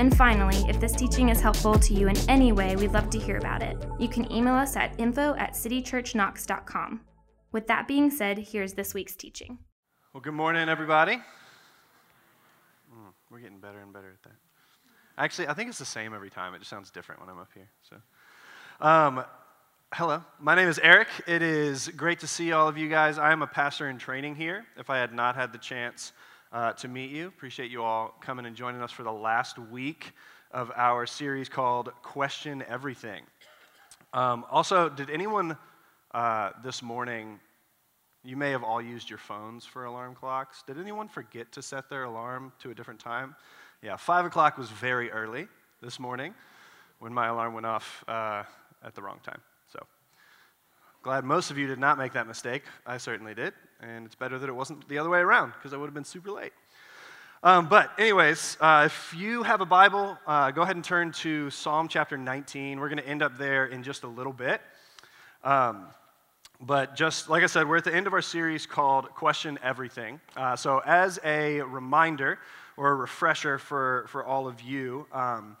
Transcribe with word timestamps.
And 0.00 0.16
finally, 0.16 0.56
if 0.66 0.80
this 0.80 0.92
teaching 0.92 1.28
is 1.28 1.42
helpful 1.42 1.78
to 1.78 1.92
you 1.92 2.08
in 2.08 2.16
any 2.26 2.52
way, 2.52 2.74
we'd 2.74 2.92
love 2.92 3.10
to 3.10 3.18
hear 3.18 3.36
about 3.36 3.62
it. 3.62 3.76
You 3.98 4.08
can 4.08 4.32
email 4.32 4.54
us 4.54 4.74
at 4.74 4.98
info 4.98 5.34
at 5.34 5.52
citychurchknox.com. 5.52 7.02
With 7.52 7.66
that 7.66 7.86
being 7.86 8.10
said, 8.10 8.38
here's 8.38 8.72
this 8.72 8.94
week's 8.94 9.14
teaching. 9.14 9.58
Well, 10.14 10.22
good 10.22 10.32
morning, 10.32 10.70
everybody. 10.70 11.16
Mm, 11.16 13.12
we're 13.30 13.40
getting 13.40 13.60
better 13.60 13.80
and 13.80 13.92
better 13.92 14.08
at 14.08 14.22
that. 14.22 14.38
Actually, 15.18 15.48
I 15.48 15.52
think 15.52 15.68
it's 15.68 15.78
the 15.78 15.84
same 15.84 16.14
every 16.14 16.30
time. 16.30 16.54
It 16.54 16.60
just 16.60 16.70
sounds 16.70 16.90
different 16.90 17.20
when 17.20 17.28
I'm 17.28 17.38
up 17.38 17.50
here. 17.52 17.68
So, 17.82 17.96
um, 18.80 19.22
hello, 19.92 20.24
my 20.40 20.54
name 20.54 20.70
is 20.70 20.78
Eric. 20.78 21.08
It 21.26 21.42
is 21.42 21.88
great 21.88 22.20
to 22.20 22.26
see 22.26 22.52
all 22.52 22.68
of 22.68 22.78
you 22.78 22.88
guys. 22.88 23.18
I 23.18 23.32
am 23.32 23.42
a 23.42 23.46
pastor 23.46 23.90
in 23.90 23.98
training 23.98 24.36
here. 24.36 24.64
If 24.78 24.88
I 24.88 24.96
had 24.96 25.12
not 25.12 25.36
had 25.36 25.52
the 25.52 25.58
chance 25.58 26.12
uh, 26.52 26.72
to 26.72 26.88
meet 26.88 27.10
you. 27.10 27.28
Appreciate 27.28 27.70
you 27.70 27.82
all 27.82 28.14
coming 28.20 28.46
and 28.46 28.56
joining 28.56 28.82
us 28.82 28.90
for 28.90 29.02
the 29.02 29.12
last 29.12 29.58
week 29.58 30.12
of 30.50 30.72
our 30.74 31.06
series 31.06 31.48
called 31.48 31.90
Question 32.02 32.64
Everything. 32.68 33.22
Um, 34.12 34.44
also, 34.50 34.88
did 34.88 35.10
anyone 35.10 35.56
uh, 36.12 36.50
this 36.64 36.82
morning, 36.82 37.38
you 38.24 38.36
may 38.36 38.50
have 38.50 38.64
all 38.64 38.82
used 38.82 39.08
your 39.08 39.18
phones 39.18 39.64
for 39.64 39.84
alarm 39.84 40.14
clocks. 40.14 40.64
Did 40.66 40.78
anyone 40.78 41.08
forget 41.08 41.52
to 41.52 41.62
set 41.62 41.88
their 41.88 42.04
alarm 42.04 42.52
to 42.60 42.70
a 42.70 42.74
different 42.74 42.98
time? 42.98 43.36
Yeah, 43.82 43.96
5 43.96 44.26
o'clock 44.26 44.58
was 44.58 44.68
very 44.70 45.10
early 45.10 45.46
this 45.80 46.00
morning 46.00 46.34
when 46.98 47.14
my 47.14 47.28
alarm 47.28 47.54
went 47.54 47.66
off 47.66 48.04
uh, 48.08 48.42
at 48.84 48.94
the 48.94 49.02
wrong 49.02 49.20
time. 49.22 49.40
So, 49.72 49.78
glad 51.02 51.24
most 51.24 51.52
of 51.52 51.56
you 51.56 51.68
did 51.68 51.78
not 51.78 51.96
make 51.96 52.12
that 52.14 52.26
mistake. 52.26 52.64
I 52.84 52.98
certainly 52.98 53.34
did 53.34 53.54
and 53.82 54.06
it's 54.06 54.14
better 54.14 54.38
that 54.38 54.48
it 54.48 54.54
wasn't 54.54 54.88
the 54.88 54.98
other 54.98 55.10
way 55.10 55.18
around 55.18 55.52
because 55.52 55.72
I 55.72 55.76
would 55.76 55.86
have 55.86 55.94
been 55.94 56.04
super 56.04 56.30
late. 56.30 56.52
Um, 57.42 57.68
but, 57.68 57.90
anyways, 57.98 58.58
uh, 58.60 58.82
if 58.86 59.14
you 59.16 59.42
have 59.42 59.62
a 59.62 59.66
Bible, 59.66 60.18
uh, 60.26 60.50
go 60.50 60.60
ahead 60.60 60.76
and 60.76 60.84
turn 60.84 61.12
to 61.12 61.48
Psalm 61.48 61.88
chapter 61.88 62.18
19. 62.18 62.78
We're 62.78 62.88
going 62.90 63.02
to 63.02 63.08
end 63.08 63.22
up 63.22 63.38
there 63.38 63.64
in 63.64 63.82
just 63.82 64.02
a 64.02 64.08
little 64.08 64.34
bit. 64.34 64.60
Um, 65.42 65.86
but 66.60 66.94
just 66.94 67.30
like 67.30 67.42
I 67.42 67.46
said, 67.46 67.66
we're 67.66 67.78
at 67.78 67.84
the 67.84 67.94
end 67.94 68.06
of 68.06 68.12
our 68.12 68.20
series 68.20 68.66
called 68.66 69.08
Question 69.14 69.58
Everything. 69.62 70.20
Uh, 70.36 70.54
so, 70.54 70.82
as 70.84 71.18
a 71.24 71.62
reminder 71.62 72.38
or 72.76 72.92
a 72.92 72.94
refresher 72.94 73.56
for, 73.56 74.04
for 74.08 74.22
all 74.22 74.46
of 74.46 74.60
you, 74.60 75.06
um, 75.10 75.56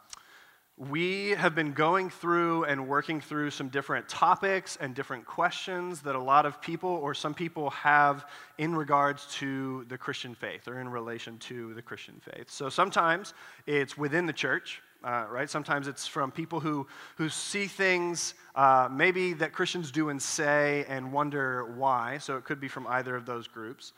we 0.88 1.30
have 1.32 1.54
been 1.54 1.72
going 1.72 2.08
through 2.08 2.64
and 2.64 2.88
working 2.88 3.20
through 3.20 3.50
some 3.50 3.68
different 3.68 4.08
topics 4.08 4.78
and 4.80 4.94
different 4.94 5.26
questions 5.26 6.00
that 6.00 6.14
a 6.14 6.18
lot 6.18 6.46
of 6.46 6.58
people 6.62 6.88
or 6.88 7.12
some 7.12 7.34
people 7.34 7.68
have 7.68 8.24
in 8.56 8.74
regards 8.74 9.26
to 9.26 9.84
the 9.90 9.98
Christian 9.98 10.34
faith 10.34 10.66
or 10.66 10.80
in 10.80 10.88
relation 10.88 11.36
to 11.40 11.74
the 11.74 11.82
Christian 11.82 12.18
faith. 12.22 12.50
So 12.50 12.70
sometimes 12.70 13.34
it's 13.66 13.98
within 13.98 14.24
the 14.24 14.32
church, 14.32 14.80
uh, 15.04 15.26
right? 15.30 15.50
Sometimes 15.50 15.86
it's 15.86 16.06
from 16.06 16.32
people 16.32 16.60
who, 16.60 16.86
who 17.16 17.28
see 17.28 17.66
things 17.66 18.32
uh, 18.54 18.88
maybe 18.90 19.34
that 19.34 19.52
Christians 19.52 19.90
do 19.90 20.08
and 20.08 20.20
say 20.20 20.86
and 20.88 21.12
wonder 21.12 21.74
why. 21.74 22.16
So 22.16 22.38
it 22.38 22.44
could 22.44 22.58
be 22.58 22.68
from 22.68 22.86
either 22.86 23.14
of 23.14 23.26
those 23.26 23.46
groups. 23.46 23.92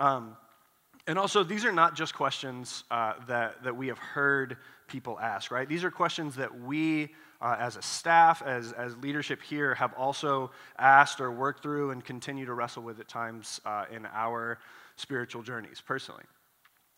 Um, 0.00 0.36
and 1.06 1.16
also, 1.16 1.44
these 1.44 1.64
are 1.64 1.72
not 1.72 1.94
just 1.94 2.12
questions 2.12 2.82
uh, 2.90 3.14
that, 3.28 3.62
that 3.62 3.76
we 3.76 3.86
have 3.86 3.98
heard 3.98 4.56
people 4.88 5.18
ask, 5.20 5.50
right? 5.50 5.68
These 5.68 5.84
are 5.84 5.90
questions 5.90 6.34
that 6.36 6.60
we, 6.60 7.14
uh, 7.40 7.56
as 7.58 7.76
a 7.76 7.82
staff, 7.82 8.42
as, 8.42 8.72
as 8.72 8.96
leadership 8.96 9.42
here, 9.42 9.74
have 9.74 9.92
also 9.94 10.50
asked 10.78 11.20
or 11.20 11.30
worked 11.30 11.62
through 11.62 11.90
and 11.90 12.04
continue 12.04 12.46
to 12.46 12.54
wrestle 12.54 12.82
with 12.82 12.98
at 12.98 13.08
times 13.08 13.60
uh, 13.64 13.84
in 13.94 14.06
our 14.06 14.58
spiritual 14.96 15.42
journeys 15.42 15.80
personally. 15.80 16.24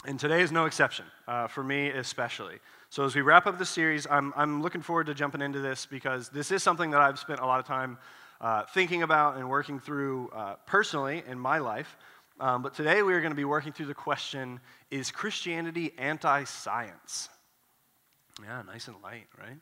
And 0.07 0.19
today 0.19 0.41
is 0.41 0.51
no 0.51 0.65
exception, 0.65 1.05
uh, 1.29 1.47
for 1.47 1.63
me 1.63 1.89
especially. 1.89 2.59
So, 2.89 3.05
as 3.05 3.15
we 3.15 3.21
wrap 3.21 3.47
up 3.47 3.59
the 3.59 3.67
series, 3.67 4.07
I'm, 4.11 4.33
I'm 4.35 4.63
looking 4.63 4.81
forward 4.81 5.07
to 5.07 5.15
jumping 5.15 5.43
into 5.43 5.61
this 5.61 5.85
because 5.85 6.31
this 6.31 6.51
is 6.51 6.63
something 6.63 6.91
that 6.93 7.03
I've 7.03 7.19
spent 7.19 7.41
a 7.41 7.47
lot 7.47 7.61
of 7.61 7.67
time 7.67 7.99
uh, 8.41 8.65
thinking 8.73 9.03
about 9.03 9.37
and 9.37 9.51
working 9.51 9.79
through 9.79 10.31
uh, 10.35 10.55
personally 10.67 11.23
in 11.29 11.39
my 11.39 11.59
life. 11.59 11.97
Um, 12.41 12.63
but 12.63 12.73
today 12.73 13.03
we 13.03 13.13
are 13.13 13.21
going 13.21 13.33
to 13.33 13.37
be 13.37 13.45
working 13.45 13.73
through 13.73 13.87
the 13.87 13.95
question 13.95 14.61
Is 14.91 15.11
Christianity 15.11 15.93
anti 15.99 16.45
science? 16.45 17.29
Yeah, 18.43 18.63
nice 18.63 18.89
and 18.89 18.97
light, 19.03 19.27
right? 19.39 19.59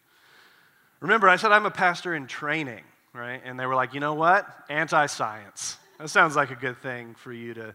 Remember, 1.00 1.28
I 1.28 1.37
said 1.37 1.53
I'm 1.53 1.66
a 1.66 1.71
pastor 1.71 2.15
in 2.15 2.27
training, 2.27 2.84
right? 3.12 3.41
And 3.44 3.59
they 3.59 3.66
were 3.66 3.75
like, 3.75 3.94
you 3.94 4.00
know 4.00 4.15
what? 4.15 4.47
Anti 4.69 5.06
science. 5.06 5.77
That 5.99 6.09
sounds 6.11 6.37
like 6.37 6.50
a 6.50 6.56
good 6.56 6.78
thing 6.78 7.15
for 7.15 7.33
you 7.33 7.55
to 7.55 7.75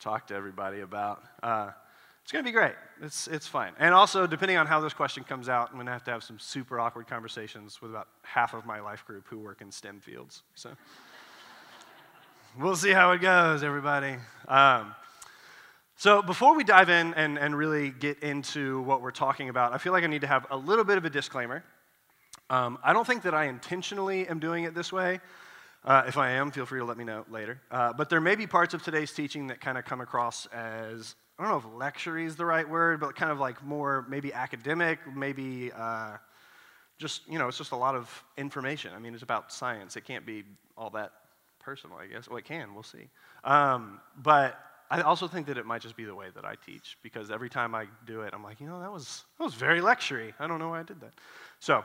talk 0.00 0.28
to 0.28 0.34
everybody 0.34 0.80
about. 0.80 1.22
Uh, 1.42 1.70
it's 2.22 2.32
going 2.32 2.44
to 2.44 2.48
be 2.48 2.52
great. 2.52 2.74
It's, 3.00 3.26
it's 3.26 3.46
fine. 3.46 3.72
And 3.78 3.94
also, 3.94 4.26
depending 4.26 4.58
on 4.58 4.66
how 4.66 4.80
this 4.80 4.92
question 4.92 5.24
comes 5.24 5.48
out, 5.48 5.70
I'm 5.70 5.76
going 5.76 5.86
to 5.86 5.92
have 5.92 6.04
to 6.04 6.10
have 6.10 6.22
some 6.22 6.38
super 6.38 6.78
awkward 6.78 7.06
conversations 7.06 7.80
with 7.80 7.90
about 7.90 8.08
half 8.22 8.54
of 8.54 8.66
my 8.66 8.80
life 8.80 9.04
group 9.06 9.26
who 9.28 9.38
work 9.38 9.62
in 9.62 9.72
STEM 9.72 10.00
fields. 10.00 10.42
So 10.54 10.70
we'll 12.58 12.76
see 12.76 12.90
how 12.90 13.12
it 13.12 13.20
goes, 13.20 13.62
everybody. 13.62 14.16
Um, 14.46 14.94
so, 16.00 16.22
before 16.22 16.54
we 16.54 16.62
dive 16.62 16.90
in 16.90 17.12
and, 17.14 17.36
and 17.36 17.58
really 17.58 17.90
get 17.90 18.20
into 18.20 18.82
what 18.82 19.02
we're 19.02 19.10
talking 19.10 19.48
about, 19.48 19.72
I 19.72 19.78
feel 19.78 19.92
like 19.92 20.04
I 20.04 20.06
need 20.06 20.20
to 20.20 20.28
have 20.28 20.46
a 20.48 20.56
little 20.56 20.84
bit 20.84 20.96
of 20.96 21.04
a 21.04 21.10
disclaimer. 21.10 21.64
Um, 22.50 22.78
I 22.84 22.92
don't 22.92 23.04
think 23.04 23.24
that 23.24 23.34
I 23.34 23.46
intentionally 23.46 24.28
am 24.28 24.38
doing 24.38 24.62
it 24.62 24.76
this 24.76 24.92
way. 24.92 25.18
Uh, 25.84 26.04
if 26.06 26.16
I 26.16 26.30
am, 26.30 26.52
feel 26.52 26.66
free 26.66 26.78
to 26.78 26.84
let 26.84 26.98
me 26.98 27.02
know 27.02 27.24
later. 27.28 27.60
Uh, 27.72 27.92
but 27.92 28.10
there 28.10 28.20
may 28.20 28.36
be 28.36 28.46
parts 28.46 28.74
of 28.74 28.82
today's 28.84 29.10
teaching 29.10 29.48
that 29.48 29.60
kind 29.60 29.76
of 29.76 29.86
come 29.86 30.00
across 30.00 30.46
as 30.46 31.16
I 31.36 31.42
don't 31.42 31.50
know 31.50 31.68
if 31.68 31.76
lecture 31.76 32.16
is 32.16 32.36
the 32.36 32.46
right 32.46 32.68
word, 32.68 33.00
but 33.00 33.16
kind 33.16 33.32
of 33.32 33.40
like 33.40 33.60
more 33.64 34.06
maybe 34.08 34.32
academic, 34.32 35.00
maybe 35.16 35.72
uh, 35.76 36.16
just, 36.98 37.22
you 37.28 37.40
know, 37.40 37.48
it's 37.48 37.58
just 37.58 37.72
a 37.72 37.76
lot 37.76 37.96
of 37.96 38.24
information. 38.36 38.92
I 38.94 39.00
mean, 39.00 39.14
it's 39.14 39.24
about 39.24 39.52
science. 39.52 39.96
It 39.96 40.04
can't 40.04 40.24
be 40.24 40.44
all 40.76 40.90
that 40.90 41.10
personal, 41.58 41.96
I 41.96 42.06
guess. 42.06 42.28
Well, 42.28 42.36
it 42.38 42.44
can, 42.44 42.72
we'll 42.72 42.84
see. 42.84 43.08
Um, 43.42 44.00
but 44.16 44.60
I 44.90 45.02
also 45.02 45.28
think 45.28 45.46
that 45.48 45.58
it 45.58 45.66
might 45.66 45.82
just 45.82 45.96
be 45.96 46.04
the 46.04 46.14
way 46.14 46.26
that 46.34 46.44
I 46.44 46.54
teach 46.64 46.96
because 47.02 47.30
every 47.30 47.50
time 47.50 47.74
I 47.74 47.86
do 48.06 48.22
it, 48.22 48.32
I'm 48.32 48.42
like, 48.42 48.60
you 48.60 48.66
know, 48.66 48.80
that 48.80 48.92
was, 48.92 49.24
that 49.38 49.44
was 49.44 49.54
very 49.54 49.80
lectury. 49.80 50.32
I 50.38 50.46
don't 50.46 50.58
know 50.58 50.70
why 50.70 50.80
I 50.80 50.82
did 50.82 51.00
that. 51.00 51.12
So, 51.58 51.84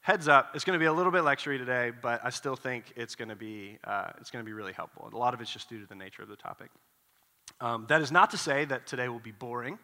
heads 0.00 0.28
up, 0.28 0.52
it's 0.54 0.64
going 0.64 0.78
to 0.78 0.82
be 0.82 0.86
a 0.86 0.92
little 0.92 1.12
bit 1.12 1.22
lectury 1.22 1.58
today, 1.58 1.92
but 2.00 2.24
I 2.24 2.30
still 2.30 2.56
think 2.56 2.92
it's 2.96 3.14
going 3.14 3.28
to 3.28 3.36
be, 3.36 3.78
uh, 3.84 4.10
it's 4.18 4.30
going 4.30 4.42
to 4.42 4.48
be 4.48 4.54
really 4.54 4.72
helpful. 4.72 5.10
A 5.12 5.16
lot 5.16 5.34
of 5.34 5.40
it's 5.40 5.52
just 5.52 5.68
due 5.68 5.80
to 5.80 5.86
the 5.86 5.94
nature 5.94 6.22
of 6.22 6.28
the 6.28 6.36
topic. 6.36 6.70
Um, 7.60 7.86
that 7.88 8.00
is 8.00 8.10
not 8.10 8.30
to 8.30 8.38
say 8.38 8.64
that 8.64 8.86
today 8.86 9.08
will 9.08 9.18
be 9.18 9.32
boring, 9.32 9.78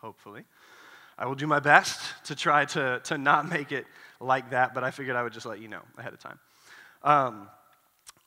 hopefully. 0.00 0.44
I 1.16 1.26
will 1.26 1.34
do 1.34 1.46
my 1.46 1.60
best 1.60 2.00
to 2.24 2.34
try 2.34 2.64
to, 2.66 3.00
to 3.04 3.18
not 3.18 3.48
make 3.48 3.70
it 3.70 3.86
like 4.20 4.50
that, 4.50 4.74
but 4.74 4.82
I 4.82 4.90
figured 4.90 5.16
I 5.16 5.22
would 5.22 5.32
just 5.32 5.46
let 5.46 5.60
you 5.60 5.68
know 5.68 5.82
ahead 5.96 6.12
of 6.12 6.20
time. 6.20 6.38
Um, 7.02 7.48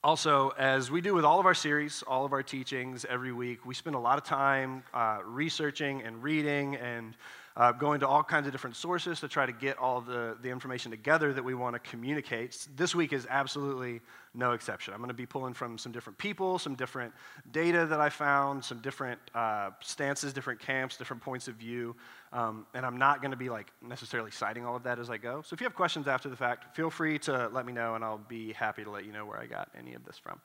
also, 0.03 0.49
as 0.57 0.89
we 0.89 0.99
do 0.99 1.13
with 1.13 1.23
all 1.23 1.39
of 1.39 1.45
our 1.45 1.53
series, 1.53 2.01
all 2.07 2.25
of 2.25 2.33
our 2.33 2.41
teachings 2.41 3.05
every 3.07 3.31
week, 3.31 3.67
we 3.67 3.75
spend 3.75 3.95
a 3.95 3.99
lot 3.99 4.17
of 4.17 4.23
time 4.23 4.83
uh, 4.95 5.19
researching 5.23 6.01
and 6.01 6.23
reading 6.23 6.75
and 6.75 7.15
uh, 7.57 7.71
going 7.71 7.99
to 7.99 8.07
all 8.07 8.23
kinds 8.23 8.47
of 8.47 8.51
different 8.51 8.75
sources 8.75 9.19
to 9.19 9.27
try 9.27 9.45
to 9.45 9.51
get 9.51 9.77
all 9.77 10.01
the, 10.01 10.37
the 10.41 10.49
information 10.49 10.91
together 10.91 11.33
that 11.33 11.43
we 11.43 11.53
want 11.53 11.73
to 11.75 11.79
communicate. 11.79 12.67
This 12.75 12.95
week 12.95 13.13
is 13.13 13.27
absolutely 13.29 14.01
no 14.33 14.53
exception. 14.53 14.93
I'm 14.93 14.99
going 14.99 15.09
to 15.09 15.13
be 15.13 15.25
pulling 15.25 15.53
from 15.53 15.77
some 15.77 15.91
different 15.91 16.17
people, 16.17 16.57
some 16.57 16.75
different 16.75 17.13
data 17.51 17.85
that 17.85 17.99
I 17.99 18.09
found, 18.09 18.63
some 18.63 18.79
different 18.79 19.19
uh, 19.35 19.71
stances, 19.81 20.31
different 20.31 20.59
camps, 20.59 20.95
different 20.95 21.21
points 21.21 21.47
of 21.47 21.55
view. 21.55 21.95
Um, 22.31 22.65
and 22.73 22.85
I'm 22.85 22.97
not 22.97 23.21
going 23.21 23.31
to 23.31 23.37
be 23.37 23.49
like 23.49 23.71
necessarily 23.81 24.31
citing 24.31 24.65
all 24.65 24.75
of 24.75 24.83
that 24.83 24.99
as 24.99 25.09
I 25.09 25.17
go. 25.17 25.41
So 25.41 25.53
if 25.53 25.59
you 25.59 25.65
have 25.65 25.75
questions 25.75 26.07
after 26.07 26.29
the 26.29 26.37
fact, 26.37 26.75
feel 26.75 26.89
free 26.89 27.19
to 27.19 27.49
let 27.51 27.65
me 27.65 27.73
know, 27.73 27.95
and 27.95 28.03
I'll 28.03 28.17
be 28.17 28.53
happy 28.53 28.83
to 28.83 28.89
let 28.89 29.05
you 29.05 29.11
know 29.11 29.25
where 29.25 29.37
I 29.37 29.45
got 29.45 29.69
any 29.77 29.93
of 29.93 30.05
this 30.05 30.17
from. 30.17 30.39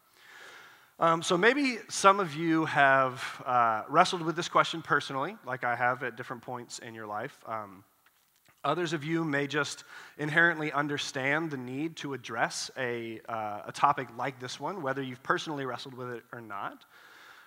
Um, 0.98 1.22
so 1.22 1.36
maybe 1.36 1.76
some 1.90 2.20
of 2.20 2.34
you 2.34 2.64
have 2.64 3.22
uh, 3.44 3.82
wrestled 3.86 4.22
with 4.22 4.34
this 4.34 4.48
question 4.48 4.80
personally, 4.80 5.36
like 5.44 5.62
I 5.62 5.76
have 5.76 6.02
at 6.02 6.16
different 6.16 6.40
points 6.40 6.78
in 6.78 6.94
your 6.94 7.06
life. 7.06 7.38
Um, 7.46 7.84
others 8.64 8.94
of 8.94 9.04
you 9.04 9.22
may 9.22 9.46
just 9.46 9.84
inherently 10.16 10.72
understand 10.72 11.50
the 11.50 11.58
need 11.58 11.96
to 11.96 12.14
address 12.14 12.70
a, 12.78 13.20
uh, 13.28 13.60
a 13.66 13.72
topic 13.72 14.08
like 14.16 14.40
this 14.40 14.58
one, 14.58 14.80
whether 14.80 15.02
you've 15.02 15.22
personally 15.22 15.66
wrestled 15.66 15.92
with 15.92 16.08
it 16.08 16.24
or 16.32 16.40
not. 16.40 16.86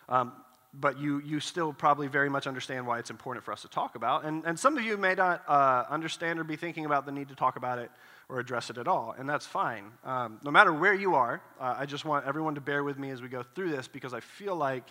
Um, 0.10 0.32
but 0.72 1.00
you, 1.00 1.20
you 1.26 1.40
still 1.40 1.74
probably 1.74 2.06
very 2.06 2.30
much 2.30 2.46
understand 2.46 2.86
why 2.86 3.00
it's 3.00 3.10
important 3.10 3.44
for 3.44 3.52
us 3.52 3.64
to 3.64 3.68
talk 3.68 3.96
about. 3.96 4.26
And, 4.26 4.46
and 4.46 4.60
some 4.60 4.78
of 4.78 4.84
you 4.84 4.96
may 4.96 5.16
not 5.16 5.44
uh, 5.48 5.86
understand 5.90 6.38
or 6.38 6.44
be 6.44 6.56
thinking 6.56 6.86
about 6.86 7.08
the 7.08 7.12
need 7.12 7.30
to 7.30 7.36
talk 7.36 7.56
about 7.56 7.80
it 7.80 7.90
or 8.30 8.40
address 8.40 8.70
it 8.70 8.78
at 8.78 8.88
all, 8.88 9.16
and 9.18 9.28
that's 9.28 9.48
fine. 9.48 9.86
Um, 10.04 10.40
no 10.44 10.52
matter 10.52 10.72
where 10.72 10.94
you 10.94 11.16
are, 11.16 11.42
uh, 11.60 11.76
I 11.78 11.88
just 11.88 12.06
want 12.06 12.28
everyone 12.28 12.54
to 12.56 12.62
bear 12.62 12.84
with 12.84 13.00
me 13.00 13.10
as 13.10 13.24
we 13.24 13.28
go 13.28 13.42
through 13.42 13.72
this 13.72 13.88
because 13.88 14.14
I 14.14 14.20
feel 14.20 14.56
like 14.56 14.84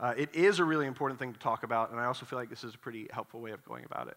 uh, 0.00 0.14
it 0.16 0.34
is 0.34 0.60
a 0.60 0.64
really 0.64 0.86
important 0.86 1.20
thing 1.20 1.34
to 1.34 1.38
talk 1.38 1.62
about, 1.62 1.90
and 1.90 2.00
I 2.00 2.06
also 2.06 2.24
feel 2.24 2.38
like 2.38 2.48
this 2.48 2.64
is 2.64 2.74
a 2.74 2.78
pretty 2.78 3.06
helpful 3.12 3.40
way 3.40 3.50
of 3.50 3.62
going 3.66 3.84
about 3.84 4.08
it. 4.08 4.16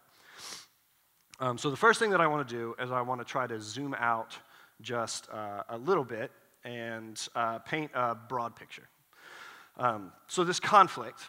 Um, 1.40 1.58
so, 1.58 1.70
the 1.70 1.76
first 1.76 1.98
thing 1.98 2.10
that 2.10 2.22
I 2.22 2.26
want 2.26 2.48
to 2.48 2.54
do 2.54 2.74
is 2.82 2.90
I 2.90 3.02
want 3.02 3.20
to 3.20 3.24
try 3.24 3.46
to 3.46 3.60
zoom 3.60 3.94
out 3.98 4.36
just 4.80 5.28
uh, 5.30 5.62
a 5.68 5.76
little 5.76 6.04
bit 6.04 6.30
and 6.64 7.20
uh, 7.34 7.58
paint 7.60 7.90
a 7.94 8.14
broad 8.14 8.56
picture. 8.56 8.88
Um, 9.76 10.12
so, 10.26 10.42
this 10.42 10.60
conflict, 10.60 11.20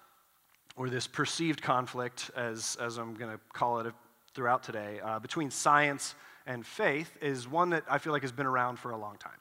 or 0.78 0.90
this 0.90 1.06
perceived 1.06 1.62
conflict, 1.62 2.32
as, 2.36 2.78
as 2.82 2.98
I'm 2.98 3.14
going 3.14 3.32
to 3.32 3.40
call 3.54 3.82
it 3.82 3.94
throughout 4.34 4.64
today, 4.64 5.00
uh, 5.04 5.20
between 5.20 5.52
science 5.52 6.16
and 6.46 6.66
faith, 6.66 7.18
is 7.22 7.48
one 7.48 7.70
that 7.72 7.84
I 7.90 7.98
feel 7.98 8.14
like 8.14 8.22
has 8.24 8.32
been 8.32 8.46
around 8.46 8.78
for 8.80 8.92
a 8.92 8.98
long 8.98 9.18
time. 9.18 9.32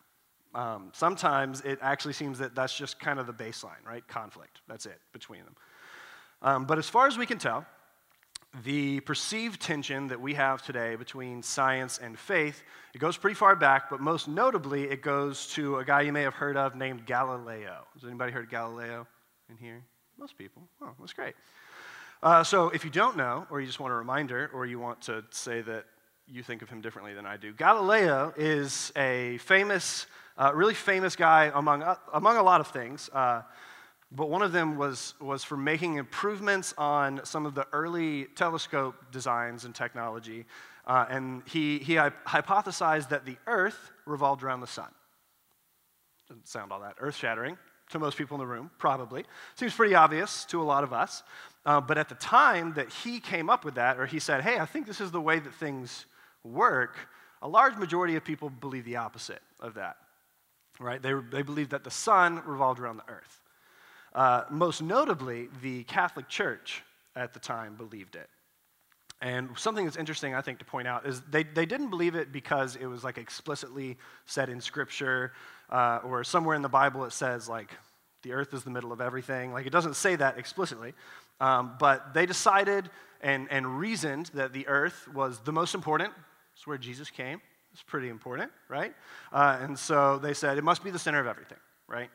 Um, 0.55 0.91
sometimes 0.93 1.61
it 1.61 1.79
actually 1.81 2.15
seems 2.15 2.39
that 2.39 2.55
that's 2.55 2.77
just 2.77 2.99
kind 2.99 3.19
of 3.19 3.27
the 3.27 3.33
baseline, 3.33 3.85
right? 3.87 4.07
Conflict. 4.09 4.61
That's 4.69 4.87
it 4.87 4.99
between 5.13 5.45
them. 5.45 5.55
Um, 6.43 6.65
but 6.65 6.79
as 6.79 6.89
far 6.89 7.07
as 7.07 7.17
we 7.17 7.27
can 7.27 7.39
tell, 7.39 7.65
the 8.65 8.99
perceived 9.01 9.61
tension 9.61 10.09
that 10.09 10.21
we 10.21 10.35
have 10.35 10.61
today 10.63 10.97
between 10.97 11.43
science 11.43 11.99
and 11.99 12.19
faith, 12.19 12.63
it 12.95 12.99
goes 12.99 13.17
pretty 13.17 13.37
far 13.37 13.55
back, 13.55 13.89
but 13.89 14.01
most 14.01 14.27
notably, 14.27 14.85
it 14.85 15.03
goes 15.03 15.47
to 15.49 15.77
a 15.77 15.85
guy 15.85 16.01
you 16.01 16.13
may 16.13 16.23
have 16.23 16.35
heard 16.35 16.57
of 16.57 16.75
named 16.75 17.07
Galileo. 17.07 17.87
Has 17.95 18.05
anybody 18.05 18.33
heard 18.33 18.45
of 18.45 18.51
Galileo 18.51 19.07
in 19.49 19.57
here? 19.57 19.85
Most 20.19 20.37
people. 20.37 20.63
Oh, 20.83 20.91
that's 20.99 21.13
great. 21.13 21.35
Uh, 22.23 22.43
so 22.43 22.71
if 22.71 22.85
you 22.85 22.91
don't 22.91 23.17
know, 23.17 23.47
or 23.51 23.61
you 23.61 23.67
just 23.67 23.79
want 23.81 23.93
a 23.93 23.97
reminder, 23.97 24.51
or 24.53 24.67
you 24.67 24.81
want 24.81 25.01
to 25.03 25.25
say 25.31 25.61
that 25.63 25.85
you 26.33 26.43
think 26.43 26.63
of 26.63 26.69
him 26.69 26.81
differently 26.81 27.15
than 27.15 27.27
I 27.27 27.37
do, 27.37 27.53
Galileo 27.53 28.33
is 28.37 28.93
a 28.97 29.39
famous, 29.39 30.07
uh, 30.39 30.53
really 30.55 30.75
famous 30.75 31.17
guy 31.17 31.51
among, 31.55 31.83
uh, 31.83 31.97
among 32.13 32.37
a 32.37 32.43
lot 32.43 32.61
of 32.61 32.69
things. 32.69 33.11
Uh, 33.13 33.43
but 34.13 34.29
one 34.29 34.43
of 34.43 34.53
them 34.53 34.77
was, 34.77 35.15
was 35.21 35.45
for 35.45 35.57
making 35.57 35.97
improvements 35.97 36.75
on 36.77 37.21
some 37.25 37.47
of 37.47 37.55
the 37.55 37.67
early 37.73 38.27
telescope 38.37 38.95
designs 39.13 39.65
and 39.65 39.75
technology. 39.75 40.47
Uh, 40.87 41.07
and 41.09 41.43
he, 41.47 41.79
he 41.79 41.95
hypothesized 41.95 43.09
that 43.11 43.25
the 43.25 43.37
Earth 43.47 43.91
revolved 44.07 44.43
around 44.43 44.61
the 44.61 44.67
sun. 44.67 44.89
Doesn't 46.29 46.49
sound 46.49 46.73
all 46.73 46.81
that 46.81 46.95
earth 47.01 47.17
shattering 47.17 47.59
to 47.91 47.99
most 47.99 48.17
people 48.17 48.37
in 48.37 48.39
the 48.39 48.47
room, 48.47 48.71
probably. 48.79 49.25
Seems 49.57 49.75
pretty 49.75 49.97
obvious 49.97 50.45
to 50.47 50.63
a 50.63 50.65
lot 50.65 50.85
of 50.85 50.93
us. 50.93 51.25
Uh, 51.67 51.81
but 51.81 51.99
at 51.99 52.09
the 52.09 52.15
time 52.15 52.73
that 52.75 52.89
he 52.89 53.19
came 53.19 53.51
up 53.51 53.65
with 53.65 53.75
that, 53.75 53.99
or 53.99 54.07
he 54.07 54.21
said, 54.21 54.43
hey, 54.43 54.59
I 54.59 54.65
think 54.65 54.87
this 54.87 55.01
is 55.01 55.11
the 55.11 55.21
way 55.21 55.41
that 55.41 55.53
things 55.55 56.07
work, 56.45 56.97
a 57.43 57.49
large 57.49 57.77
majority 57.77 58.17
of 58.17 58.25
people 58.25 58.51
believe 58.51 58.85
the 58.85 58.97
opposite 58.97 59.43
of 59.61 59.75
that. 59.75 59.97
Right? 60.79 61.01
They, 61.03 61.13
they 61.31 61.43
believe 61.43 61.71
that 61.71 61.85
the 61.85 61.91
sun 61.91 62.43
revolved 62.47 62.81
around 62.81 62.97
the 62.99 63.13
earth. 63.13 63.41
Uh, 64.15 64.45
most 64.51 64.83
notably, 64.83 65.49
the 65.63 65.85
Catholic 65.85 66.29
Church 66.29 66.83
at 67.15 67.33
the 67.35 67.41
time 67.41 67.75
believed 67.75 68.17
it. 68.17 68.29
And 69.23 69.51
something 69.59 69.85
that's 69.85 69.99
interesting, 69.99 70.35
I 70.35 70.41
think, 70.41 70.59
to 70.61 70.65
point 70.65 70.89
out 70.89 71.07
is 71.07 71.21
they, 71.31 71.43
they 71.43 71.67
didn't 71.67 71.91
believe 71.91 72.15
it 72.15 72.33
because 72.33 72.77
it 72.77 72.87
was 72.87 73.05
like 73.05 73.19
explicitly 73.19 73.99
said 74.25 74.49
in 74.49 74.61
Scripture 74.61 75.33
uh, 75.69 76.01
or 76.03 76.25
somewhere 76.25 76.57
in 76.57 76.63
the 76.63 76.71
Bible 76.71 77.05
it 77.05 77.13
says, 77.13 77.49
like, 77.49 77.71
the 78.23 78.33
earth 78.33 78.53
is 78.55 78.65
the 78.65 78.71
middle 78.71 78.93
of 78.93 79.01
everything. 79.01 79.53
Like, 79.53 79.67
it 79.67 79.71
doesn't 79.71 79.97
say 79.97 80.17
that 80.17 80.39
explicitly. 80.39 80.95
Um, 81.41 81.73
but 81.79 82.13
they 82.15 82.27
decided 82.27 82.91
and, 83.23 83.49
and 83.51 83.79
reasoned 83.79 84.31
that 84.35 84.53
the 84.53 84.67
earth 84.69 85.09
was 85.15 85.41
the 85.41 85.53
most 85.53 85.75
important. 85.75 86.13
Where 86.67 86.79
Jesus 86.79 87.11
came. 87.11 87.41
It's 87.73 87.83
pretty 87.83 88.09
important, 88.09 88.51
right? 88.69 88.95
Uh, 89.33 89.59
and 89.61 89.79
so 89.79 90.19
they 90.19 90.35
said 90.35 90.59
it 90.59 90.65
must 90.65 90.83
be 90.83 90.91
the 90.91 90.99
center 90.99 91.21
of 91.21 91.27
everything, 91.27 91.59
right? 91.87 92.11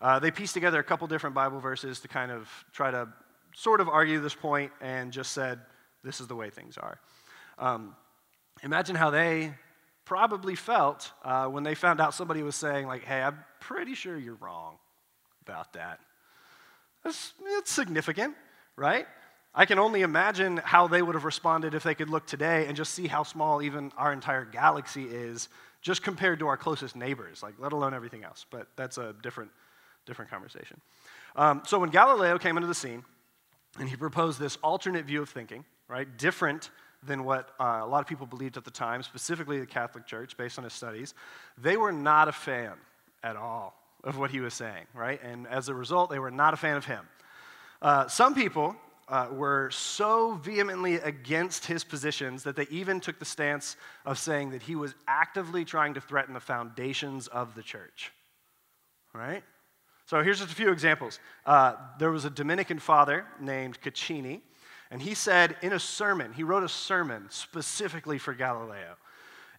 Uh, 0.00 0.18
they 0.18 0.30
pieced 0.30 0.54
together 0.54 0.78
a 0.78 0.84
couple 0.84 1.06
different 1.06 1.34
Bible 1.34 1.60
verses 1.60 2.00
to 2.00 2.08
kind 2.08 2.32
of 2.32 2.48
try 2.72 2.90
to 2.90 3.08
sort 3.54 3.80
of 3.80 3.88
argue 3.88 4.20
this 4.20 4.34
point 4.34 4.72
and 4.80 5.12
just 5.12 5.32
said, 5.32 5.60
this 6.02 6.20
is 6.20 6.26
the 6.26 6.34
way 6.34 6.50
things 6.50 6.76
are. 6.78 6.98
Um, 7.58 7.94
imagine 8.62 8.96
how 8.96 9.10
they 9.10 9.54
probably 10.04 10.54
felt 10.54 11.10
uh, 11.22 11.46
when 11.46 11.62
they 11.62 11.74
found 11.74 12.00
out 12.00 12.14
somebody 12.14 12.42
was 12.42 12.56
saying, 12.56 12.86
like, 12.86 13.04
hey, 13.04 13.22
I'm 13.22 13.38
pretty 13.60 13.94
sure 13.94 14.18
you're 14.18 14.34
wrong 14.34 14.76
about 15.42 15.72
that. 15.74 16.00
That's, 17.02 17.32
that's 17.54 17.70
significant, 17.70 18.34
right? 18.76 19.06
I 19.54 19.66
can 19.66 19.78
only 19.78 20.02
imagine 20.02 20.56
how 20.56 20.88
they 20.88 21.00
would 21.00 21.14
have 21.14 21.24
responded 21.24 21.74
if 21.74 21.82
they 21.84 21.94
could 21.94 22.10
look 22.10 22.26
today 22.26 22.66
and 22.66 22.76
just 22.76 22.92
see 22.92 23.06
how 23.06 23.22
small 23.22 23.62
even 23.62 23.92
our 23.96 24.12
entire 24.12 24.44
galaxy 24.44 25.04
is, 25.04 25.48
just 25.80 26.02
compared 26.02 26.40
to 26.40 26.48
our 26.48 26.56
closest 26.56 26.96
neighbors, 26.96 27.42
like 27.42 27.54
let 27.58 27.72
alone 27.72 27.94
everything 27.94 28.24
else. 28.24 28.46
But 28.50 28.68
that's 28.76 28.98
a 28.98 29.14
different 29.22 29.50
different 30.06 30.30
conversation. 30.30 30.80
Um, 31.36 31.62
so 31.66 31.78
when 31.78 31.90
Galileo 31.90 32.38
came 32.38 32.56
into 32.56 32.66
the 32.66 32.74
scene, 32.74 33.04
and 33.78 33.88
he 33.88 33.96
proposed 33.96 34.38
this 34.38 34.56
alternate 34.62 35.04
view 35.04 35.22
of 35.22 35.28
thinking, 35.28 35.64
right, 35.88 36.06
different 36.18 36.70
than 37.02 37.24
what 37.24 37.50
uh, 37.60 37.80
a 37.82 37.86
lot 37.86 38.00
of 38.00 38.06
people 38.06 38.26
believed 38.26 38.56
at 38.56 38.64
the 38.64 38.70
time, 38.70 39.02
specifically 39.02 39.60
the 39.60 39.66
Catholic 39.66 40.06
Church, 40.06 40.36
based 40.36 40.58
on 40.58 40.64
his 40.64 40.72
studies, 40.72 41.14
they 41.58 41.76
were 41.76 41.92
not 41.92 42.28
a 42.28 42.32
fan 42.32 42.72
at 43.22 43.36
all 43.36 43.74
of 44.04 44.18
what 44.18 44.30
he 44.30 44.40
was 44.40 44.54
saying, 44.54 44.84
right? 44.94 45.20
And 45.22 45.46
as 45.46 45.68
a 45.68 45.74
result, 45.74 46.10
they 46.10 46.18
were 46.18 46.30
not 46.30 46.54
a 46.54 46.56
fan 46.56 46.76
of 46.76 46.84
him. 46.84 47.06
Uh, 47.82 48.06
some 48.08 48.34
people 48.34 48.76
uh, 49.08 49.28
were 49.30 49.70
so 49.70 50.34
vehemently 50.34 50.94
against 50.94 51.66
his 51.66 51.84
positions 51.84 52.42
that 52.44 52.56
they 52.56 52.66
even 52.70 53.00
took 53.00 53.18
the 53.18 53.24
stance 53.24 53.76
of 54.04 54.18
saying 54.18 54.50
that 54.50 54.62
he 54.62 54.76
was 54.76 54.94
actively 55.06 55.64
trying 55.64 55.94
to 55.94 56.00
threaten 56.00 56.34
the 56.34 56.40
foundations 56.40 57.26
of 57.28 57.54
the 57.54 57.62
church, 57.62 58.12
right? 59.12 59.42
So 60.06 60.22
here's 60.22 60.38
just 60.38 60.52
a 60.52 60.54
few 60.54 60.70
examples. 60.70 61.18
Uh, 61.46 61.74
there 61.98 62.10
was 62.10 62.24
a 62.24 62.30
Dominican 62.30 62.78
father 62.78 63.26
named 63.40 63.80
Caccini, 63.80 64.40
and 64.90 65.00
he 65.00 65.14
said 65.14 65.56
in 65.62 65.72
a 65.72 65.80
sermon, 65.80 66.32
he 66.32 66.42
wrote 66.42 66.62
a 66.62 66.68
sermon 66.68 67.26
specifically 67.30 68.18
for 68.18 68.34
Galileo. 68.34 68.96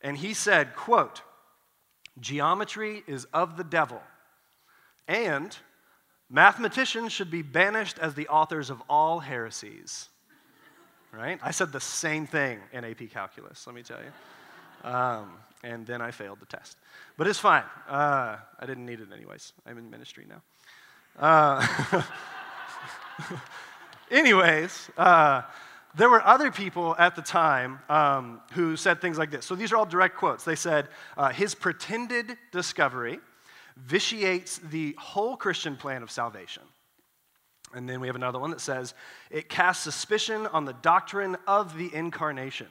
And 0.01 0.17
he 0.17 0.33
said, 0.33 0.75
quote, 0.75 1.21
geometry 2.19 3.03
is 3.07 3.25
of 3.25 3.57
the 3.57 3.63
devil, 3.63 4.01
and 5.07 5.57
mathematicians 6.29 7.11
should 7.11 7.31
be 7.31 7.41
banished 7.41 7.99
as 7.99 8.13
the 8.13 8.27
authors 8.27 8.69
of 8.69 8.81
all 8.89 9.19
heresies. 9.19 10.09
Right? 11.11 11.39
I 11.41 11.51
said 11.51 11.71
the 11.71 11.79
same 11.79 12.27
thing 12.27 12.59
in 12.73 12.83
AP 12.83 13.09
Calculus, 13.11 13.65
let 13.65 13.75
me 13.75 13.83
tell 13.83 13.99
you. 13.99 14.89
Um, 14.89 15.31
and 15.63 15.85
then 15.85 16.01
I 16.01 16.11
failed 16.11 16.39
the 16.39 16.45
test. 16.45 16.77
But 17.17 17.27
it's 17.27 17.39
fine. 17.39 17.63
Uh, 17.87 18.37
I 18.59 18.65
didn't 18.65 18.85
need 18.85 18.99
it 18.99 19.07
anyways. 19.15 19.53
I'm 19.65 19.77
in 19.77 19.89
ministry 19.89 20.25
now. 20.29 20.41
Uh, 21.17 22.03
anyways, 24.11 24.89
uh, 24.97 25.43
there 25.95 26.09
were 26.09 26.21
other 26.25 26.51
people 26.51 26.95
at 26.99 27.15
the 27.15 27.21
time 27.21 27.79
um, 27.89 28.41
who 28.51 28.75
said 28.75 28.99
things 28.99 29.17
like 29.17 29.31
this. 29.31 29.45
So 29.45 29.55
these 29.55 29.71
are 29.71 29.77
all 29.77 29.85
direct 29.85 30.17
quotes. 30.17 30.43
They 30.43 30.55
said, 30.55 30.89
uh, 31.17 31.29
His 31.29 31.55
pretended 31.55 32.37
discovery 32.51 33.19
vitiates 33.77 34.57
the 34.57 34.95
whole 34.97 35.35
Christian 35.35 35.75
plan 35.75 36.03
of 36.03 36.11
salvation. 36.11 36.63
And 37.73 37.89
then 37.89 37.99
we 37.99 38.07
have 38.07 38.15
another 38.15 38.39
one 38.39 38.51
that 38.51 38.61
says, 38.61 38.93
It 39.29 39.49
casts 39.49 39.83
suspicion 39.83 40.47
on 40.47 40.65
the 40.65 40.73
doctrine 40.73 41.35
of 41.47 41.77
the 41.77 41.93
incarnation. 41.93 42.67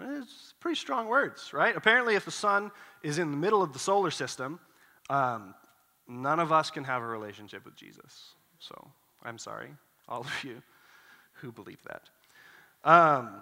It's 0.00 0.54
pretty 0.60 0.76
strong 0.76 1.08
words, 1.08 1.52
right? 1.52 1.76
Apparently, 1.76 2.14
if 2.14 2.24
the 2.24 2.30
sun 2.30 2.70
is 3.02 3.18
in 3.18 3.30
the 3.30 3.36
middle 3.36 3.62
of 3.62 3.74
the 3.74 3.78
solar 3.78 4.10
system, 4.10 4.58
um, 5.10 5.54
none 6.08 6.40
of 6.40 6.50
us 6.50 6.70
can 6.70 6.84
have 6.84 7.02
a 7.02 7.06
relationship 7.06 7.64
with 7.66 7.76
Jesus. 7.76 8.34
So 8.58 8.88
I'm 9.22 9.36
sorry, 9.36 9.68
all 10.08 10.20
of 10.20 10.44
you 10.44 10.62
who 11.34 11.52
believe 11.52 11.80
that. 11.84 12.08
Um, 12.90 13.34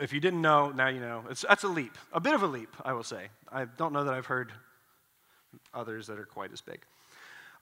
if 0.00 0.12
you 0.12 0.20
didn't 0.20 0.40
know, 0.40 0.70
now 0.70 0.88
you 0.88 1.00
know. 1.00 1.24
It's, 1.30 1.42
that's 1.42 1.62
a 1.62 1.68
leap, 1.68 1.96
a 2.12 2.20
bit 2.20 2.34
of 2.34 2.42
a 2.42 2.46
leap, 2.46 2.74
I 2.84 2.92
will 2.92 3.04
say. 3.04 3.28
I 3.52 3.66
don't 3.66 3.92
know 3.92 4.04
that 4.04 4.14
I've 4.14 4.26
heard 4.26 4.52
others 5.74 6.06
that 6.06 6.18
are 6.18 6.24
quite 6.24 6.52
as 6.52 6.60
big. 6.60 6.80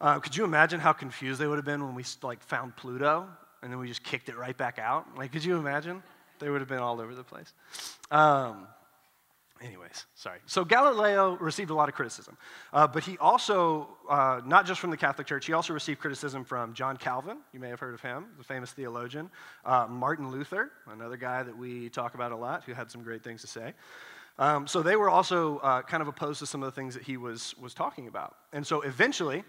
Uh, 0.00 0.20
could 0.20 0.36
you 0.36 0.44
imagine 0.44 0.78
how 0.78 0.92
confused 0.92 1.40
they 1.40 1.46
would 1.46 1.56
have 1.56 1.64
been 1.64 1.84
when 1.84 1.94
we 1.94 2.04
like 2.22 2.42
found 2.42 2.76
Pluto 2.76 3.26
and 3.62 3.72
then 3.72 3.80
we 3.80 3.88
just 3.88 4.04
kicked 4.04 4.28
it 4.28 4.36
right 4.36 4.56
back 4.56 4.78
out? 4.78 5.06
Like, 5.16 5.32
could 5.32 5.44
you 5.44 5.56
imagine? 5.56 6.02
They 6.38 6.50
would 6.50 6.60
have 6.60 6.68
been 6.68 6.78
all 6.78 7.00
over 7.00 7.14
the 7.14 7.24
place. 7.24 7.52
Um, 8.12 8.68
anyways, 9.60 10.06
sorry. 10.14 10.38
So 10.46 10.64
Galileo 10.64 11.36
received 11.38 11.70
a 11.70 11.74
lot 11.74 11.88
of 11.88 11.96
criticism, 11.96 12.36
uh, 12.72 12.86
but 12.86 13.02
he 13.02 13.18
also, 13.18 13.88
uh, 14.08 14.40
not 14.44 14.66
just 14.66 14.80
from 14.80 14.90
the 14.90 14.96
Catholic 14.96 15.26
Church, 15.26 15.46
he 15.46 15.52
also 15.52 15.72
received 15.72 15.98
criticism 15.98 16.44
from 16.44 16.74
John 16.74 16.96
Calvin. 16.96 17.38
You 17.52 17.58
may 17.58 17.68
have 17.68 17.80
heard 17.80 17.94
of 17.94 18.00
him, 18.00 18.26
the 18.38 18.44
famous 18.44 18.70
theologian. 18.70 19.30
Uh, 19.64 19.86
Martin 19.88 20.30
Luther, 20.30 20.70
another 20.92 21.16
guy 21.16 21.42
that 21.42 21.56
we 21.56 21.88
talk 21.88 22.14
about 22.14 22.30
a 22.30 22.36
lot, 22.36 22.62
who 22.64 22.72
had 22.72 22.90
some 22.90 23.02
great 23.02 23.24
things 23.24 23.40
to 23.40 23.48
say. 23.48 23.74
Um, 24.38 24.66
so 24.66 24.82
they 24.82 24.96
were 24.96 25.10
also 25.10 25.58
uh, 25.58 25.82
kind 25.82 26.00
of 26.00 26.08
opposed 26.08 26.38
to 26.40 26.46
some 26.46 26.62
of 26.62 26.66
the 26.72 26.80
things 26.80 26.94
that 26.94 27.02
he 27.02 27.16
was, 27.16 27.54
was 27.58 27.74
talking 27.74 28.06
about. 28.06 28.36
And 28.52 28.66
so 28.66 28.82
eventually, 28.82 29.42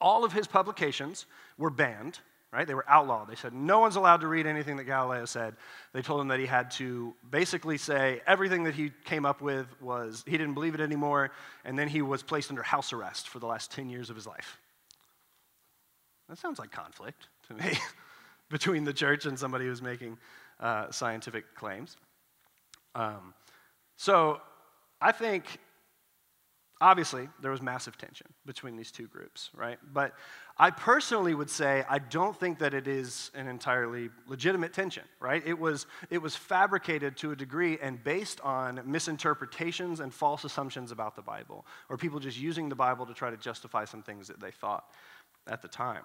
all 0.00 0.24
of 0.24 0.32
his 0.32 0.46
publications 0.46 1.26
were 1.56 1.70
banned 1.70 2.20
right? 2.56 2.66
They 2.66 2.74
were 2.74 2.88
outlawed. 2.88 3.28
They 3.28 3.34
said 3.34 3.52
no 3.52 3.80
one's 3.80 3.96
allowed 3.96 4.22
to 4.22 4.28
read 4.28 4.46
anything 4.46 4.76
that 4.78 4.84
Galileo 4.84 5.26
said. 5.26 5.56
They 5.92 6.00
told 6.00 6.22
him 6.22 6.28
that 6.28 6.40
he 6.40 6.46
had 6.46 6.70
to 6.72 7.14
basically 7.30 7.76
say 7.76 8.22
everything 8.26 8.64
that 8.64 8.74
he 8.74 8.92
came 9.04 9.26
up 9.26 9.42
with 9.42 9.66
was 9.80 10.24
he 10.26 10.38
didn't 10.38 10.54
believe 10.54 10.74
it 10.74 10.80
anymore, 10.80 11.32
and 11.66 11.78
then 11.78 11.86
he 11.86 12.00
was 12.00 12.22
placed 12.22 12.50
under 12.50 12.62
house 12.62 12.94
arrest 12.94 13.28
for 13.28 13.40
the 13.40 13.46
last 13.46 13.70
10 13.72 13.90
years 13.90 14.08
of 14.08 14.16
his 14.16 14.26
life. 14.26 14.58
That 16.30 16.38
sounds 16.38 16.58
like 16.58 16.70
conflict 16.70 17.28
to 17.48 17.54
me 17.54 17.74
between 18.48 18.84
the 18.84 18.92
church 18.92 19.26
and 19.26 19.38
somebody 19.38 19.66
who's 19.66 19.82
making 19.82 20.16
uh, 20.58 20.90
scientific 20.90 21.54
claims. 21.54 21.98
Um, 22.94 23.34
so 23.96 24.40
I 25.00 25.12
think 25.12 25.58
Obviously, 26.80 27.26
there 27.40 27.50
was 27.50 27.62
massive 27.62 27.96
tension 27.96 28.26
between 28.44 28.76
these 28.76 28.90
two 28.90 29.06
groups, 29.06 29.48
right? 29.54 29.78
But 29.94 30.12
I 30.58 30.70
personally 30.70 31.34
would 31.34 31.48
say 31.48 31.84
I 31.88 31.98
don't 31.98 32.38
think 32.38 32.58
that 32.58 32.74
it 32.74 32.86
is 32.86 33.30
an 33.34 33.48
entirely 33.48 34.10
legitimate 34.26 34.74
tension, 34.74 35.04
right? 35.18 35.42
It 35.46 35.58
was, 35.58 35.86
it 36.10 36.18
was 36.18 36.36
fabricated 36.36 37.16
to 37.18 37.32
a 37.32 37.36
degree 37.36 37.78
and 37.80 38.02
based 38.04 38.42
on 38.42 38.82
misinterpretations 38.84 40.00
and 40.00 40.12
false 40.12 40.44
assumptions 40.44 40.92
about 40.92 41.16
the 41.16 41.22
Bible, 41.22 41.64
or 41.88 41.96
people 41.96 42.20
just 42.20 42.38
using 42.38 42.68
the 42.68 42.74
Bible 42.74 43.06
to 43.06 43.14
try 43.14 43.30
to 43.30 43.38
justify 43.38 43.86
some 43.86 44.02
things 44.02 44.28
that 44.28 44.38
they 44.38 44.50
thought 44.50 44.84
at 45.46 45.62
the 45.62 45.68
time. 45.68 46.02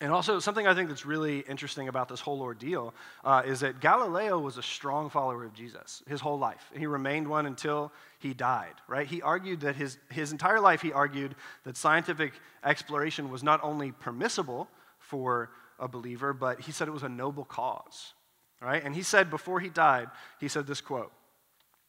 And 0.00 0.12
also, 0.12 0.38
something 0.40 0.66
I 0.66 0.74
think 0.74 0.90
that's 0.90 1.06
really 1.06 1.40
interesting 1.40 1.88
about 1.88 2.08
this 2.08 2.20
whole 2.20 2.42
ordeal 2.42 2.92
uh, 3.24 3.42
is 3.46 3.60
that 3.60 3.80
Galileo 3.80 4.38
was 4.38 4.58
a 4.58 4.62
strong 4.62 5.08
follower 5.08 5.44
of 5.44 5.54
Jesus 5.54 6.02
his 6.06 6.20
whole 6.20 6.38
life. 6.38 6.70
He 6.76 6.86
remained 6.86 7.26
one 7.26 7.46
until 7.46 7.92
he 8.18 8.34
died, 8.34 8.74
right? 8.88 9.06
He 9.06 9.22
argued 9.22 9.60
that 9.60 9.74
his, 9.74 9.96
his 10.10 10.32
entire 10.32 10.60
life, 10.60 10.82
he 10.82 10.92
argued 10.92 11.34
that 11.64 11.78
scientific 11.78 12.34
exploration 12.62 13.30
was 13.30 13.42
not 13.42 13.60
only 13.62 13.90
permissible 13.90 14.68
for 14.98 15.50
a 15.78 15.88
believer, 15.88 16.34
but 16.34 16.60
he 16.60 16.72
said 16.72 16.88
it 16.88 16.92
was 16.92 17.02
a 17.02 17.08
noble 17.08 17.44
cause, 17.44 18.12
right? 18.60 18.84
And 18.84 18.94
he 18.94 19.02
said 19.02 19.30
before 19.30 19.60
he 19.60 19.70
died, 19.70 20.08
he 20.38 20.48
said 20.48 20.66
this 20.66 20.82
quote 20.82 21.12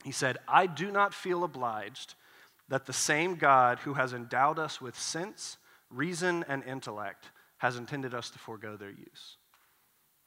He 0.05 0.13
said, 0.13 0.37
I 0.47 0.65
do 0.65 0.91
not 0.91 1.13
feel 1.13 1.43
obliged 1.43 2.13
that 2.69 2.85
the 2.85 2.93
same 2.93 3.35
God 3.35 3.79
who 3.79 3.95
has 3.95 4.13
endowed 4.13 4.59
us 4.59 4.79
with 4.79 4.97
sense, 4.97 5.57
reason, 5.89 6.45
and 6.47 6.63
intellect 6.63 7.31
has 7.57 7.77
intended 7.77 8.13
us 8.13 8.29
to 8.31 8.39
forego 8.39 8.77
their 8.77 8.91
use. 8.91 9.37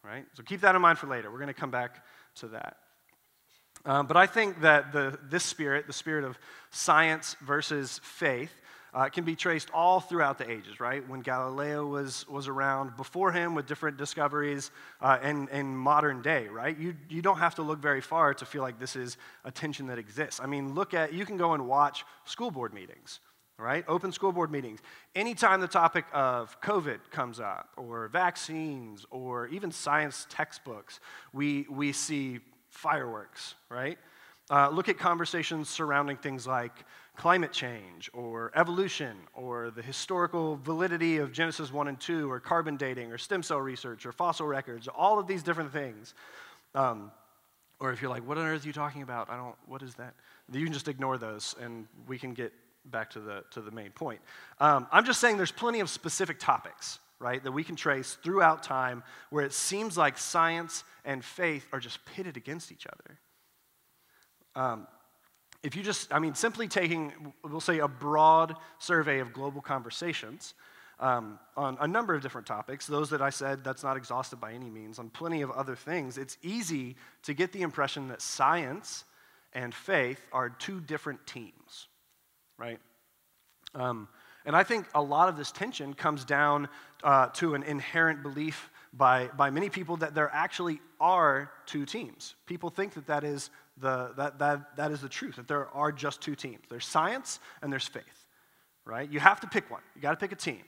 Right? 0.02 0.24
So 0.34 0.42
keep 0.42 0.62
that 0.62 0.74
in 0.74 0.82
mind 0.82 0.98
for 0.98 1.06
later. 1.06 1.30
We're 1.30 1.38
going 1.38 1.48
to 1.48 1.54
come 1.54 1.70
back 1.70 2.04
to 2.36 2.48
that. 2.48 2.76
Um, 3.84 4.06
but 4.06 4.16
I 4.16 4.26
think 4.26 4.60
that 4.60 4.92
the, 4.92 5.18
this 5.28 5.44
spirit, 5.44 5.86
the 5.86 5.92
spirit 5.92 6.24
of 6.24 6.38
science 6.70 7.36
versus 7.40 8.00
faith, 8.02 8.52
uh, 8.92 9.08
can 9.08 9.24
be 9.24 9.36
traced 9.36 9.70
all 9.72 10.00
throughout 10.00 10.38
the 10.38 10.50
ages, 10.50 10.80
right? 10.80 11.08
When 11.08 11.20
Galileo 11.20 11.86
was, 11.86 12.28
was 12.28 12.48
around, 12.48 12.96
before 12.96 13.30
him 13.30 13.54
with 13.54 13.66
different 13.66 13.96
discoveries, 13.96 14.70
uh, 15.00 15.18
and, 15.22 15.48
and 15.50 15.78
modern 15.78 16.22
day, 16.22 16.48
right? 16.48 16.76
You, 16.76 16.96
you 17.08 17.22
don't 17.22 17.38
have 17.38 17.54
to 17.56 17.62
look 17.62 17.78
very 17.78 18.00
far 18.00 18.34
to 18.34 18.44
feel 18.44 18.62
like 18.62 18.80
this 18.80 18.96
is 18.96 19.16
a 19.44 19.50
tension 19.50 19.86
that 19.88 19.98
exists. 19.98 20.40
I 20.42 20.46
mean, 20.46 20.74
look 20.74 20.92
at, 20.92 21.12
you 21.12 21.24
can 21.24 21.36
go 21.36 21.54
and 21.54 21.68
watch 21.68 22.04
school 22.24 22.50
board 22.50 22.74
meetings, 22.74 23.20
right? 23.60 23.84
Open 23.86 24.10
school 24.10 24.32
board 24.32 24.50
meetings. 24.50 24.80
Anytime 25.14 25.60
the 25.60 25.68
topic 25.68 26.04
of 26.12 26.60
COVID 26.60 26.98
comes 27.10 27.38
up, 27.38 27.68
or 27.76 28.08
vaccines, 28.08 29.06
or 29.10 29.46
even 29.48 29.70
science 29.70 30.26
textbooks, 30.30 31.00
we, 31.32 31.66
we 31.70 31.92
see 31.92 32.40
fireworks, 32.70 33.54
right? 33.68 33.98
Uh, 34.50 34.68
look 34.68 34.88
at 34.88 34.98
conversations 34.98 35.68
surrounding 35.68 36.16
things 36.16 36.46
like 36.46 36.84
climate 37.16 37.52
change, 37.52 38.10
or 38.14 38.50
evolution, 38.54 39.16
or 39.34 39.70
the 39.70 39.82
historical 39.82 40.56
validity 40.56 41.18
of 41.18 41.32
Genesis 41.32 41.72
1 41.72 41.88
and 41.88 42.00
2, 42.00 42.30
or 42.30 42.40
carbon 42.40 42.76
dating, 42.76 43.12
or 43.12 43.18
stem 43.18 43.42
cell 43.42 43.60
research, 43.60 44.06
or 44.06 44.12
fossil 44.12 44.46
records, 44.46 44.88
all 44.88 45.18
of 45.18 45.26
these 45.26 45.42
different 45.42 45.70
things. 45.72 46.14
Um, 46.74 47.12
or 47.78 47.92
if 47.92 48.00
you're 48.02 48.10
like, 48.10 48.26
what 48.26 48.38
on 48.38 48.46
earth 48.46 48.64
are 48.64 48.66
you 48.66 48.72
talking 48.72 49.02
about? 49.02 49.30
I 49.30 49.36
don't, 49.36 49.54
what 49.66 49.82
is 49.82 49.94
that? 49.94 50.14
You 50.52 50.64
can 50.64 50.72
just 50.72 50.88
ignore 50.88 51.18
those, 51.18 51.54
and 51.60 51.86
we 52.06 52.18
can 52.18 52.34
get 52.34 52.52
back 52.90 53.10
to 53.10 53.20
the, 53.20 53.44
to 53.52 53.60
the 53.60 53.70
main 53.70 53.90
point. 53.90 54.20
Um, 54.58 54.86
I'm 54.92 55.04
just 55.04 55.20
saying 55.20 55.36
there's 55.36 55.52
plenty 55.52 55.80
of 55.80 55.88
specific 55.88 56.38
topics, 56.38 56.98
right, 57.18 57.42
that 57.42 57.52
we 57.52 57.64
can 57.64 57.76
trace 57.76 58.18
throughout 58.22 58.62
time 58.62 59.02
where 59.30 59.44
it 59.44 59.52
seems 59.52 59.96
like 59.96 60.18
science 60.18 60.84
and 61.04 61.24
faith 61.24 61.66
are 61.72 61.80
just 61.80 62.04
pitted 62.04 62.36
against 62.36 62.72
each 62.72 62.86
other. 62.86 63.18
Um, 64.54 64.86
if 65.62 65.76
you 65.76 65.82
just, 65.82 66.12
I 66.12 66.18
mean, 66.18 66.34
simply 66.34 66.68
taking, 66.68 67.32
we'll 67.44 67.60
say, 67.60 67.78
a 67.78 67.88
broad 67.88 68.56
survey 68.78 69.20
of 69.20 69.32
global 69.32 69.60
conversations 69.60 70.54
um, 70.98 71.38
on 71.56 71.76
a 71.80 71.88
number 71.88 72.14
of 72.14 72.22
different 72.22 72.46
topics, 72.46 72.86
those 72.86 73.10
that 73.10 73.22
I 73.22 73.30
said 73.30 73.64
that's 73.64 73.82
not 73.82 73.96
exhaustive 73.96 74.40
by 74.40 74.52
any 74.52 74.70
means, 74.70 74.98
on 74.98 75.10
plenty 75.10 75.42
of 75.42 75.50
other 75.50 75.76
things, 75.76 76.18
it's 76.18 76.36
easy 76.42 76.96
to 77.24 77.34
get 77.34 77.52
the 77.52 77.62
impression 77.62 78.08
that 78.08 78.22
science 78.22 79.04
and 79.52 79.74
faith 79.74 80.20
are 80.32 80.48
two 80.48 80.80
different 80.80 81.26
teams 81.26 81.88
right? 82.60 82.78
Um, 83.74 84.08
and 84.44 84.54
I 84.54 84.62
think 84.62 84.86
a 84.94 85.02
lot 85.02 85.28
of 85.28 85.36
this 85.36 85.50
tension 85.50 85.94
comes 85.94 86.24
down 86.24 86.68
uh, 87.02 87.28
to 87.28 87.54
an 87.54 87.62
inherent 87.62 88.22
belief 88.22 88.70
by, 88.92 89.28
by 89.28 89.50
many 89.50 89.68
people 89.68 89.96
that 89.98 90.14
there 90.14 90.30
actually 90.32 90.80
are 91.00 91.50
two 91.66 91.86
teams. 91.86 92.34
People 92.46 92.70
think 92.70 92.94
that 92.94 93.06
that 93.06 93.24
is 93.24 93.50
the, 93.78 94.12
that, 94.16 94.38
that, 94.38 94.76
that 94.76 94.90
is 94.90 95.00
the 95.00 95.08
truth, 95.08 95.36
that 95.36 95.48
there 95.48 95.68
are 95.68 95.92
just 95.92 96.20
two 96.20 96.34
teams 96.34 96.60
there's 96.68 96.86
science 96.86 97.40
and 97.62 97.72
there's 97.72 97.86
faith, 97.86 98.26
right? 98.84 99.10
You 99.10 99.20
have 99.20 99.40
to 99.40 99.46
pick 99.46 99.70
one, 99.70 99.82
you 99.94 100.02
got 100.02 100.10
to 100.10 100.16
pick 100.16 100.32
a 100.32 100.36
team. 100.36 100.62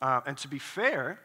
Uh, 0.00 0.20
and 0.26 0.36
to 0.38 0.48
be 0.48 0.58
fair, 0.58 1.18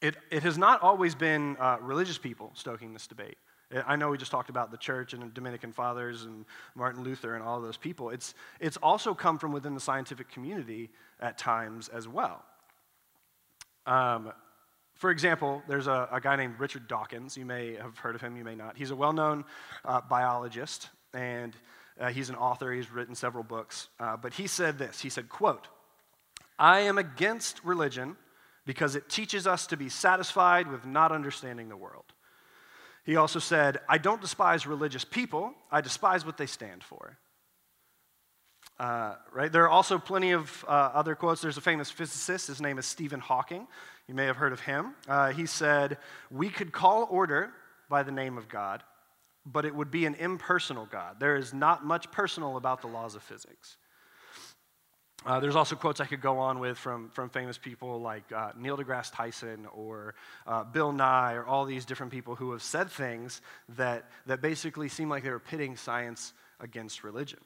it, 0.00 0.16
it 0.30 0.42
has 0.42 0.56
not 0.56 0.82
always 0.82 1.14
been 1.14 1.56
uh, 1.58 1.78
religious 1.80 2.18
people 2.18 2.50
stoking 2.54 2.92
this 2.92 3.06
debate. 3.06 3.36
I 3.86 3.96
know 3.96 4.10
we 4.10 4.18
just 4.18 4.30
talked 4.30 4.50
about 4.50 4.70
the 4.70 4.76
church 4.76 5.14
and 5.14 5.32
Dominican 5.32 5.72
fathers 5.72 6.24
and 6.24 6.44
Martin 6.74 7.02
Luther 7.02 7.34
and 7.34 7.42
all 7.42 7.60
those 7.60 7.76
people. 7.76 8.10
It's, 8.10 8.34
it's 8.60 8.76
also 8.78 9.14
come 9.14 9.38
from 9.38 9.52
within 9.52 9.74
the 9.74 9.80
scientific 9.80 10.30
community 10.30 10.90
at 11.20 11.38
times 11.38 11.88
as 11.88 12.06
well. 12.06 12.44
Um, 13.86 14.32
for 14.94 15.10
example, 15.10 15.62
there's 15.68 15.86
a, 15.86 16.08
a, 16.12 16.20
guy 16.20 16.36
named 16.36 16.54
Richard 16.58 16.86
Dawkins. 16.86 17.36
You 17.36 17.44
may 17.44 17.74
have 17.74 17.98
heard 17.98 18.14
of 18.14 18.20
him, 18.20 18.36
you 18.36 18.44
may 18.44 18.54
not. 18.54 18.76
He's 18.76 18.90
a 18.90 18.96
well 18.96 19.12
known 19.12 19.44
uh, 19.84 20.00
biologist 20.08 20.90
and 21.12 21.56
uh, 22.00 22.08
he's 22.08 22.30
an 22.30 22.36
author. 22.36 22.72
He's 22.72 22.90
written 22.90 23.14
several 23.14 23.44
books. 23.44 23.88
Uh, 23.98 24.16
but 24.16 24.32
he 24.32 24.46
said 24.46 24.78
this 24.78 25.00
He 25.00 25.08
said, 25.08 25.28
quote, 25.28 25.68
I 26.58 26.80
am 26.80 26.98
against 26.98 27.64
religion 27.64 28.16
because 28.64 28.94
it 28.94 29.08
teaches 29.08 29.46
us 29.46 29.66
to 29.68 29.76
be 29.76 29.88
satisfied 29.88 30.68
with 30.68 30.86
not 30.86 31.10
understanding 31.10 31.68
the 31.68 31.76
world. 31.76 32.11
He 33.04 33.16
also 33.16 33.38
said, 33.38 33.78
I 33.88 33.98
don't 33.98 34.20
despise 34.20 34.66
religious 34.66 35.04
people, 35.04 35.54
I 35.70 35.80
despise 35.80 36.24
what 36.24 36.36
they 36.36 36.46
stand 36.46 36.84
for. 36.84 37.18
Uh, 38.78 39.14
right? 39.32 39.52
There 39.52 39.64
are 39.64 39.68
also 39.68 39.98
plenty 39.98 40.32
of 40.32 40.64
uh, 40.66 40.70
other 40.70 41.14
quotes. 41.14 41.40
There's 41.40 41.56
a 41.56 41.62
famous 41.62 41.90
physicist, 41.90 42.46
his 42.46 42.60
name 42.60 42.78
is 42.78 42.86
Stephen 42.86 43.20
Hawking. 43.20 43.66
You 44.08 44.14
may 44.14 44.26
have 44.26 44.36
heard 44.36 44.52
of 44.52 44.60
him. 44.60 44.94
Uh, 45.08 45.30
he 45.30 45.46
said, 45.46 45.98
We 46.30 46.48
could 46.48 46.72
call 46.72 47.06
order 47.10 47.50
by 47.88 48.02
the 48.02 48.12
name 48.12 48.38
of 48.38 48.48
God, 48.48 48.82
but 49.46 49.64
it 49.64 49.74
would 49.74 49.90
be 49.90 50.06
an 50.06 50.14
impersonal 50.14 50.86
God. 50.86 51.20
There 51.20 51.36
is 51.36 51.52
not 51.52 51.84
much 51.84 52.10
personal 52.10 52.56
about 52.56 52.80
the 52.80 52.88
laws 52.88 53.14
of 53.14 53.22
physics. 53.22 53.76
Uh, 55.24 55.38
there's 55.38 55.56
also 55.56 55.76
quotes 55.76 56.00
I 56.00 56.06
could 56.06 56.20
go 56.20 56.38
on 56.38 56.58
with 56.58 56.76
from, 56.76 57.08
from 57.10 57.30
famous 57.30 57.56
people 57.56 58.00
like 58.00 58.24
uh, 58.32 58.50
Neil 58.58 58.76
deGrasse 58.76 59.14
Tyson 59.14 59.66
or 59.72 60.14
uh, 60.46 60.64
Bill 60.64 60.92
Nye 60.92 61.34
or 61.34 61.46
all 61.46 61.64
these 61.64 61.84
different 61.84 62.10
people 62.10 62.34
who 62.34 62.50
have 62.52 62.62
said 62.62 62.90
things 62.90 63.40
that, 63.76 64.10
that 64.26 64.42
basically 64.42 64.88
seem 64.88 65.08
like 65.08 65.22
they 65.22 65.30
were 65.30 65.38
pitting 65.38 65.76
science 65.76 66.32
against 66.60 67.04
religion. 67.04 67.38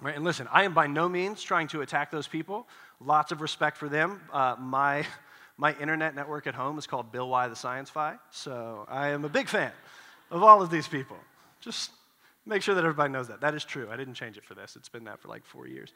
Right? 0.00 0.14
And 0.14 0.24
listen, 0.24 0.48
I 0.50 0.64
am 0.64 0.74
by 0.74 0.86
no 0.86 1.08
means 1.08 1.42
trying 1.42 1.68
to 1.68 1.82
attack 1.82 2.10
those 2.10 2.28
people. 2.28 2.66
Lots 3.00 3.32
of 3.32 3.40
respect 3.40 3.76
for 3.76 3.88
them. 3.88 4.20
Uh, 4.32 4.56
my, 4.58 5.06
my 5.58 5.74
internet 5.78 6.14
network 6.14 6.46
at 6.46 6.54
home 6.54 6.78
is 6.78 6.86
called 6.86 7.12
Bill 7.12 7.28
Y 7.28 7.48
the 7.48 7.56
Science 7.56 7.90
Fi, 7.90 8.16
so 8.30 8.86
I 8.88 9.08
am 9.08 9.24
a 9.24 9.28
big 9.28 9.48
fan 9.48 9.72
of 10.30 10.42
all 10.42 10.62
of 10.62 10.70
these 10.70 10.88
people. 10.88 11.16
Just 11.60 11.90
make 12.44 12.62
sure 12.62 12.74
that 12.74 12.84
everybody 12.84 13.12
knows 13.12 13.28
that. 13.28 13.40
That 13.40 13.54
is 13.54 13.64
true. 13.64 13.88
I 13.90 13.96
didn't 13.96 14.14
change 14.14 14.36
it 14.36 14.44
for 14.44 14.54
this, 14.54 14.76
it's 14.76 14.88
been 14.88 15.04
that 15.04 15.20
for 15.20 15.28
like 15.28 15.44
four 15.44 15.66
years. 15.66 15.92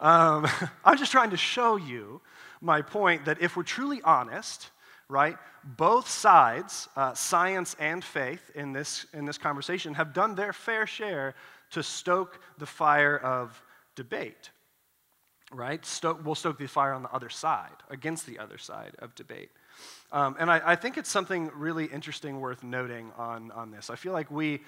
Um, 0.00 0.48
I'm 0.84 0.96
just 0.96 1.12
trying 1.12 1.30
to 1.30 1.36
show 1.36 1.76
you 1.76 2.20
my 2.60 2.82
point 2.82 3.26
that 3.26 3.40
if 3.40 3.56
we're 3.56 3.62
truly 3.62 4.00
honest, 4.02 4.70
right, 5.08 5.36
both 5.62 6.08
sides, 6.08 6.88
uh, 6.96 7.14
science 7.14 7.76
and 7.78 8.02
faith, 8.02 8.50
in 8.54 8.72
this, 8.72 9.06
in 9.12 9.24
this 9.26 9.38
conversation 9.38 9.94
have 9.94 10.12
done 10.12 10.34
their 10.34 10.52
fair 10.52 10.86
share 10.86 11.34
to 11.72 11.82
stoke 11.82 12.40
the 12.58 12.66
fire 12.66 13.18
of 13.18 13.62
debate, 13.94 14.50
right? 15.52 15.84
Stoke, 15.84 16.24
we'll 16.24 16.34
stoke 16.34 16.58
the 16.58 16.66
fire 16.66 16.92
on 16.92 17.02
the 17.02 17.12
other 17.12 17.28
side, 17.28 17.70
against 17.90 18.26
the 18.26 18.38
other 18.38 18.58
side 18.58 18.92
of 18.98 19.14
debate. 19.14 19.50
Um, 20.12 20.36
and 20.38 20.50
I, 20.50 20.60
I 20.64 20.76
think 20.76 20.98
it's 20.98 21.10
something 21.10 21.50
really 21.54 21.86
interesting 21.86 22.40
worth 22.40 22.62
noting 22.62 23.12
on, 23.16 23.50
on 23.52 23.70
this. 23.70 23.90
I 23.90 23.96
feel 23.96 24.12
like 24.12 24.30
we, 24.30 24.60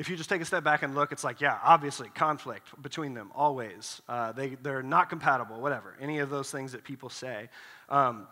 if 0.00 0.08
you 0.08 0.16
just 0.16 0.30
take 0.30 0.40
a 0.40 0.46
step 0.46 0.64
back 0.64 0.82
and 0.82 0.94
look, 0.94 1.12
it's 1.12 1.24
like, 1.24 1.42
yeah, 1.42 1.58
obviously, 1.62 2.08
conflict 2.08 2.66
between 2.80 3.12
them, 3.12 3.30
always. 3.34 4.00
Uh, 4.08 4.32
they, 4.32 4.54
they're 4.62 4.82
not 4.82 5.10
compatible, 5.10 5.60
whatever, 5.60 5.94
any 6.00 6.20
of 6.20 6.30
those 6.30 6.50
things 6.50 6.72
that 6.72 6.84
people 6.84 7.10
say. 7.10 7.50
Um, 7.90 8.26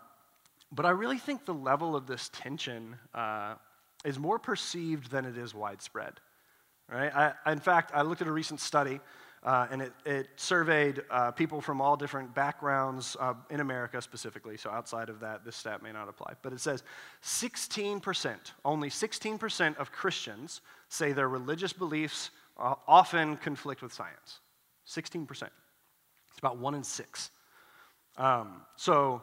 But 0.71 0.87
I 0.87 0.89
really 0.89 1.19
think 1.19 1.45
the 1.45 1.53
level 1.53 1.95
of 1.95 2.07
this 2.07 2.29
tension 2.29 2.95
uh, 3.13 3.53
is 4.03 4.17
more 4.17 4.39
perceived 4.39 5.11
than 5.11 5.25
it 5.25 5.37
is 5.37 5.53
widespread. 5.53 6.13
Right? 6.87 7.15
I, 7.15 7.51
in 7.51 7.59
fact, 7.59 7.91
I 7.93 8.01
looked 8.01 8.21
at 8.21 8.27
a 8.27 8.31
recent 8.31 8.59
study, 8.59 8.99
uh, 9.43 9.67
and 9.69 9.83
it, 9.83 9.93
it 10.05 10.27
surveyed 10.37 11.03
uh, 11.11 11.29
people 11.31 11.61
from 11.61 11.81
all 11.81 11.95
different 11.95 12.33
backgrounds 12.33 13.15
uh, 13.19 13.35
in 13.51 13.59
America 13.59 14.01
specifically. 14.01 14.57
So 14.57 14.71
outside 14.71 15.09
of 15.09 15.19
that, 15.19 15.45
this 15.45 15.55
stat 15.55 15.83
may 15.83 15.91
not 15.91 16.09
apply. 16.09 16.33
But 16.41 16.51
it 16.51 16.61
says 16.61 16.83
16%, 17.23 18.35
only 18.65 18.89
16% 18.89 19.77
of 19.77 19.91
Christians 19.91 20.61
say 20.89 21.13
their 21.13 21.29
religious 21.29 21.71
beliefs 21.71 22.31
uh, 22.57 22.75
often 22.87 23.37
conflict 23.37 23.81
with 23.81 23.93
science. 23.93 24.39
16%. 24.87 25.29
It's 25.31 26.39
about 26.39 26.57
one 26.57 26.75
in 26.75 26.83
six. 26.83 27.31
Um, 28.17 28.61
so 28.75 29.21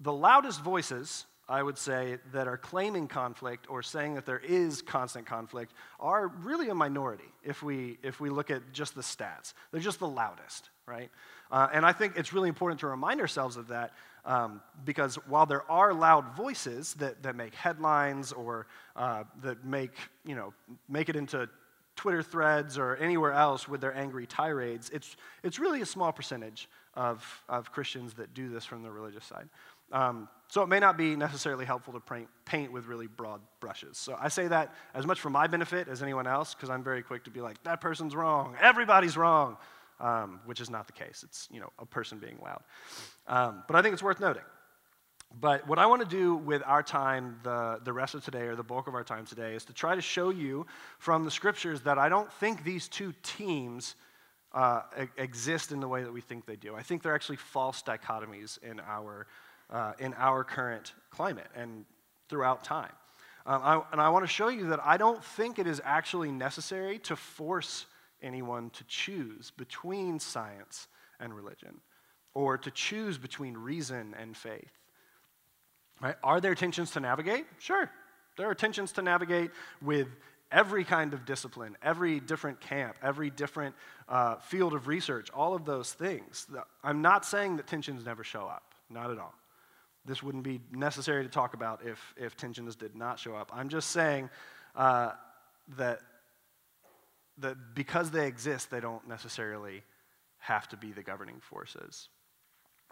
the 0.00 0.12
loudest 0.12 0.62
voices, 0.62 1.26
I 1.48 1.62
would 1.62 1.76
say, 1.76 2.18
that 2.32 2.48
are 2.48 2.56
claiming 2.56 3.08
conflict 3.08 3.66
or 3.68 3.82
saying 3.82 4.14
that 4.14 4.24
there 4.24 4.38
is 4.38 4.82
constant 4.82 5.26
conflict 5.26 5.72
are 6.00 6.28
really 6.28 6.68
a 6.68 6.74
minority 6.74 7.30
if 7.42 7.62
we, 7.62 7.98
if 8.02 8.20
we 8.20 8.30
look 8.30 8.50
at 8.50 8.72
just 8.72 8.94
the 8.94 9.02
stats. 9.02 9.52
They're 9.70 9.80
just 9.80 9.98
the 9.98 10.08
loudest, 10.08 10.70
right? 10.86 11.10
Uh, 11.54 11.68
and 11.72 11.86
I 11.86 11.92
think 11.92 12.14
it's 12.16 12.32
really 12.32 12.48
important 12.48 12.80
to 12.80 12.88
remind 12.88 13.20
ourselves 13.20 13.56
of 13.56 13.68
that 13.68 13.92
um, 14.24 14.60
because 14.84 15.14
while 15.28 15.46
there 15.46 15.62
are 15.70 15.94
loud 15.94 16.34
voices 16.36 16.94
that, 16.94 17.22
that 17.22 17.36
make 17.36 17.54
headlines 17.54 18.32
or 18.32 18.66
uh, 18.96 19.22
that 19.40 19.64
make, 19.64 19.92
you 20.26 20.34
know, 20.34 20.52
make 20.88 21.08
it 21.08 21.14
into 21.14 21.48
Twitter 21.94 22.24
threads 22.24 22.76
or 22.76 22.96
anywhere 22.96 23.30
else 23.30 23.68
with 23.68 23.80
their 23.80 23.96
angry 23.96 24.26
tirades, 24.26 24.90
it's, 24.90 25.16
it's 25.44 25.60
really 25.60 25.80
a 25.80 25.86
small 25.86 26.10
percentage 26.10 26.68
of, 26.94 27.24
of 27.48 27.70
Christians 27.70 28.14
that 28.14 28.34
do 28.34 28.48
this 28.48 28.64
from 28.64 28.82
the 28.82 28.90
religious 28.90 29.24
side. 29.24 29.48
Um, 29.92 30.28
so 30.48 30.62
it 30.62 30.68
may 30.68 30.80
not 30.80 30.96
be 30.96 31.14
necessarily 31.14 31.64
helpful 31.64 31.92
to 31.92 32.00
paint, 32.00 32.26
paint 32.44 32.72
with 32.72 32.86
really 32.86 33.06
broad 33.06 33.40
brushes. 33.60 33.96
So 33.96 34.18
I 34.20 34.28
say 34.28 34.48
that 34.48 34.74
as 34.92 35.06
much 35.06 35.20
for 35.20 35.30
my 35.30 35.46
benefit 35.46 35.86
as 35.86 36.02
anyone 36.02 36.26
else, 36.26 36.52
because 36.52 36.68
I'm 36.68 36.82
very 36.82 37.04
quick 37.04 37.22
to 37.24 37.30
be 37.30 37.40
like, 37.40 37.62
that 37.62 37.80
person's 37.80 38.16
wrong, 38.16 38.56
everybody's 38.60 39.16
wrong, 39.16 39.56
um, 40.00 40.40
which 40.44 40.60
is 40.60 40.70
not 40.70 40.86
the 40.86 40.92
case. 40.92 41.24
It's 41.26 41.48
you 41.50 41.60
know 41.60 41.70
a 41.78 41.86
person 41.86 42.18
being 42.18 42.38
loud. 42.42 42.62
Um, 43.26 43.64
but 43.66 43.76
I 43.76 43.82
think 43.82 43.92
it's 43.92 44.02
worth 44.02 44.20
noting. 44.20 44.42
But 45.40 45.66
what 45.66 45.78
I 45.78 45.86
want 45.86 46.02
to 46.02 46.08
do 46.08 46.36
with 46.36 46.62
our 46.64 46.82
time, 46.82 47.40
the, 47.42 47.80
the 47.82 47.92
rest 47.92 48.14
of 48.14 48.24
today, 48.24 48.42
or 48.42 48.54
the 48.54 48.62
bulk 48.62 48.86
of 48.86 48.94
our 48.94 49.02
time 49.02 49.26
today, 49.26 49.54
is 49.54 49.64
to 49.64 49.72
try 49.72 49.94
to 49.94 50.00
show 50.00 50.30
you 50.30 50.66
from 50.98 51.24
the 51.24 51.30
scriptures 51.30 51.80
that 51.82 51.98
I 51.98 52.08
don't 52.08 52.32
think 52.34 52.62
these 52.62 52.88
two 52.88 53.12
teams 53.22 53.96
uh, 54.52 54.82
exist 55.16 55.72
in 55.72 55.80
the 55.80 55.88
way 55.88 56.04
that 56.04 56.12
we 56.12 56.20
think 56.20 56.46
they 56.46 56.56
do. 56.56 56.76
I 56.76 56.82
think 56.82 57.02
they're 57.02 57.14
actually 57.14 57.36
false 57.36 57.82
dichotomies 57.82 58.62
in 58.62 58.80
our, 58.80 59.26
uh, 59.70 59.94
in 59.98 60.14
our 60.14 60.44
current 60.44 60.92
climate 61.10 61.48
and 61.56 61.84
throughout 62.28 62.62
time. 62.62 62.92
Um, 63.46 63.60
I, 63.62 63.82
and 63.92 64.00
I 64.00 64.08
want 64.10 64.24
to 64.24 64.30
show 64.30 64.48
you 64.48 64.68
that 64.68 64.80
I 64.84 64.96
don't 64.96 65.22
think 65.22 65.58
it 65.58 65.66
is 65.66 65.82
actually 65.84 66.30
necessary 66.30 66.98
to 67.00 67.16
force 67.16 67.86
anyone 68.24 68.70
to 68.70 68.84
choose 68.84 69.52
between 69.56 70.18
science 70.18 70.88
and 71.20 71.34
religion 71.34 71.80
or 72.34 72.58
to 72.58 72.70
choose 72.70 73.18
between 73.18 73.56
reason 73.56 74.14
and 74.20 74.36
faith. 74.36 74.72
Right? 76.00 76.16
Are 76.24 76.40
there 76.40 76.54
tensions 76.54 76.90
to 76.92 77.00
navigate? 77.00 77.46
Sure. 77.58 77.88
There 78.36 78.48
are 78.50 78.54
tensions 78.54 78.92
to 78.92 79.02
navigate 79.02 79.50
with 79.80 80.08
every 80.50 80.84
kind 80.84 81.14
of 81.14 81.24
discipline, 81.24 81.76
every 81.82 82.20
different 82.20 82.60
camp, 82.60 82.96
every 83.02 83.30
different 83.30 83.74
uh, 84.08 84.36
field 84.36 84.74
of 84.74 84.86
research, 84.86 85.30
all 85.30 85.54
of 85.54 85.64
those 85.64 85.92
things. 85.92 86.46
I'm 86.82 87.02
not 87.02 87.24
saying 87.24 87.56
that 87.56 87.66
tensions 87.66 88.04
never 88.04 88.24
show 88.24 88.46
up, 88.46 88.74
not 88.90 89.10
at 89.10 89.18
all. 89.18 89.34
This 90.04 90.22
wouldn't 90.22 90.44
be 90.44 90.60
necessary 90.70 91.22
to 91.24 91.30
talk 91.30 91.54
about 91.54 91.80
if, 91.84 92.14
if 92.16 92.36
tensions 92.36 92.76
did 92.76 92.94
not 92.94 93.18
show 93.18 93.34
up. 93.34 93.50
I'm 93.54 93.68
just 93.68 93.90
saying 93.90 94.28
uh, 94.76 95.12
that, 95.76 96.00
that 97.38 97.74
because 97.74 98.10
they 98.10 98.26
exist, 98.26 98.70
they 98.70 98.80
don't 98.80 99.06
necessarily 99.08 99.82
have 100.38 100.68
to 100.68 100.76
be 100.76 100.92
the 100.92 101.02
governing 101.02 101.40
forces. 101.40 102.08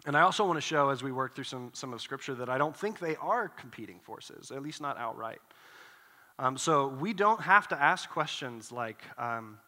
And 0.05 0.17
I 0.17 0.21
also 0.21 0.45
want 0.45 0.57
to 0.57 0.61
show, 0.61 0.89
as 0.89 1.01
we 1.01 1.11
work 1.11 1.35
through 1.35 1.45
some, 1.45 1.71
some 1.73 1.93
of 1.93 2.01
Scripture, 2.01 2.35
that 2.35 2.49
I 2.49 2.57
don't 2.57 2.75
think 2.75 2.99
they 2.99 3.15
are 3.17 3.47
competing 3.47 3.99
forces, 3.99 4.51
at 4.51 4.61
least 4.61 4.81
not 4.81 4.97
outright. 4.97 5.39
Um, 6.39 6.57
so 6.57 6.87
we 6.87 7.13
don't 7.13 7.41
have 7.41 7.67
to 7.69 7.81
ask 7.81 8.09
questions 8.09 8.71
like 8.71 9.01
um, 9.17 9.59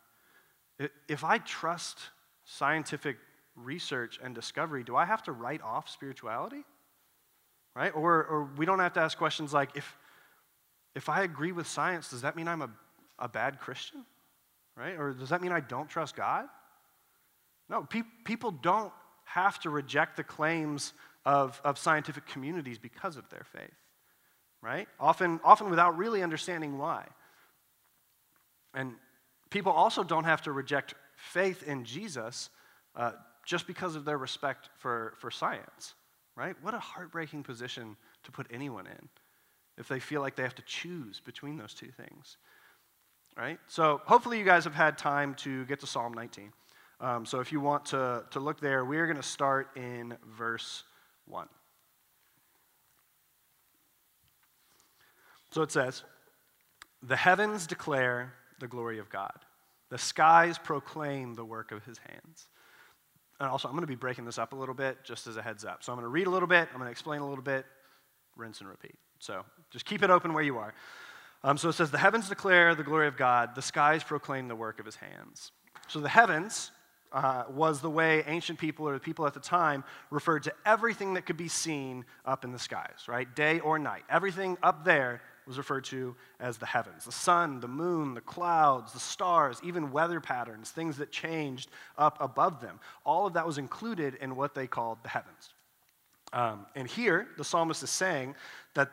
if 1.07 1.23
I 1.23 1.38
trust 1.38 1.99
scientific 2.43 3.17
research 3.55 4.19
and 4.21 4.35
discovery, 4.35 4.83
do 4.83 4.95
I 4.95 5.05
have 5.05 5.23
to 5.23 5.31
write 5.31 5.61
off 5.61 5.89
spirituality? 5.89 6.65
Right? 7.75 7.95
Or, 7.95 8.25
or 8.25 8.49
we 8.57 8.65
don't 8.65 8.79
have 8.79 8.93
to 8.93 9.01
ask 9.01 9.17
questions 9.17 9.53
like 9.53 9.75
if, 9.75 9.97
if 10.95 11.07
I 11.07 11.23
agree 11.23 11.51
with 11.51 11.67
science, 11.67 12.09
does 12.09 12.21
that 12.21 12.35
mean 12.35 12.47
I'm 12.47 12.61
a, 12.61 12.69
a 13.19 13.29
bad 13.29 13.59
Christian? 13.59 14.05
Right? 14.77 14.97
Or 14.97 15.13
does 15.13 15.29
that 15.29 15.41
mean 15.41 15.51
I 15.51 15.61
don't 15.61 15.89
trust 15.89 16.15
God? 16.15 16.47
No, 17.69 17.83
pe- 17.83 18.03
people 18.25 18.51
don't 18.51 18.91
have 19.23 19.59
to 19.61 19.69
reject 19.69 20.17
the 20.17 20.23
claims 20.23 20.93
of, 21.25 21.59
of 21.63 21.77
scientific 21.77 22.25
communities 22.25 22.77
because 22.77 23.17
of 23.17 23.29
their 23.29 23.45
faith, 23.51 23.73
right? 24.61 24.88
Often, 24.99 25.39
often 25.43 25.69
without 25.69 25.97
really 25.97 26.21
understanding 26.21 26.77
why. 26.77 27.05
And 28.73 28.93
people 29.49 29.71
also 29.71 30.03
don't 30.03 30.25
have 30.25 30.43
to 30.43 30.51
reject 30.51 30.93
faith 31.15 31.63
in 31.63 31.85
Jesus 31.85 32.49
uh, 32.95 33.13
just 33.45 33.67
because 33.67 33.95
of 33.95 34.05
their 34.05 34.17
respect 34.17 34.69
for, 34.77 35.13
for 35.19 35.31
science, 35.31 35.95
right? 36.35 36.55
What 36.61 36.73
a 36.73 36.79
heartbreaking 36.79 37.43
position 37.43 37.95
to 38.23 38.31
put 38.31 38.47
anyone 38.51 38.85
in 38.85 39.09
if 39.77 39.88
they 39.88 39.99
feel 39.99 40.21
like 40.21 40.35
they 40.35 40.43
have 40.43 40.55
to 40.55 40.63
choose 40.63 41.19
between 41.19 41.57
those 41.57 41.73
two 41.73 41.91
things, 41.91 42.38
right? 43.37 43.59
So 43.67 44.01
hopefully 44.05 44.37
you 44.37 44.45
guys 44.45 44.63
have 44.63 44.75
had 44.75 44.97
time 44.97 45.35
to 45.35 45.65
get 45.65 45.79
to 45.81 45.87
Psalm 45.87 46.13
19. 46.13 46.51
Um, 47.01 47.25
so 47.25 47.39
if 47.39 47.51
you 47.51 47.59
want 47.59 47.85
to, 47.87 48.23
to 48.31 48.39
look 48.39 48.59
there, 48.59 48.85
we 48.85 48.97
are 48.97 49.05
going 49.05 49.17
to 49.17 49.23
start 49.23 49.69
in 49.75 50.15
verse 50.37 50.83
1. 51.27 51.47
So 55.51 55.61
it 55.61 55.71
says, 55.71 56.03
The 57.03 57.15
heavens 57.15 57.67
declare 57.67 58.33
the 58.59 58.67
glory 58.67 58.99
of 58.99 59.09
God, 59.09 59.33
the 59.89 59.97
skies 59.97 60.57
proclaim 60.57 61.33
the 61.33 61.45
work 61.45 61.71
of 61.71 61.83
his 61.83 61.97
hands. 61.97 62.47
And 63.39 63.49
also, 63.49 63.67
I'm 63.67 63.73
going 63.73 63.83
to 63.83 63.87
be 63.87 63.95
breaking 63.95 64.23
this 64.23 64.37
up 64.37 64.53
a 64.53 64.55
little 64.55 64.73
bit 64.73 65.03
just 65.03 65.27
as 65.27 65.35
a 65.35 65.41
heads 65.41 65.65
up. 65.65 65.83
So 65.83 65.91
I'm 65.91 65.97
going 65.97 66.05
to 66.05 66.09
read 66.09 66.27
a 66.27 66.29
little 66.29 66.47
bit, 66.47 66.69
I'm 66.71 66.77
going 66.77 66.87
to 66.87 66.91
explain 66.91 67.19
a 67.19 67.27
little 67.27 67.43
bit, 67.43 67.65
rinse 68.37 68.61
and 68.61 68.69
repeat. 68.69 68.95
So 69.19 69.43
just 69.71 69.85
keep 69.85 70.03
it 70.03 70.09
open 70.09 70.33
where 70.33 70.43
you 70.43 70.57
are. 70.57 70.73
Um, 71.45 71.60
so 71.60 71.69
it 71.69 71.73
says, 71.73 71.91
The 71.91 71.99
heavens 71.99 72.27
declare 72.27 72.73
the 72.73 72.84
glory 72.84 73.08
of 73.08 73.17
God, 73.17 73.53
the 73.53 73.62
skies 73.62 74.03
proclaim 74.03 74.47
the 74.47 74.55
work 74.55 74.79
of 74.79 74.86
his 74.86 74.95
hands. 74.95 75.51
So 75.88 75.99
the 75.99 76.10
heavens 76.10 76.71
uh, 77.12 77.43
was 77.47 77.81
the 77.81 77.89
way 77.89 78.23
ancient 78.25 78.58
people 78.58 78.89
or 78.89 78.93
the 78.93 78.99
people 78.99 79.27
at 79.27 79.36
the 79.36 79.39
time 79.39 79.84
referred 80.10 80.41
to 80.43 80.53
everything 80.65 81.13
that 81.13 81.27
could 81.27 81.38
be 81.38 81.47
seen 81.47 82.03
up 82.25 82.43
in 82.43 82.51
the 82.51 82.58
skies, 82.58 83.05
right? 83.08 83.34
Day 83.36 83.60
or 83.60 83.77
night. 83.77 84.01
Everything 84.10 84.58
up 84.63 84.84
there 84.84 85.21
was 85.45 85.60
referred 85.60 85.84
to 85.84 86.15
as 86.39 86.58
the 86.58 86.65
heavens 86.65 87.05
the 87.05 87.12
sun, 87.12 87.60
the 87.60 87.67
moon, 87.67 88.15
the 88.15 88.21
clouds, 88.21 88.93
the 88.93 88.99
stars, 88.99 89.62
even 89.63 89.91
weather 89.91 90.19
patterns, 90.19 90.71
things 90.71 90.97
that 90.97 91.12
changed 91.12 91.69
up 91.95 92.17
above 92.19 92.60
them. 92.60 92.79
All 93.05 93.27
of 93.27 93.34
that 93.34 93.45
was 93.45 93.60
included 93.60 94.15
in 94.15 94.36
what 94.36 94.55
they 94.55 94.65
called 94.65 94.97
the 95.03 95.10
heavens. 95.10 95.53
Um, 96.34 96.65
and 96.75 96.88
here, 96.88 97.27
the 97.38 97.45
psalmist 97.45 97.84
is 97.84 97.91
saying 97.91 98.34
that 98.73 98.89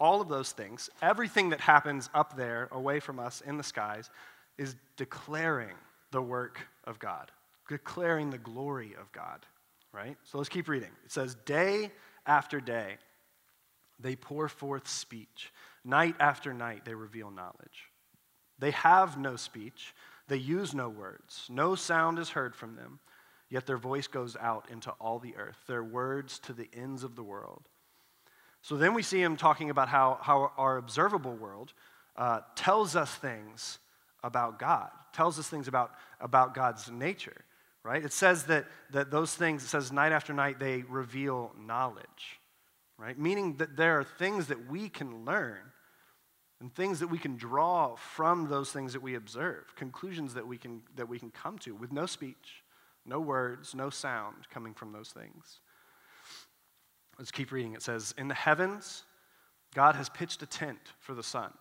all 0.00 0.20
of 0.20 0.28
those 0.28 0.52
things, 0.52 0.90
everything 1.02 1.50
that 1.50 1.60
happens 1.60 2.10
up 2.14 2.36
there 2.36 2.68
away 2.72 3.00
from 3.00 3.18
us 3.18 3.40
in 3.40 3.56
the 3.56 3.62
skies, 3.62 4.10
is 4.58 4.76
declaring 4.96 5.74
the 6.10 6.22
work 6.22 6.60
of 6.84 6.98
God 6.98 7.30
declaring 7.68 8.30
the 8.30 8.38
glory 8.38 8.94
of 9.00 9.10
God, 9.12 9.46
right? 9.92 10.16
So 10.24 10.38
let's 10.38 10.50
keep 10.50 10.68
reading. 10.68 10.90
It 11.04 11.12
says, 11.12 11.36
Day 11.46 11.90
after 12.26 12.60
day, 12.60 12.96
they 13.98 14.16
pour 14.16 14.48
forth 14.48 14.88
speech. 14.88 15.52
Night 15.84 16.16
after 16.18 16.52
night, 16.52 16.84
they 16.84 16.94
reveal 16.94 17.30
knowledge. 17.30 17.90
They 18.58 18.72
have 18.72 19.18
no 19.18 19.36
speech, 19.36 19.94
they 20.28 20.36
use 20.36 20.74
no 20.74 20.88
words. 20.88 21.46
No 21.50 21.74
sound 21.74 22.18
is 22.18 22.30
heard 22.30 22.54
from 22.54 22.76
them, 22.76 23.00
yet 23.50 23.66
their 23.66 23.76
voice 23.76 24.06
goes 24.06 24.36
out 24.40 24.68
into 24.70 24.90
all 24.92 25.18
the 25.18 25.36
earth, 25.36 25.58
their 25.66 25.84
words 25.84 26.38
to 26.40 26.52
the 26.52 26.68
ends 26.72 27.04
of 27.04 27.16
the 27.16 27.22
world. 27.22 27.68
So 28.64 28.76
then 28.76 28.94
we 28.94 29.02
see 29.02 29.22
him 29.22 29.36
talking 29.36 29.70
about 29.70 29.88
how, 29.88 30.18
how 30.20 30.50
our 30.56 30.78
observable 30.78 31.34
world 31.34 31.72
uh, 32.16 32.40
tells 32.56 32.96
us 32.96 33.14
things 33.14 33.78
about 34.24 34.58
God, 34.58 34.88
tells 35.12 35.38
us 35.38 35.48
things 35.48 35.68
about, 35.68 35.92
about 36.20 36.54
God's 36.54 36.90
nature 36.90 37.44
right? 37.84 38.04
It 38.04 38.12
says 38.12 38.44
that, 38.44 38.66
that 38.90 39.10
those 39.10 39.34
things, 39.34 39.62
it 39.62 39.68
says 39.68 39.92
night 39.92 40.10
after 40.10 40.32
night, 40.32 40.58
they 40.58 40.82
reveal 40.88 41.52
knowledge, 41.60 42.40
right? 42.98 43.16
Meaning 43.16 43.56
that 43.58 43.76
there 43.76 44.00
are 44.00 44.04
things 44.04 44.48
that 44.48 44.70
we 44.70 44.88
can 44.88 45.24
learn 45.24 45.60
and 46.60 46.74
things 46.74 47.00
that 47.00 47.08
we 47.08 47.18
can 47.18 47.36
draw 47.36 47.94
from 47.94 48.48
those 48.48 48.72
things 48.72 48.94
that 48.94 49.02
we 49.02 49.14
observe, 49.14 49.76
conclusions 49.76 50.34
that 50.34 50.46
we 50.46 50.56
can, 50.56 50.80
that 50.96 51.08
we 51.08 51.18
can 51.18 51.30
come 51.30 51.58
to 51.58 51.74
with 51.74 51.92
no 51.92 52.06
speech, 52.06 52.64
no 53.04 53.20
words, 53.20 53.74
no 53.74 53.90
sound 53.90 54.48
coming 54.50 54.72
from 54.72 54.92
those 54.92 55.10
things. 55.10 55.60
Let's 57.18 57.30
keep 57.30 57.52
reading. 57.52 57.74
It 57.74 57.82
says, 57.82 58.14
In 58.18 58.28
the 58.28 58.34
heavens, 58.34 59.04
God 59.74 59.94
has 59.96 60.08
pitched 60.08 60.42
a 60.42 60.46
tent 60.46 60.80
for 61.00 61.14
the 61.14 61.22
sun. 61.22 61.52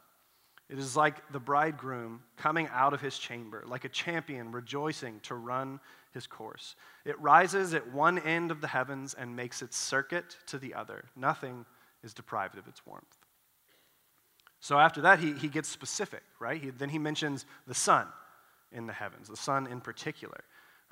It 0.70 0.80
is 0.80 0.96
like 0.96 1.32
the 1.32 1.40
bridegroom 1.40 2.24
coming 2.38 2.68
out 2.72 2.94
of 2.94 3.02
his 3.02 3.18
chamber, 3.18 3.64
like 3.68 3.86
a 3.86 3.90
champion 3.90 4.52
rejoicing 4.52 5.20
to 5.22 5.36
run 5.36 5.80
his 6.14 6.26
course. 6.26 6.76
It 7.06 7.20
rises 7.20 7.74
at 7.74 7.92
one 7.92 8.18
end 8.20 8.50
of 8.50 8.62
the 8.62 8.68
heavens 8.68 9.14
and 9.14 9.36
makes 9.36 9.62
its 9.62 9.78
circuit 9.78 10.38
to 10.48 10.58
the 10.58 10.74
other. 10.74 11.06
Nothing 11.16 11.66
is 12.04 12.14
deprived 12.14 12.58
of 12.58 12.68
its 12.68 12.86
warmth. 12.86 13.18
So 14.60 14.80
after 14.80 15.02
that, 15.02 15.20
he, 15.20 15.34
he 15.34 15.50
gets 15.50 15.68
specific, 15.68 16.24
right? 16.40 16.62
He, 16.62 16.70
then 16.70 16.90
he 16.90 16.98
mentions 16.98 17.46
the 17.68 17.74
sun 17.74 18.08
in 18.72 18.88
the 18.88 18.94
heavens, 18.94 19.28
the 19.28 19.36
sun 19.36 19.68
in 19.68 19.82
particular. 19.82 20.44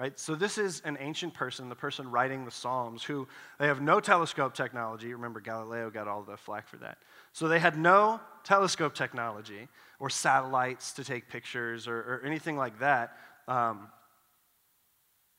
Right? 0.02 0.20
So 0.20 0.34
this 0.34 0.58
is 0.58 0.82
an 0.84 0.98
ancient 1.00 1.36
person, 1.36 1.70
the 1.70 1.76
person 1.76 2.10
writing 2.10 2.44
the 2.44 2.50
Psalms, 2.50 3.04
who 3.04 3.28
they 3.60 3.68
have 3.68 3.82
no 3.82 4.00
telescope 4.00 4.56
technology. 4.56 5.14
Remember, 5.14 5.40
Galileo 5.40 5.92
got 5.92 6.08
all 6.08 6.24
the 6.24 6.38
flack 6.38 6.68
for 6.68 6.78
that. 6.78 6.98
So 7.34 7.48
they 7.48 7.60
had 7.60 7.78
no 7.78 8.20
telescope 8.44 8.96
technology 8.96 9.68
or 10.00 10.10
satellites 10.10 10.94
to 10.94 11.04
take 11.04 11.30
pictures 11.30 11.88
or, 11.88 11.98
or 11.98 12.24
anything 12.26 12.58
like 12.58 12.80
that. 12.80 13.16
Um, 13.48 13.90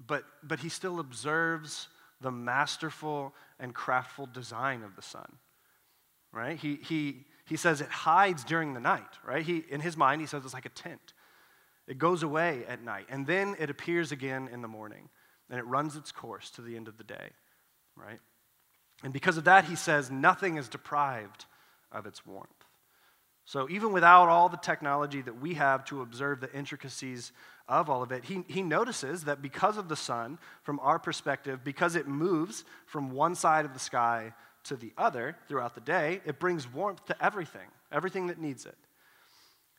but, 0.06 0.22
but 0.44 0.60
he 0.60 0.68
still 0.68 1.00
observes 1.00 1.88
the 2.20 2.30
masterful 2.30 3.34
and 3.58 3.74
craftful 3.74 4.32
design 4.32 4.84
of 4.84 4.94
the 4.94 5.02
sun. 5.02 5.38
Right? 6.30 6.56
He, 6.56 6.78
he, 6.88 7.24
he 7.46 7.56
says 7.56 7.80
it 7.80 7.88
hides 7.88 8.44
during 8.44 8.74
the 8.74 8.80
night, 8.80 9.18
right? 9.26 9.44
He, 9.44 9.64
in 9.68 9.80
his 9.80 9.96
mind, 9.96 10.20
he 10.20 10.28
says 10.28 10.44
it's 10.44 10.54
like 10.54 10.66
a 10.66 10.68
tent. 10.68 11.14
It 11.92 11.98
goes 11.98 12.22
away 12.22 12.64
at 12.68 12.82
night, 12.82 13.04
and 13.10 13.26
then 13.26 13.54
it 13.58 13.68
appears 13.68 14.12
again 14.12 14.48
in 14.50 14.62
the 14.62 14.66
morning, 14.66 15.10
and 15.50 15.58
it 15.58 15.66
runs 15.66 15.94
its 15.94 16.10
course 16.10 16.48
to 16.52 16.62
the 16.62 16.74
end 16.74 16.88
of 16.88 16.96
the 16.96 17.04
day, 17.04 17.32
right? 17.96 18.18
And 19.04 19.12
because 19.12 19.36
of 19.36 19.44
that, 19.44 19.66
he 19.66 19.76
says 19.76 20.10
nothing 20.10 20.56
is 20.56 20.70
deprived 20.70 21.44
of 21.92 22.06
its 22.06 22.24
warmth. 22.24 22.48
So 23.44 23.68
even 23.68 23.92
without 23.92 24.30
all 24.30 24.48
the 24.48 24.56
technology 24.56 25.20
that 25.20 25.38
we 25.38 25.52
have 25.52 25.84
to 25.84 26.00
observe 26.00 26.40
the 26.40 26.50
intricacies 26.54 27.30
of 27.68 27.90
all 27.90 28.02
of 28.02 28.10
it, 28.10 28.24
he, 28.24 28.42
he 28.48 28.62
notices 28.62 29.24
that 29.24 29.42
because 29.42 29.76
of 29.76 29.90
the 29.90 29.94
sun, 29.94 30.38
from 30.62 30.80
our 30.80 30.98
perspective, 30.98 31.62
because 31.62 31.94
it 31.94 32.08
moves 32.08 32.64
from 32.86 33.10
one 33.10 33.34
side 33.34 33.66
of 33.66 33.74
the 33.74 33.78
sky 33.78 34.32
to 34.64 34.76
the 34.76 34.94
other 34.96 35.36
throughout 35.46 35.74
the 35.74 35.82
day, 35.82 36.22
it 36.24 36.40
brings 36.40 36.66
warmth 36.72 37.04
to 37.04 37.22
everything, 37.22 37.68
everything 37.92 38.28
that 38.28 38.40
needs 38.40 38.64
it. 38.64 38.78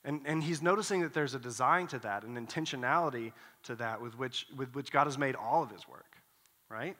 And, 0.06 0.22
and 0.26 0.44
he's 0.44 0.62
noticing 0.62 1.02
that 1.02 1.14
there's 1.14 1.34
a 1.34 1.40
design 1.40 1.88
to 1.88 2.00
that, 2.00 2.24
an 2.24 2.36
intentionality 2.36 3.32
to 3.64 3.76
that 3.76 4.02
with 4.02 4.18
which, 4.18 4.48
with 4.58 4.76
which 4.76 4.92
God 4.92 5.08
has 5.08 5.18
made 5.18 5.36
all 5.36 5.64
of 5.64 5.72
his 5.72 5.88
work, 5.88 6.18
right? 6.70 6.98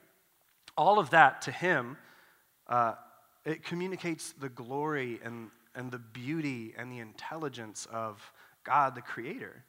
All 0.76 0.98
of 0.98 1.10
that 1.10 1.42
to 1.42 1.52
him, 1.52 1.98
uh, 2.66 2.94
it 3.44 3.62
communicates 3.62 4.32
the 4.32 4.48
glory 4.48 5.20
and, 5.22 5.50
and 5.74 5.90
the 5.90 5.98
beauty 5.98 6.74
and 6.78 6.90
the 6.90 6.98
intelligence 6.98 7.86
of 7.92 8.32
God, 8.64 8.94
the 8.94 9.02
Creator. 9.02 9.64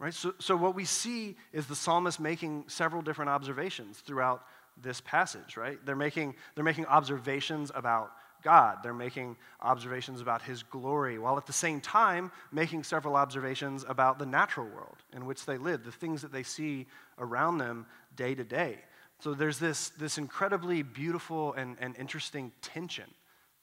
Right? 0.00 0.14
So, 0.14 0.34
so 0.38 0.56
what 0.56 0.74
we 0.74 0.84
see 0.84 1.36
is 1.52 1.66
the 1.66 1.76
psalmist 1.76 2.18
making 2.18 2.64
several 2.66 3.02
different 3.02 3.30
observations 3.30 3.98
throughout 3.98 4.42
this 4.80 5.00
passage, 5.00 5.56
right? 5.56 5.78
They're 5.84 5.96
making, 5.96 6.34
they're 6.54 6.64
making 6.64 6.86
observations 6.86 7.70
about 7.74 8.12
God. 8.42 8.78
They're 8.82 8.94
making 8.94 9.36
observations 9.60 10.20
about 10.20 10.42
his 10.42 10.62
glory, 10.62 11.18
while 11.18 11.36
at 11.36 11.46
the 11.46 11.52
same 11.52 11.80
time 11.80 12.30
making 12.52 12.84
several 12.84 13.16
observations 13.16 13.84
about 13.88 14.18
the 14.18 14.26
natural 14.26 14.66
world 14.66 14.96
in 15.12 15.26
which 15.26 15.44
they 15.44 15.58
live, 15.58 15.84
the 15.84 15.92
things 15.92 16.22
that 16.22 16.32
they 16.32 16.42
see 16.42 16.86
around 17.18 17.58
them 17.58 17.86
day 18.16 18.34
to 18.34 18.44
day. 18.44 18.78
So 19.20 19.34
there's 19.34 19.58
this, 19.58 19.90
this 19.90 20.18
incredibly 20.18 20.82
beautiful 20.82 21.52
and, 21.54 21.76
and 21.80 21.96
interesting 21.96 22.52
tension 22.62 23.10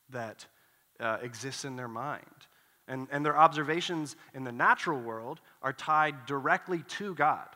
that 0.09 0.45
uh, 0.99 1.17
exists 1.21 1.65
in 1.65 1.75
their 1.75 1.87
mind. 1.87 2.25
And, 2.87 3.07
and 3.11 3.25
their 3.25 3.37
observations 3.37 4.15
in 4.33 4.43
the 4.43 4.51
natural 4.51 4.99
world 4.99 5.39
are 5.61 5.73
tied 5.73 6.25
directly 6.25 6.83
to 6.89 7.15
God. 7.15 7.47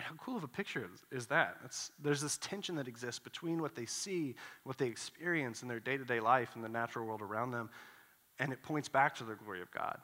How 0.00 0.14
cool 0.16 0.36
of 0.36 0.44
a 0.44 0.48
picture 0.48 0.88
is, 1.10 1.26
that? 1.26 1.56
It's, 1.64 1.90
there's 2.02 2.20
this 2.20 2.38
tension 2.38 2.74
that 2.76 2.88
exists 2.88 3.18
between 3.18 3.60
what 3.60 3.74
they 3.74 3.86
see, 3.86 4.34
what 4.64 4.78
they 4.78 4.86
experience 4.86 5.62
in 5.62 5.68
their 5.68 5.80
day 5.80 5.96
to 5.96 6.04
day 6.04 6.20
life 6.20 6.50
and 6.54 6.64
the 6.64 6.68
natural 6.68 7.06
world 7.06 7.22
around 7.22 7.52
them, 7.52 7.70
and 8.38 8.52
it 8.52 8.62
points 8.62 8.88
back 8.88 9.14
to 9.16 9.24
the 9.24 9.34
glory 9.34 9.62
of 9.62 9.70
God 9.70 9.98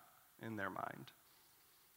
in 0.45 0.57
their 0.57 0.71
mind. 0.71 1.13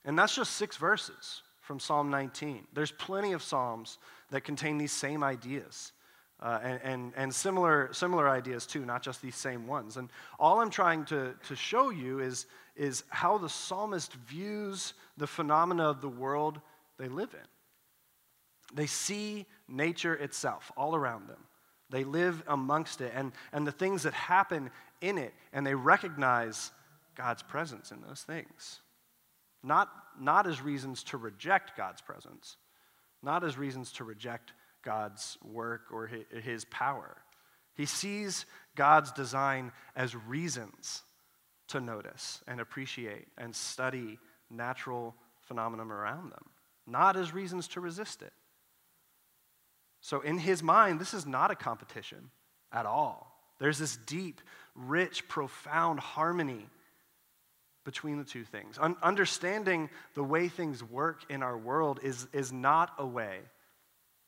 And 0.05 0.17
that's 0.17 0.35
just 0.35 0.53
six 0.53 0.77
verses 0.77 1.41
from 1.61 1.79
Psalm 1.79 2.09
19. 2.09 2.65
There's 2.73 2.91
plenty 2.91 3.33
of 3.33 3.43
Psalms 3.43 3.97
that 4.31 4.41
contain 4.41 4.77
these 4.77 4.91
same 4.91 5.23
ideas. 5.23 5.91
Uh, 6.41 6.57
and, 6.63 6.79
and, 6.83 7.13
and, 7.17 7.35
similar, 7.35 7.89
similar 7.91 8.29
ideas 8.29 8.65
too, 8.65 8.85
not 8.85 9.03
just 9.03 9.21
these 9.21 9.35
same 9.35 9.67
ones. 9.67 9.97
And 9.97 10.09
all 10.39 10.61
I'm 10.61 10.69
trying 10.69 11.03
to, 11.05 11.35
to 11.47 11.55
show 11.55 11.89
you 11.89 12.19
is, 12.19 12.45
is 12.77 13.03
how 13.09 13.37
the 13.37 13.49
psalmist 13.49 14.13
views 14.13 14.93
the 15.17 15.27
phenomena 15.27 15.89
of 15.89 15.99
the 15.99 16.07
world 16.07 16.61
they 16.97 17.09
live 17.09 17.33
in. 17.33 17.47
They 18.73 18.85
see 18.85 19.45
nature 19.67 20.13
itself 20.13 20.71
all 20.77 20.95
around 20.95 21.27
them. 21.27 21.43
They 21.89 22.03
live 22.03 22.43
amongst 22.47 23.01
it 23.01 23.11
and, 23.15 23.31
and 23.51 23.65
the 23.65 23.71
things 23.71 24.03
that 24.03 24.13
happen 24.13 24.69
in 25.01 25.17
it, 25.17 25.33
and 25.53 25.65
they 25.65 25.73
recognize 25.75 26.71
God's 27.15 27.41
presence 27.41 27.91
in 27.91 28.01
those 28.01 28.21
things. 28.21 28.81
Not, 29.63 29.89
not 30.19 30.47
as 30.47 30.61
reasons 30.61 31.03
to 31.05 31.17
reject 31.17 31.75
God's 31.75 32.01
presence, 32.01 32.57
not 33.23 33.43
as 33.43 33.57
reasons 33.57 33.91
to 33.93 34.03
reject 34.03 34.53
God's 34.83 35.37
work 35.43 35.87
or 35.91 36.07
his 36.07 36.65
power. 36.65 37.17
He 37.75 37.85
sees 37.85 38.45
God's 38.75 39.11
design 39.11 39.71
as 39.95 40.15
reasons 40.15 41.03
to 41.69 41.79
notice 41.81 42.41
and 42.47 42.59
appreciate 42.59 43.27
and 43.37 43.55
study 43.55 44.19
natural 44.49 45.15
phenomena 45.41 45.85
around 45.85 46.31
them, 46.31 46.45
not 46.87 47.15
as 47.15 47.33
reasons 47.33 47.67
to 47.69 47.81
resist 47.81 48.21
it. 48.21 48.33
So, 50.01 50.21
in 50.21 50.37
his 50.37 50.63
mind, 50.63 50.99
this 50.99 51.13
is 51.13 51.25
not 51.25 51.51
a 51.51 51.55
competition 51.55 52.31
at 52.71 52.85
all. 52.85 53.35
There's 53.59 53.77
this 53.77 53.97
deep, 53.97 54.41
rich, 54.75 55.27
profound 55.27 55.99
harmony 55.99 56.67
between 57.83 58.17
the 58.17 58.23
two 58.23 58.43
things. 58.43 58.77
Un- 58.79 58.95
understanding 59.01 59.89
the 60.13 60.23
way 60.23 60.47
things 60.47 60.83
work 60.83 61.23
in 61.29 61.43
our 61.43 61.57
world 61.57 61.99
is, 62.03 62.27
is 62.33 62.51
not 62.51 62.93
a 62.97 63.05
way 63.05 63.39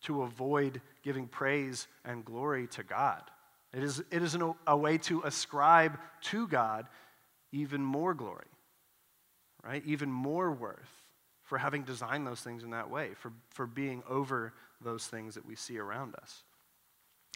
to 0.02 0.24
avoid 0.24 0.82
giving 1.04 1.28
praise 1.28 1.88
and 2.04 2.26
glory 2.26 2.68
to 2.68 2.84
God. 2.84 3.22
It 3.74 3.84
is, 3.84 4.04
it 4.12 4.22
is 4.22 4.36
an, 4.36 4.54
a 4.68 4.76
way 4.76 4.98
to 5.00 5.22
ascribe 5.24 5.98
to 6.24 6.48
God 6.48 6.88
even 7.52 7.82
more 7.82 8.14
glory, 8.14 8.48
right? 9.64 9.84
Even 9.86 10.12
more 10.12 10.52
worth 10.52 10.92
for 11.44 11.58
having 11.58 11.84
designed 11.84 12.26
those 12.26 12.42
things 12.42 12.64
in 12.64 12.72
that 12.72 12.90
way, 12.90 13.12
for, 13.16 13.32
for 13.50 13.68
being 13.68 14.04
over 14.10 14.54
those 14.84 15.08
things 15.08 15.36
that 15.36 15.46
we 15.46 15.56
see 15.56 15.78
around 15.78 16.15
us. 16.15 16.44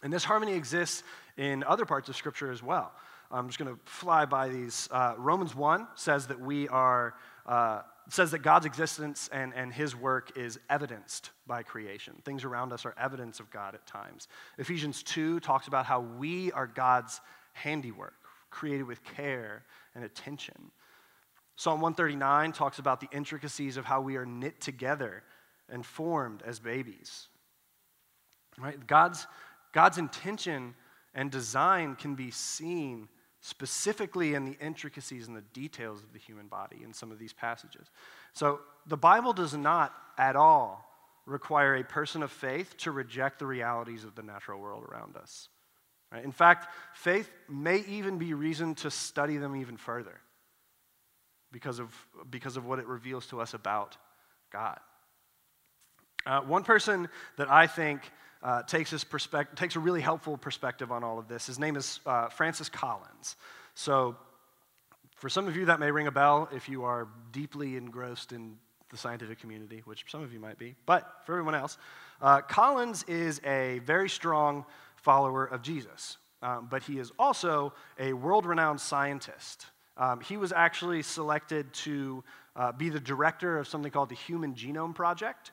And 0.04 0.12
this 0.12 0.24
harmony 0.24 0.54
exists 0.54 1.04
in 1.38 1.64
other 1.64 1.86
parts 1.86 2.10
of 2.10 2.16
Scripture 2.16 2.52
as 2.52 2.62
well. 2.62 2.92
I'm 3.32 3.48
just 3.48 3.58
going 3.58 3.74
to 3.74 3.80
fly 3.86 4.26
by 4.26 4.50
these. 4.50 4.88
Uh, 4.92 5.16
Romans 5.18 5.56
1 5.56 5.88
says 5.96 6.28
that 6.28 6.40
we 6.40 6.68
are, 6.68 7.16
uh, 7.46 7.82
says 8.10 8.32
that 8.32 8.40
God's 8.40 8.66
existence 8.66 9.30
and, 9.32 9.54
and 9.56 9.74
his 9.74 9.96
work 9.96 10.38
is 10.38 10.60
evidenced 10.70 11.32
by 11.48 11.64
creation. 11.64 12.14
Things 12.24 12.44
around 12.44 12.72
us 12.72 12.86
are 12.86 12.94
evidence 12.98 13.40
of 13.40 13.50
God 13.50 13.74
at 13.74 13.86
times. 13.88 14.28
Ephesians 14.58 15.02
2 15.04 15.40
talks 15.40 15.68
about 15.68 15.86
how 15.86 16.02
we 16.02 16.52
are 16.52 16.68
God's 16.68 17.20
handiwork, 17.54 18.14
created 18.52 18.84
with 18.84 19.04
care 19.04 19.64
and 19.96 20.04
attention. 20.04 20.72
Psalm 21.56 21.82
139 21.82 22.52
talks 22.52 22.80
about 22.80 23.00
the 23.00 23.08
intricacies 23.12 23.78
of 23.78 23.86
how 23.86 24.02
we 24.02 24.18
are 24.18 24.26
knit 24.26 24.60
together 24.60 25.24
and 25.70 25.86
formed 25.86 26.44
as 26.46 26.60
babies. 26.60 27.28
Right? 28.58 28.86
God's, 28.88 29.28
God's 29.74 29.98
intention 29.98 30.76
and 31.14 31.32
design 31.32 31.96
can 31.96 32.16
be 32.16 32.32
seen 32.32 33.08
specifically 33.42 34.34
in 34.34 34.46
the 34.46 34.58
intricacies 34.60 35.28
and 35.28 35.38
the 35.38 35.44
details 35.54 36.02
of 36.02 36.12
the 36.14 36.20
human 36.20 36.48
body 36.48 36.82
in 36.84 36.94
some 36.94 37.12
of 37.12 37.20
these 37.20 37.34
passages. 37.34 37.88
So 38.34 38.60
the 38.88 38.98
Bible 38.98 39.34
does 39.34 39.54
not 39.54 39.94
at 40.18 40.36
all 40.36 40.84
require 41.26 41.76
a 41.76 41.84
person 41.84 42.24
of 42.24 42.32
faith 42.32 42.76
to 42.78 42.92
reject 42.92 43.40
the 43.40 43.46
realities 43.46 44.04
of 44.04 44.16
the 44.16 44.24
natural 44.24 44.60
world 44.60 44.84
around 44.84 45.16
us. 45.16 45.50
Right? 46.12 46.24
In 46.24 46.32
fact, 46.32 46.68
faith 46.94 47.30
may 47.50 47.80
even 47.88 48.18
be 48.18 48.34
reason 48.34 48.76
to 48.76 48.92
study 48.92 49.38
them 49.38 49.56
even 49.56 49.78
further 49.78 50.22
because 51.52 51.80
of, 51.80 51.94
because 52.30 52.58
of 52.58 52.66
what 52.66 52.80
it 52.80 52.88
reveals 52.88 53.28
to 53.28 53.42
us 53.42 53.54
about 53.54 53.98
God. 54.52 54.80
Uh, 56.26 56.42
one 56.42 56.64
person 56.64 57.10
that 57.38 57.50
I 57.52 57.68
think 57.68 58.02
uh, 58.44 58.64
takes, 58.64 58.92
his 58.92 59.04
perspective, 59.04 59.58
takes 59.58 59.76
a 59.76 59.80
really 59.80 60.02
helpful 60.02 60.38
perspective 60.38 60.92
on 60.92 61.04
all 61.04 61.20
of 61.20 61.28
this. 61.28 61.48
His 61.48 61.60
name 61.60 61.76
is 61.76 62.00
uh, 62.06 62.30
Francis 62.30 62.70
Collins. 62.70 63.36
So, 63.74 64.16
for 65.16 65.30
some 65.30 65.48
of 65.48 65.56
you, 65.56 65.66
that 65.66 65.80
may 65.80 65.92
ring 65.92 66.08
a 66.08 66.12
bell 66.12 66.50
if 66.52 66.68
you 66.68 66.84
are 66.84 67.08
deeply 67.32 67.78
engrossed 67.78 68.32
in 68.32 68.58
the 68.90 68.98
scientific 68.98 69.40
community, 69.40 69.82
which 69.86 70.06
some 70.08 70.22
of 70.22 70.34
you 70.34 70.40
might 70.40 70.58
be. 70.58 70.76
But 70.86 71.10
for 71.26 71.34
everyone 71.34 71.56
else, 71.56 71.78
uh, 72.22 72.42
Collins 72.42 73.04
is 73.08 73.42
a 73.46 73.80
very 73.80 74.10
strong 74.10 74.66
follower 74.96 75.46
of 75.46 75.62
Jesus. 75.62 76.18
Um, 76.42 76.68
but 76.70 76.84
he 76.84 77.00
is 77.00 77.12
also 77.18 77.74
a 77.98 78.14
world 78.14 78.46
renowned 78.46 78.80
scientist. 78.80 79.66
Um, 79.98 80.20
he 80.20 80.38
was 80.38 80.52
actually 80.52 81.02
selected 81.02 81.74
to 81.74 82.24
uh, 82.56 82.72
be 82.72 82.90
the 82.90 83.00
director 83.00 83.58
of 83.58 83.68
something 83.68 83.92
called 83.92 84.10
the 84.10 84.16
Human 84.16 84.54
Genome 84.54 84.94
Project. 84.94 85.52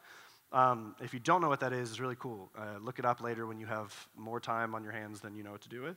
Um, 0.53 0.95
if 1.01 1.15
you 1.15 1.21
don't 1.21 1.41
know 1.41 1.49
what 1.49 1.61
that 1.61 1.73
is, 1.73 1.91
it's 1.91 2.01
really 2.01 2.17
cool. 2.19 2.51
Uh, 2.57 2.79
look 2.81 2.99
it 2.99 3.05
up 3.05 3.21
later 3.23 3.47
when 3.47 3.59
you 3.59 3.67
have 3.67 3.95
more 4.17 4.39
time 4.39 4.75
on 4.75 4.83
your 4.85 4.93
hands 4.93 5.21
than 5.21 5.35
you 5.35 5.43
know 5.43 5.53
what 5.53 5.63
to 5.63 5.69
do 5.69 5.83
with 5.83 5.97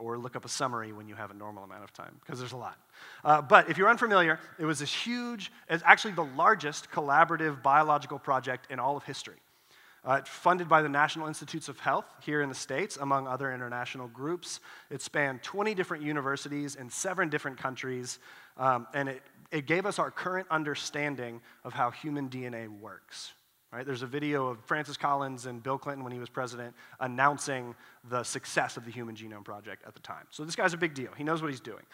or 0.00 0.18
look 0.18 0.36
up 0.36 0.44
a 0.44 0.48
summary 0.48 0.92
when 0.92 1.08
you 1.08 1.14
have 1.14 1.30
a 1.30 1.34
normal 1.34 1.62
amount 1.62 1.84
of 1.84 1.92
time, 1.92 2.16
because 2.20 2.38
there's 2.38 2.52
a 2.52 2.56
lot. 2.56 2.78
Uh, 3.24 3.42
but 3.42 3.68
if 3.68 3.78
you're 3.78 3.88
unfamiliar, 3.88 4.38
it 4.58 4.64
was 4.64 4.78
this 4.78 4.92
huge, 4.92 5.52
it's 5.68 5.82
actually 5.86 6.12
the 6.12 6.24
largest 6.24 6.90
collaborative 6.90 7.62
biological 7.62 8.18
project 8.18 8.66
in 8.70 8.78
all 8.78 8.96
of 8.96 9.04
history. 9.04 9.36
Uh, 10.02 10.22
funded 10.24 10.66
by 10.66 10.80
the 10.80 10.88
National 10.88 11.26
Institutes 11.26 11.68
of 11.68 11.78
Health 11.78 12.06
here 12.22 12.40
in 12.40 12.48
the 12.48 12.54
States, 12.54 12.96
among 12.96 13.28
other 13.28 13.52
international 13.52 14.08
groups. 14.08 14.60
It 14.88 15.02
spanned 15.02 15.42
20 15.42 15.74
different 15.74 16.02
universities 16.02 16.74
in 16.74 16.88
seven 16.88 17.28
different 17.28 17.58
countries, 17.58 18.18
um, 18.56 18.86
and 18.94 19.10
it, 19.10 19.22
it 19.52 19.66
gave 19.66 19.84
us 19.84 19.98
our 19.98 20.10
current 20.10 20.46
understanding 20.50 21.42
of 21.64 21.74
how 21.74 21.90
human 21.90 22.30
DNA 22.30 22.68
works. 22.68 23.34
Right? 23.72 23.86
There's 23.86 24.02
a 24.02 24.06
video 24.06 24.48
of 24.48 24.58
Francis 24.64 24.96
Collins 24.96 25.46
and 25.46 25.62
Bill 25.62 25.78
Clinton 25.78 26.02
when 26.02 26.12
he 26.12 26.18
was 26.18 26.28
president 26.28 26.74
announcing 26.98 27.76
the 28.08 28.24
success 28.24 28.76
of 28.76 28.84
the 28.84 28.90
Human 28.90 29.14
Genome 29.14 29.44
Project 29.44 29.84
at 29.86 29.94
the 29.94 30.00
time. 30.00 30.26
So 30.30 30.44
this 30.44 30.56
guy's 30.56 30.74
a 30.74 30.76
big 30.76 30.92
deal. 30.92 31.10
He 31.16 31.22
knows 31.22 31.40
what 31.40 31.52
he's 31.52 31.60
doing. 31.60 31.84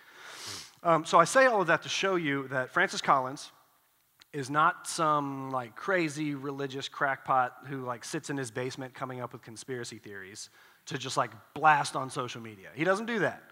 Um, 0.83 1.05
so 1.05 1.19
I 1.19 1.25
say 1.25 1.47
all 1.47 1.61
of 1.61 1.67
that 1.67 1.83
to 1.83 1.89
show 1.91 2.17
you 2.17 2.49
that 2.49 2.71
Francis 2.71 3.03
Collins 3.03 3.53
is 4.33 4.49
not 4.49 4.87
some 4.87 5.51
like 5.51 5.77
crazy 5.77 6.35
religious 6.35 6.89
crackpot 6.89 7.55
who 7.67 7.85
like 7.85 8.05
sits 8.05 8.31
in 8.31 8.37
his 8.37 8.51
basement 8.51 8.95
coming 8.95 9.21
up 9.21 9.33
with 9.33 9.43
conspiracy 9.43 9.99
theories 9.99 10.49
to 10.87 10.97
just 10.97 11.17
like 11.17 11.31
blast 11.55 11.95
on 11.95 12.09
social 12.09 12.41
media. 12.41 12.69
He 12.75 12.85
doesn't 12.85 13.07
do 13.07 13.19
that. 13.21 13.43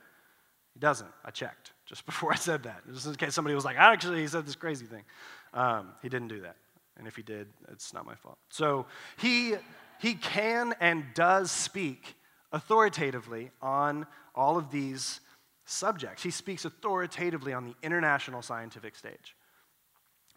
He 0.73 0.81
doesn't. 0.81 1.11
I 1.25 1.31
checked 1.31 1.73
just 1.87 2.07
before 2.07 2.33
I 2.33 2.37
said 2.37 2.63
that, 2.65 2.83
just 2.93 3.07
in 3.07 3.15
case 3.17 3.35
somebody 3.35 3.55
was 3.55 3.65
like, 3.65 3.77
actually, 3.77 4.21
he 4.21 4.27
said 4.27 4.47
this 4.47 4.57
crazy 4.57 4.87
thing. 4.87 5.05
Um, 5.53 5.91
he 6.03 6.09
didn't 6.09 6.29
do 6.29 6.41
that. 6.41 6.57
And 6.97 7.07
if 7.07 7.17
he 7.17 7.23
did, 7.23 7.49
it's 7.71 7.93
not 7.93 8.07
my 8.07 8.15
fault. 8.15 8.39
So 8.49 8.87
he, 9.19 9.55
he 10.01 10.15
can 10.15 10.75
and 10.81 11.05
does 11.15 11.51
speak 11.51 12.15
authoritatively 12.53 13.51
on 13.61 14.07
all 14.35 14.57
of 14.57 14.71
these 14.71 15.21
subjects. 15.65 16.23
He 16.23 16.31
speaks 16.31 16.65
authoritatively 16.65 17.53
on 17.53 17.65
the 17.65 17.75
international 17.83 18.43
scientific 18.43 18.97
stage. 18.97 19.35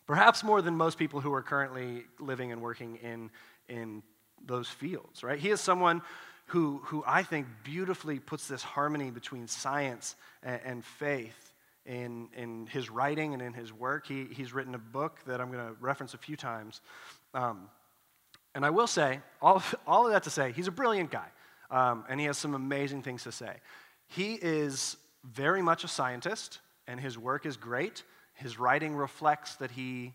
Perhaps 0.07 0.43
more 0.43 0.61
than 0.61 0.75
most 0.75 0.97
people 0.97 1.19
who 1.19 1.33
are 1.33 1.43
currently 1.43 2.05
living 2.19 2.51
and 2.51 2.61
working 2.61 2.95
in, 2.97 3.29
in 3.67 4.01
those 4.45 4.69
fields, 4.69 5.23
right? 5.23 5.37
He 5.37 5.49
is 5.49 5.59
someone 5.59 6.01
who, 6.47 6.81
who 6.85 7.03
I 7.05 7.23
think 7.23 7.45
beautifully 7.63 8.19
puts 8.19 8.47
this 8.47 8.63
harmony 8.63 9.11
between 9.11 9.47
science 9.47 10.15
and, 10.41 10.61
and 10.63 10.85
faith 10.85 11.46
in, 11.87 12.27
in 12.35 12.67
his 12.67 12.89
writing 12.89 13.33
and 13.33 13.41
in 13.41 13.53
his 13.53 13.73
work. 13.73 14.05
He, 14.05 14.25
he's 14.25 14.53
written 14.53 14.75
a 14.75 14.79
book 14.79 15.19
that 15.25 15.41
I'm 15.41 15.51
going 15.51 15.65
to 15.65 15.73
reference 15.79 16.13
a 16.13 16.17
few 16.17 16.35
times. 16.35 16.81
Um, 17.33 17.69
and 18.53 18.65
I 18.65 18.69
will 18.69 18.87
say, 18.87 19.21
all, 19.41 19.63
all 19.87 20.05
of 20.05 20.13
that 20.13 20.23
to 20.23 20.29
say, 20.29 20.51
he's 20.51 20.67
a 20.67 20.71
brilliant 20.71 21.09
guy, 21.09 21.27
um, 21.71 22.03
and 22.09 22.19
he 22.19 22.25
has 22.25 22.37
some 22.37 22.53
amazing 22.53 23.01
things 23.01 23.23
to 23.23 23.31
say. 23.31 23.55
He 24.07 24.33
is 24.35 24.97
very 25.23 25.61
much 25.61 25.83
a 25.83 25.87
scientist, 25.87 26.59
and 26.87 26.99
his 26.99 27.17
work 27.17 27.45
is 27.45 27.57
great. 27.57 28.03
His 28.33 28.59
writing 28.59 28.95
reflects 28.95 29.55
that 29.55 29.71
he 29.71 30.13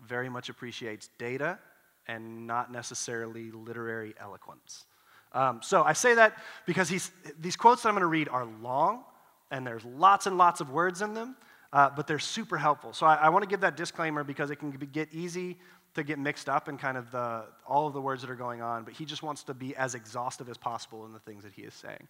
very 0.00 0.28
much 0.28 0.48
appreciates 0.48 1.08
data 1.18 1.58
and 2.06 2.46
not 2.46 2.72
necessarily 2.72 3.50
literary 3.52 4.14
eloquence. 4.20 4.84
Um, 5.32 5.60
so 5.62 5.82
I 5.82 5.92
say 5.92 6.14
that 6.14 6.36
because 6.66 6.88
he's, 6.88 7.10
these 7.40 7.56
quotes 7.56 7.82
that 7.82 7.88
I'm 7.88 7.94
going 7.94 8.02
to 8.02 8.06
read 8.06 8.28
are 8.28 8.46
long, 8.60 9.04
and 9.52 9.66
there's 9.66 9.84
lots 9.84 10.26
and 10.26 10.36
lots 10.36 10.60
of 10.60 10.70
words 10.70 11.02
in 11.02 11.14
them, 11.14 11.36
uh, 11.72 11.90
but 11.94 12.06
they're 12.08 12.18
super 12.18 12.56
helpful. 12.58 12.92
So 12.92 13.06
I, 13.06 13.14
I 13.14 13.28
want 13.28 13.44
to 13.44 13.48
give 13.48 13.60
that 13.60 13.76
disclaimer 13.76 14.24
because 14.24 14.50
it 14.50 14.56
can 14.56 14.70
be, 14.70 14.86
get 14.86 15.12
easy 15.12 15.58
to 15.94 16.02
get 16.02 16.18
mixed 16.18 16.48
up 16.48 16.70
in 16.70 16.78
kind 16.78 16.96
of 16.96 17.10
the, 17.10 17.44
all 17.66 17.86
of 17.86 17.92
the 17.92 18.00
words 18.00 18.22
that 18.22 18.30
are 18.30 18.34
going 18.34 18.62
on, 18.62 18.82
but 18.82 18.94
he 18.94 19.04
just 19.04 19.22
wants 19.22 19.44
to 19.44 19.52
be 19.52 19.76
as 19.76 19.94
exhaustive 19.94 20.48
as 20.48 20.56
possible 20.56 21.04
in 21.04 21.12
the 21.12 21.18
things 21.18 21.44
that 21.44 21.52
he 21.52 21.62
is 21.62 21.74
saying. 21.74 22.08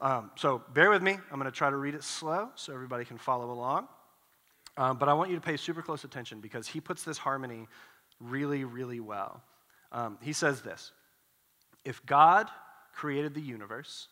Um, 0.00 0.32
so 0.34 0.62
bear 0.74 0.90
with 0.90 1.00
me. 1.00 1.12
I'm 1.12 1.38
going 1.38 1.44
to 1.44 1.56
try 1.56 1.70
to 1.70 1.76
read 1.76 1.94
it 1.94 2.02
slow 2.02 2.48
so 2.56 2.74
everybody 2.74 3.04
can 3.04 3.18
follow 3.18 3.52
along. 3.52 3.86
Um, 4.76 4.98
but 4.98 5.08
I 5.08 5.14
want 5.14 5.30
you 5.30 5.36
to 5.36 5.42
pay 5.42 5.56
super 5.56 5.82
close 5.82 6.02
attention 6.02 6.40
because 6.40 6.66
he 6.66 6.80
puts 6.80 7.04
this 7.04 7.18
harmony 7.18 7.68
really, 8.18 8.64
really 8.64 9.00
well. 9.00 9.42
Um, 9.92 10.18
he 10.22 10.32
says 10.32 10.60
this 10.62 10.90
If 11.84 12.04
God 12.04 12.48
created 12.92 13.34
the 13.34 13.40
universe 13.40 14.08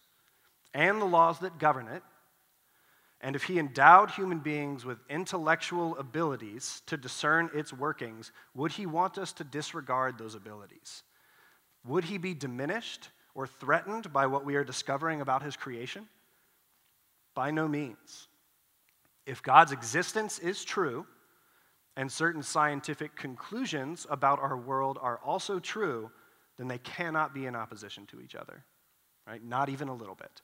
and 0.74 1.00
the 1.00 1.06
laws 1.06 1.40
that 1.40 1.58
govern 1.58 1.88
it, 1.88 2.02
and 3.20 3.35
if 3.35 3.44
he 3.44 3.59
endowed 3.59 4.11
human 4.11 4.38
beings 4.38 4.85
with 4.85 4.98
intellectual 5.11 5.96
abilities 5.98 6.83
to 6.87 6.96
discern 6.96 7.50
its 7.52 7.72
workings, 7.72 8.31
would 8.54 8.72
he 8.72 8.87
want 8.87 9.18
us 9.18 9.33
to 9.35 9.44
disregard 9.44 10.18
those 10.18 10.37
abilities? 10.37 11.02
Would 11.85 12.04
he 12.04 12.18
be 12.18 12.35
diminished 12.35 13.09
or 13.35 13.46
threatened 13.46 14.12
by 14.12 14.26
what 14.26 14.44
we 14.44 14.54
are 14.54 14.64
discovering 14.64 15.20
about 15.20 15.42
his 15.42 15.57
creation? 15.57 16.09
By 17.35 17.50
no 17.50 17.66
means. 17.66 18.28
If 19.26 19.42
God's 19.42 19.72
existence 19.72 20.38
is 20.38 20.64
true, 20.64 21.07
and 21.98 22.11
certain 22.11 22.44
scientific 22.44 23.16
conclusions 23.16 24.07
about 24.09 24.38
our 24.38 24.57
world 24.57 24.98
are 25.02 25.18
also 25.18 25.59
true, 25.59 26.12
then 26.57 26.68
they 26.68 26.78
cannot 26.78 27.35
be 27.35 27.46
in 27.46 27.57
opposition 27.57 28.07
to 28.07 28.20
each 28.20 28.37
other, 28.37 28.64
right? 29.26 29.42
Not 29.42 29.68
even 29.68 29.88
a 29.88 29.94
little 29.94 30.14
bit. 30.14 30.40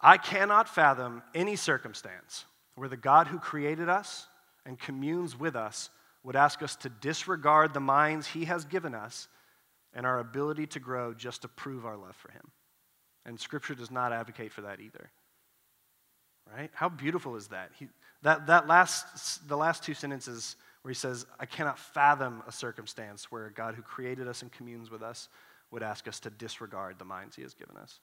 I 0.00 0.16
cannot 0.16 0.68
fathom 0.68 1.22
any 1.34 1.56
circumstance 1.56 2.44
where 2.74 2.88
the 2.88 2.96
God 2.96 3.26
who 3.26 3.38
created 3.38 3.88
us 3.88 4.26
and 4.64 4.78
communes 4.78 5.38
with 5.38 5.56
us 5.56 5.90
would 6.22 6.36
ask 6.36 6.62
us 6.62 6.76
to 6.76 6.88
disregard 6.88 7.74
the 7.74 7.80
minds 7.80 8.26
he 8.26 8.44
has 8.46 8.64
given 8.64 8.94
us 8.94 9.28
and 9.92 10.06
our 10.06 10.18
ability 10.18 10.66
to 10.68 10.80
grow 10.80 11.12
just 11.12 11.42
to 11.42 11.48
prove 11.48 11.84
our 11.84 11.96
love 11.96 12.16
for 12.16 12.30
him. 12.30 12.50
And 13.26 13.38
scripture 13.38 13.74
does 13.74 13.90
not 13.90 14.12
advocate 14.12 14.52
for 14.52 14.62
that 14.62 14.80
either. 14.80 15.10
Right? 16.50 16.70
How 16.72 16.88
beautiful 16.88 17.36
is 17.36 17.48
that? 17.48 17.70
He, 17.78 17.88
that, 18.22 18.46
that 18.46 18.66
last, 18.66 19.46
the 19.48 19.56
last 19.56 19.82
two 19.82 19.94
sentences 19.94 20.56
where 20.82 20.90
he 20.90 20.96
says, 20.96 21.26
I 21.38 21.46
cannot 21.46 21.78
fathom 21.78 22.42
a 22.46 22.52
circumstance 22.52 23.30
where 23.30 23.46
a 23.46 23.52
God 23.52 23.74
who 23.74 23.82
created 23.82 24.26
us 24.26 24.42
and 24.42 24.50
communes 24.50 24.90
with 24.90 25.02
us 25.02 25.28
would 25.70 25.82
ask 25.82 26.08
us 26.08 26.18
to 26.20 26.30
disregard 26.30 26.98
the 26.98 27.04
minds 27.04 27.36
he 27.36 27.42
has 27.42 27.54
given 27.54 27.76
us. 27.76 28.00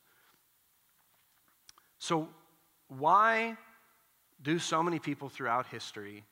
So, 2.00 2.30
why 2.90 3.58
do 4.42 4.60
so 4.60 4.84
many 4.84 5.00
people 5.00 5.30
throughout 5.30 5.68
history 5.68 6.24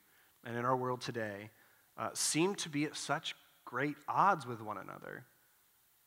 and 0.44 0.56
in 0.56 0.64
our 0.64 0.76
world 0.76 1.00
today 1.00 1.50
uh, 1.98 2.10
seem 2.14 2.54
to 2.56 2.68
be 2.68 2.84
at 2.84 2.96
such 2.96 3.34
great 3.64 3.96
odds 4.08 4.46
with 4.46 4.62
one 4.62 4.78
another 4.78 5.24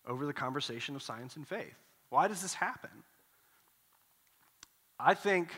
over 0.08 0.26
the 0.26 0.34
conversation 0.34 0.96
of 0.96 1.04
science 1.04 1.36
and 1.36 1.48
faith? 1.48 1.76
Why 2.10 2.28
does 2.28 2.42
this 2.42 2.54
happen? 2.54 2.90
I 5.00 5.14
think, 5.14 5.50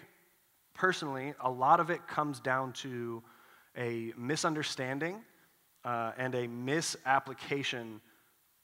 personally, 0.73 1.33
a 1.39 1.49
lot 1.49 1.79
of 1.79 1.89
it 1.89 2.07
comes 2.07 2.39
down 2.39 2.73
to 2.73 3.23
a 3.77 4.13
misunderstanding 4.17 5.21
uh, 5.85 6.11
and 6.17 6.35
a 6.35 6.47
misapplication 6.47 8.01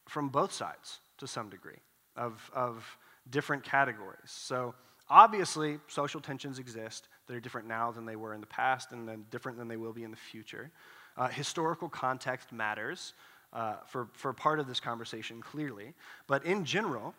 from 0.07 0.29
both 0.29 0.51
sides 0.51 0.99
to 1.17 1.27
some 1.27 1.49
degree 1.49 1.79
of, 2.15 2.49
of 2.53 2.85
different 3.29 3.63
categories. 3.63 4.19
So, 4.25 4.73
Obviously, 5.09 5.79
social 5.87 6.19
tensions 6.19 6.59
exist. 6.59 7.07
that 7.27 7.35
are 7.35 7.39
different 7.39 7.67
now 7.67 7.91
than 7.91 8.05
they 8.05 8.15
were 8.15 8.33
in 8.33 8.41
the 8.41 8.47
past 8.47 8.91
and 8.91 9.07
then 9.07 9.25
different 9.31 9.57
than 9.57 9.67
they 9.67 9.77
will 9.77 9.93
be 9.93 10.03
in 10.03 10.11
the 10.11 10.17
future. 10.17 10.71
Uh, 11.17 11.27
historical 11.27 11.89
context 11.89 12.51
matters 12.51 13.13
uh, 13.53 13.75
for, 13.87 14.07
for 14.13 14.33
part 14.33 14.59
of 14.59 14.67
this 14.67 14.79
conversation, 14.79 15.41
clearly. 15.41 15.93
But 16.27 16.45
in 16.45 16.65
general, 16.65 17.15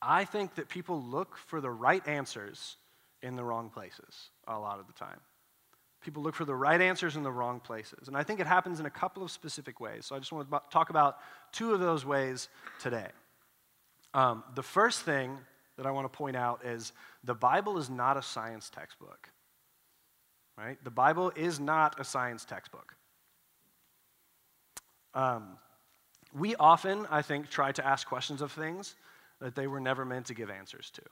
I 0.00 0.24
think 0.24 0.54
that 0.54 0.68
people 0.68 1.02
look 1.02 1.36
for 1.36 1.60
the 1.60 1.70
right 1.70 2.06
answers 2.06 2.76
in 3.22 3.36
the 3.36 3.44
wrong 3.44 3.70
places 3.70 4.30
a 4.46 4.58
lot 4.58 4.78
of 4.78 4.86
the 4.86 4.92
time. 4.92 5.20
People 6.04 6.22
look 6.22 6.36
for 6.36 6.44
the 6.44 6.54
right 6.54 6.80
answers 6.80 7.16
in 7.16 7.24
the 7.24 7.32
wrong 7.32 7.58
places. 7.58 8.06
And 8.06 8.16
I 8.16 8.22
think 8.22 8.38
it 8.38 8.46
happens 8.46 8.78
in 8.78 8.86
a 8.86 8.90
couple 8.90 9.24
of 9.24 9.30
specific 9.32 9.80
ways. 9.80 10.06
So 10.06 10.14
I 10.14 10.20
just 10.20 10.30
want 10.30 10.48
to 10.48 10.60
talk 10.70 10.90
about 10.90 11.18
two 11.50 11.74
of 11.74 11.80
those 11.80 12.04
ways 12.04 12.48
today. 12.78 13.08
Um, 14.14 14.44
the 14.54 14.62
first 14.62 15.02
thing 15.02 15.38
that 15.78 15.86
I 15.86 15.90
want 15.90 16.12
to 16.12 16.16
point 16.16 16.36
out 16.36 16.64
is 16.64 16.92
the 17.24 17.34
Bible 17.34 17.78
is 17.78 17.88
not 17.88 18.18
a 18.18 18.22
science 18.22 18.68
textbook. 18.68 19.30
Right? 20.58 20.76
The 20.84 20.90
Bible 20.90 21.32
is 21.36 21.58
not 21.58 21.98
a 22.00 22.04
science 22.04 22.44
textbook. 22.44 22.94
Um, 25.14 25.56
we 26.36 26.56
often, 26.56 27.06
I 27.10 27.22
think, 27.22 27.48
try 27.48 27.72
to 27.72 27.86
ask 27.86 28.06
questions 28.06 28.42
of 28.42 28.52
things 28.52 28.96
that 29.40 29.54
they 29.54 29.68
were 29.68 29.80
never 29.80 30.04
meant 30.04 30.26
to 30.26 30.34
give 30.34 30.50
answers 30.50 30.90
to. 30.90 31.02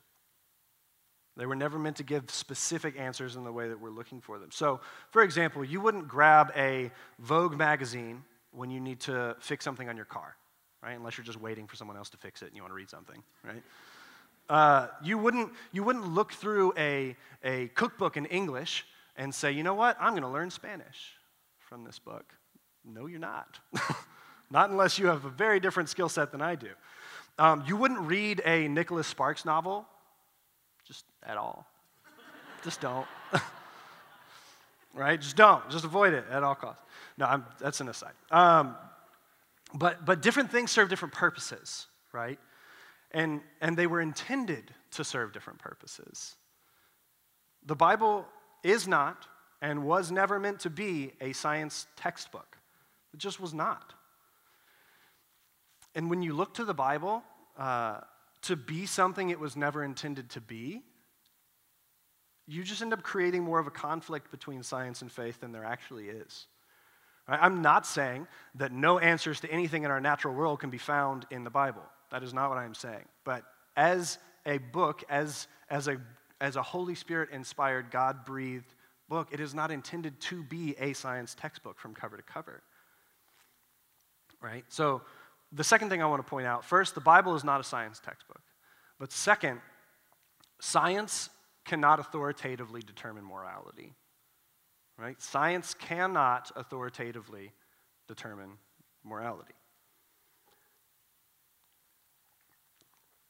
They 1.37 1.47
were 1.47 1.55
never 1.55 1.79
meant 1.79 1.97
to 1.97 2.03
give 2.03 2.29
specific 2.31 2.99
answers 2.99 3.37
in 3.37 3.45
the 3.45 3.53
way 3.53 3.69
that 3.69 3.81
we're 3.81 3.91
looking 3.91 4.21
for 4.21 4.39
them. 4.39 4.51
So, 4.51 4.81
for 5.11 5.23
example, 5.23 5.65
you 5.65 5.81
wouldn't 5.81 6.09
grab 6.09 6.53
a 6.57 6.91
Vogue 7.21 7.57
magazine 7.57 8.25
when 8.53 8.71
you 8.71 8.81
need 8.81 9.01
to 9.01 9.37
fix 9.39 9.65
something 9.65 9.89
on 9.89 9.97
your 9.97 10.07
car, 10.07 10.35
right? 10.83 10.95
Unless 10.95 11.19
you're 11.19 11.27
just 11.27 11.41
waiting 11.41 11.67
for 11.67 11.77
someone 11.77 11.97
else 11.97 12.11
to 12.11 12.17
fix 12.17 12.43
it 12.43 12.47
and 12.47 12.57
you 12.57 12.63
want 12.63 12.73
to 12.73 12.77
read 12.77 12.91
something, 12.91 13.23
right? 13.45 13.63
Uh, 14.49 14.89
you, 15.03 15.19
wouldn't, 15.19 15.53
you 15.73 15.83
wouldn't 15.83 16.07
look 16.07 16.33
through 16.33 16.73
a, 16.77 17.17
a 17.43 17.69
cookbook 17.69 18.17
in 18.17 18.27
English 18.27 18.87
and 19.17 19.35
say, 19.35 19.51
you 19.53 19.63
know 19.63 19.75
what, 19.75 19.97
I'm 20.01 20.13
going 20.13 20.23
to 20.23 20.29
learn 20.29 20.51
Spanish 20.51 21.15
from 21.59 21.85
this 21.85 21.99
book. 21.99 22.33
No, 22.85 23.07
you're 23.07 23.19
not. 23.19 23.59
not 24.51 24.71
unless 24.71 24.99
you 24.99 25.07
have 25.07 25.25
a 25.25 25.31
very 25.31 25.59
different 25.59 25.89
skill 25.89 26.09
set 26.09 26.31
than 26.31 26.41
I 26.41 26.55
do. 26.55 26.69
Um, 27.39 27.65
you 27.67 27.77
wouldn't 27.77 28.01
read 28.01 28.41
a 28.45 28.69
Nicholas 28.69 29.07
Sparks 29.07 29.45
novel, 29.45 29.87
just 30.87 31.05
at 31.25 31.37
all. 31.37 31.67
just 32.63 32.81
don't. 32.81 33.07
right? 34.95 35.21
Just 35.21 35.37
don't. 35.37 35.69
Just 35.71 35.85
avoid 35.85 36.15
it 36.15 36.25
at 36.31 36.43
all 36.43 36.55
costs. 36.55 36.83
No, 37.19 37.27
I'm, 37.27 37.45
that's 37.61 37.81
an 37.81 37.89
aside. 37.89 38.13
Um, 38.31 38.77
but, 39.75 40.05
but 40.05 40.23
different 40.23 40.51
things 40.51 40.71
serve 40.71 40.89
different 40.89 41.13
purposes, 41.13 41.87
right? 42.13 42.39
And, 43.17 43.41
and 43.63 43.79
they 43.79 43.87
were 43.87 44.03
intended 44.03 44.75
to 44.91 45.03
serve 45.03 45.33
different 45.33 45.59
purposes. 45.59 46.37
The 47.65 47.75
Bible 47.75 48.27
is 48.63 48.87
not 48.87 49.27
and 49.63 49.85
was 49.85 50.13
never 50.13 50.39
meant 50.39 50.61
to 50.61 50.71
be 50.71 51.13
a 51.23 51.33
science 51.33 51.87
textbook. 51.97 52.59
It 53.15 53.19
just 53.19 53.41
was 53.41 53.55
not. 53.55 53.95
And 55.95 56.11
when 56.11 56.21
you 56.21 56.35
look 56.35 56.53
to 56.55 56.65
the 56.67 56.75
Bible 56.75 57.23
uh, 57.59 58.01
to 58.43 58.55
be 58.55 58.85
something 58.85 59.31
it 59.31 59.41
was 59.41 59.57
never 59.57 59.83
intended 59.83 60.29
to 60.31 60.43
be, 60.43 60.83
you 62.47 62.63
just 62.63 62.83
end 62.83 62.93
up 62.93 63.03
creating 63.03 63.43
more 63.43 63.59
of 63.59 63.67
a 63.67 63.71
conflict 63.71 64.31
between 64.31 64.63
science 64.63 65.01
and 65.01 65.11
faith 65.11 65.41
than 65.41 65.53
there 65.53 65.65
actually 65.65 66.11
is. 66.11 66.49
I'm 67.27 67.63
not 67.63 67.87
saying 67.87 68.29
that 68.57 68.73
no 68.73 68.99
answers 68.99 69.41
to 69.41 69.51
anything 69.51 69.85
in 69.85 69.91
our 69.91 70.03
natural 70.03 70.35
world 70.35 70.61
can 70.61 70.69
be 70.69 70.79
found 70.79 71.25
in 71.31 71.45
the 71.45 71.51
Bible. 71.51 71.83
That 72.17 72.23
is 72.23 72.33
not 72.33 72.49
what 72.49 72.57
I'm 72.57 72.73
saying. 72.73 73.05
But 73.25 73.45
as 73.77 74.17
a 74.47 74.57
book, 74.57 75.05
as, 75.11 75.49
as, 75.69 75.87
a, 75.87 75.99
as 76.41 76.57
a 76.57 76.63
Holy 76.63 76.95
Spirit 76.95 77.29
inspired, 77.31 77.91
God 77.91 78.25
breathed 78.25 78.75
book, 79.07 79.29
it 79.33 79.39
is 79.39 79.53
not 79.53 79.71
intended 79.71 80.19
to 80.23 80.43
be 80.43 80.75
a 80.81 80.95
science 80.95 81.37
textbook 81.39 81.79
from 81.79 81.93
cover 81.93 82.17
to 82.17 82.23
cover. 82.23 82.63
Right? 84.41 84.65
So, 84.69 85.03
the 85.53 85.63
second 85.63 85.91
thing 85.91 86.03
I 86.03 86.07
want 86.07 86.25
to 86.25 86.31
point 86.31 86.47
out 86.47 86.65
first, 86.65 86.95
the 86.95 87.03
Bible 87.03 87.35
is 87.35 87.45
not 87.45 87.61
a 87.61 87.65
science 87.65 88.01
textbook. 88.03 88.41
But 88.99 89.13
second, 89.13 89.61
science 90.59 91.29
cannot 91.67 92.01
authoritatively 92.01 92.81
determine 92.81 93.25
morality. 93.25 93.93
Right? 94.97 95.21
Science 95.21 95.75
cannot 95.75 96.51
authoritatively 96.57 97.53
determine 98.09 98.53
morality. 99.05 99.53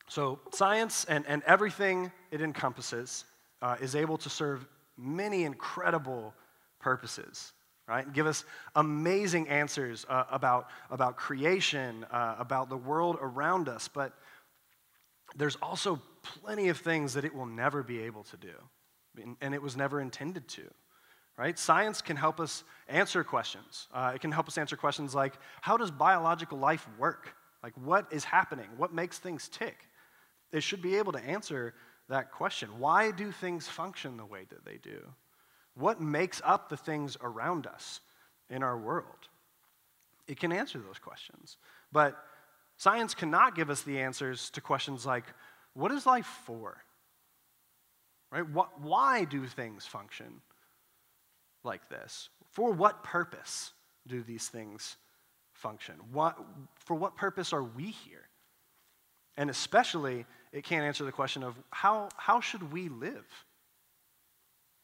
So, 0.08 0.38
science 0.52 1.04
and, 1.06 1.24
and 1.26 1.42
everything 1.44 2.12
it 2.30 2.40
encompasses 2.40 3.24
uh, 3.60 3.76
is 3.80 3.96
able 3.96 4.18
to 4.18 4.30
serve 4.30 4.66
many 4.96 5.44
incredible 5.44 6.32
purposes, 6.78 7.52
right? 7.88 8.10
Give 8.12 8.26
us 8.26 8.44
amazing 8.76 9.48
answers 9.48 10.06
uh, 10.08 10.24
about, 10.30 10.68
about 10.90 11.16
creation, 11.16 12.04
uh, 12.10 12.36
about 12.38 12.68
the 12.68 12.76
world 12.76 13.18
around 13.20 13.68
us. 13.68 13.88
But 13.88 14.12
there's 15.34 15.56
also 15.56 16.00
plenty 16.22 16.68
of 16.68 16.78
things 16.78 17.14
that 17.14 17.24
it 17.24 17.34
will 17.34 17.46
never 17.46 17.82
be 17.82 18.00
able 18.02 18.22
to 18.24 18.36
do, 18.36 19.34
and 19.40 19.54
it 19.54 19.62
was 19.62 19.76
never 19.76 20.00
intended 20.00 20.46
to. 20.48 20.62
Right? 21.36 21.58
Science 21.58 22.00
can 22.00 22.16
help 22.16 22.40
us 22.40 22.64
answer 22.88 23.22
questions. 23.22 23.88
Uh, 23.92 24.12
it 24.14 24.22
can 24.22 24.32
help 24.32 24.48
us 24.48 24.56
answer 24.56 24.76
questions 24.76 25.14
like 25.14 25.34
how 25.60 25.76
does 25.76 25.90
biological 25.90 26.58
life 26.58 26.88
work? 26.98 27.34
Like, 27.62 27.74
what 27.74 28.06
is 28.10 28.24
happening? 28.24 28.68
What 28.76 28.94
makes 28.94 29.18
things 29.18 29.48
tick? 29.48 29.76
It 30.52 30.62
should 30.62 30.82
be 30.82 30.96
able 30.96 31.12
to 31.12 31.24
answer 31.24 31.74
that 32.08 32.30
question. 32.30 32.78
Why 32.78 33.10
do 33.10 33.32
things 33.32 33.66
function 33.66 34.16
the 34.16 34.24
way 34.24 34.46
that 34.48 34.64
they 34.64 34.78
do? 34.78 35.00
What 35.74 36.00
makes 36.00 36.40
up 36.44 36.68
the 36.68 36.76
things 36.76 37.16
around 37.20 37.66
us 37.66 38.00
in 38.48 38.62
our 38.62 38.78
world? 38.78 39.28
It 40.26 40.40
can 40.40 40.52
answer 40.52 40.78
those 40.78 40.98
questions. 40.98 41.56
But 41.92 42.16
science 42.76 43.14
cannot 43.14 43.54
give 43.54 43.70
us 43.70 43.82
the 43.82 44.00
answers 44.00 44.50
to 44.50 44.60
questions 44.60 45.04
like 45.04 45.24
what 45.74 45.92
is 45.92 46.06
life 46.06 46.26
for? 46.46 46.78
Right? 48.32 48.48
What, 48.48 48.80
why 48.80 49.24
do 49.24 49.46
things 49.46 49.86
function 49.86 50.40
like 51.62 51.88
this? 51.88 52.28
For 52.52 52.72
what 52.72 53.04
purpose 53.04 53.72
do 54.06 54.22
these 54.22 54.48
things 54.48 54.96
function? 55.52 55.96
What, 56.12 56.38
for 56.76 56.94
what 56.96 57.16
purpose 57.16 57.52
are 57.52 57.62
we 57.62 57.84
here? 57.84 58.28
And 59.36 59.50
especially, 59.50 60.24
it 60.52 60.64
can't 60.64 60.84
answer 60.84 61.04
the 61.04 61.12
question 61.12 61.42
of 61.42 61.54
how, 61.70 62.08
how 62.16 62.40
should 62.40 62.72
we 62.72 62.88
live? 62.88 63.26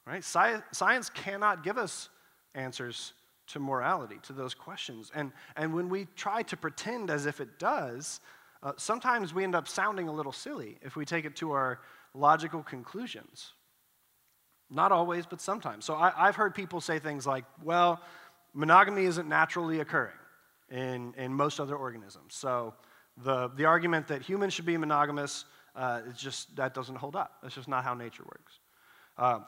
Right? 0.06 0.22
Sci- 0.22 0.62
science 0.72 1.08
cannot 1.10 1.64
give 1.64 1.78
us 1.78 2.08
answers 2.54 3.12
to 3.48 3.60
morality, 3.60 4.18
to 4.22 4.32
those 4.32 4.54
questions. 4.54 5.10
And, 5.14 5.32
and 5.56 5.74
when 5.74 5.88
we 5.88 6.06
try 6.16 6.42
to 6.44 6.56
pretend 6.56 7.10
as 7.10 7.26
if 7.26 7.40
it 7.40 7.58
does, 7.58 8.20
uh, 8.62 8.72
sometimes 8.76 9.34
we 9.34 9.44
end 9.44 9.54
up 9.54 9.66
sounding 9.66 10.08
a 10.08 10.12
little 10.12 10.32
silly 10.32 10.78
if 10.82 10.96
we 10.96 11.04
take 11.04 11.24
it 11.24 11.36
to 11.36 11.52
our 11.52 11.80
logical 12.14 12.62
conclusions. 12.62 13.52
Not 14.70 14.92
always, 14.92 15.26
but 15.26 15.40
sometimes. 15.40 15.84
So 15.84 15.94
I, 15.94 16.12
have 16.16 16.36
heard 16.36 16.54
people 16.54 16.80
say 16.80 16.98
things 16.98 17.26
like, 17.26 17.44
well, 17.62 18.00
monogamy 18.54 19.04
isn't 19.04 19.28
naturally 19.28 19.80
occurring 19.80 20.16
in, 20.70 21.14
in 21.16 21.34
most 21.34 21.60
other 21.60 21.76
organisms. 21.76 22.34
So 22.34 22.74
the, 23.16 23.48
the 23.56 23.64
argument 23.64 24.08
that 24.08 24.22
humans 24.22 24.54
should 24.54 24.66
be 24.66 24.76
monogamous, 24.76 25.44
uh, 25.74 26.00
it's 26.08 26.20
just, 26.20 26.54
that 26.56 26.74
doesn't 26.74 26.96
hold 26.96 27.16
up. 27.16 27.38
That's 27.42 27.54
just 27.54 27.68
not 27.68 27.84
how 27.84 27.94
nature 27.94 28.24
works. 28.24 28.58
Uh, 29.18 29.40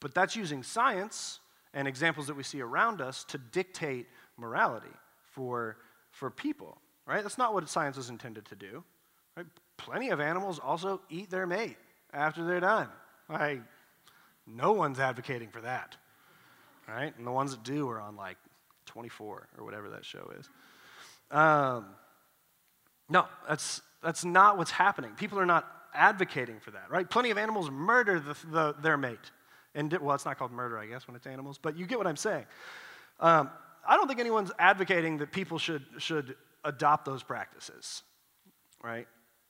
but 0.00 0.14
that's 0.14 0.34
using 0.34 0.62
science 0.62 1.40
and 1.74 1.86
examples 1.86 2.26
that 2.26 2.34
we 2.34 2.42
see 2.42 2.60
around 2.60 3.00
us 3.00 3.24
to 3.24 3.38
dictate 3.38 4.06
morality 4.36 4.88
for, 5.30 5.76
for 6.10 6.30
people, 6.30 6.78
right? 7.06 7.22
That's 7.22 7.38
not 7.38 7.54
what 7.54 7.68
science 7.68 7.96
is 7.96 8.10
intended 8.10 8.44
to 8.46 8.56
do. 8.56 8.84
Right? 9.36 9.46
Plenty 9.76 10.10
of 10.10 10.20
animals 10.20 10.58
also 10.58 11.00
eat 11.08 11.30
their 11.30 11.46
mate 11.46 11.76
after 12.12 12.44
they're 12.44 12.60
done. 12.60 12.88
Like, 13.28 13.62
no 14.46 14.72
one's 14.72 14.98
advocating 14.98 15.48
for 15.48 15.60
that, 15.60 15.96
right? 16.88 17.16
And 17.16 17.26
the 17.26 17.30
ones 17.30 17.52
that 17.52 17.62
do 17.62 17.88
are 17.88 18.00
on 18.00 18.16
like 18.16 18.36
24 18.86 19.48
or 19.56 19.64
whatever 19.64 19.90
that 19.90 20.04
show 20.04 20.30
is. 20.38 20.48
Um, 21.30 21.86
no, 23.12 23.26
that's, 23.46 23.82
that's 24.02 24.24
not 24.24 24.56
what's 24.56 24.70
happening. 24.70 25.12
People 25.16 25.38
are 25.38 25.46
not 25.46 25.66
advocating 25.94 26.58
for 26.60 26.70
that, 26.70 26.90
right? 26.90 27.08
Plenty 27.08 27.30
of 27.30 27.36
animals 27.36 27.70
murder 27.70 28.18
the, 28.18 28.34
the, 28.50 28.74
their 28.80 28.96
mate. 28.96 29.30
And, 29.74 29.92
well, 30.00 30.14
it's 30.14 30.24
not 30.24 30.38
called 30.38 30.50
murder, 30.50 30.78
I 30.78 30.86
guess, 30.86 31.06
when 31.06 31.14
it's 31.14 31.26
animals, 31.26 31.58
but 31.60 31.76
you 31.76 31.86
get 31.86 31.98
what 31.98 32.06
I'm 32.06 32.16
saying. 32.16 32.46
Um, 33.20 33.50
I 33.86 33.96
don't 33.96 34.08
think 34.08 34.18
anyone's 34.18 34.50
advocating 34.58 35.18
that 35.18 35.30
people 35.30 35.58
should, 35.58 35.84
should 35.98 36.36
adopt 36.64 37.04
those 37.04 37.22
practices, 37.22 38.02
right? 38.82 39.06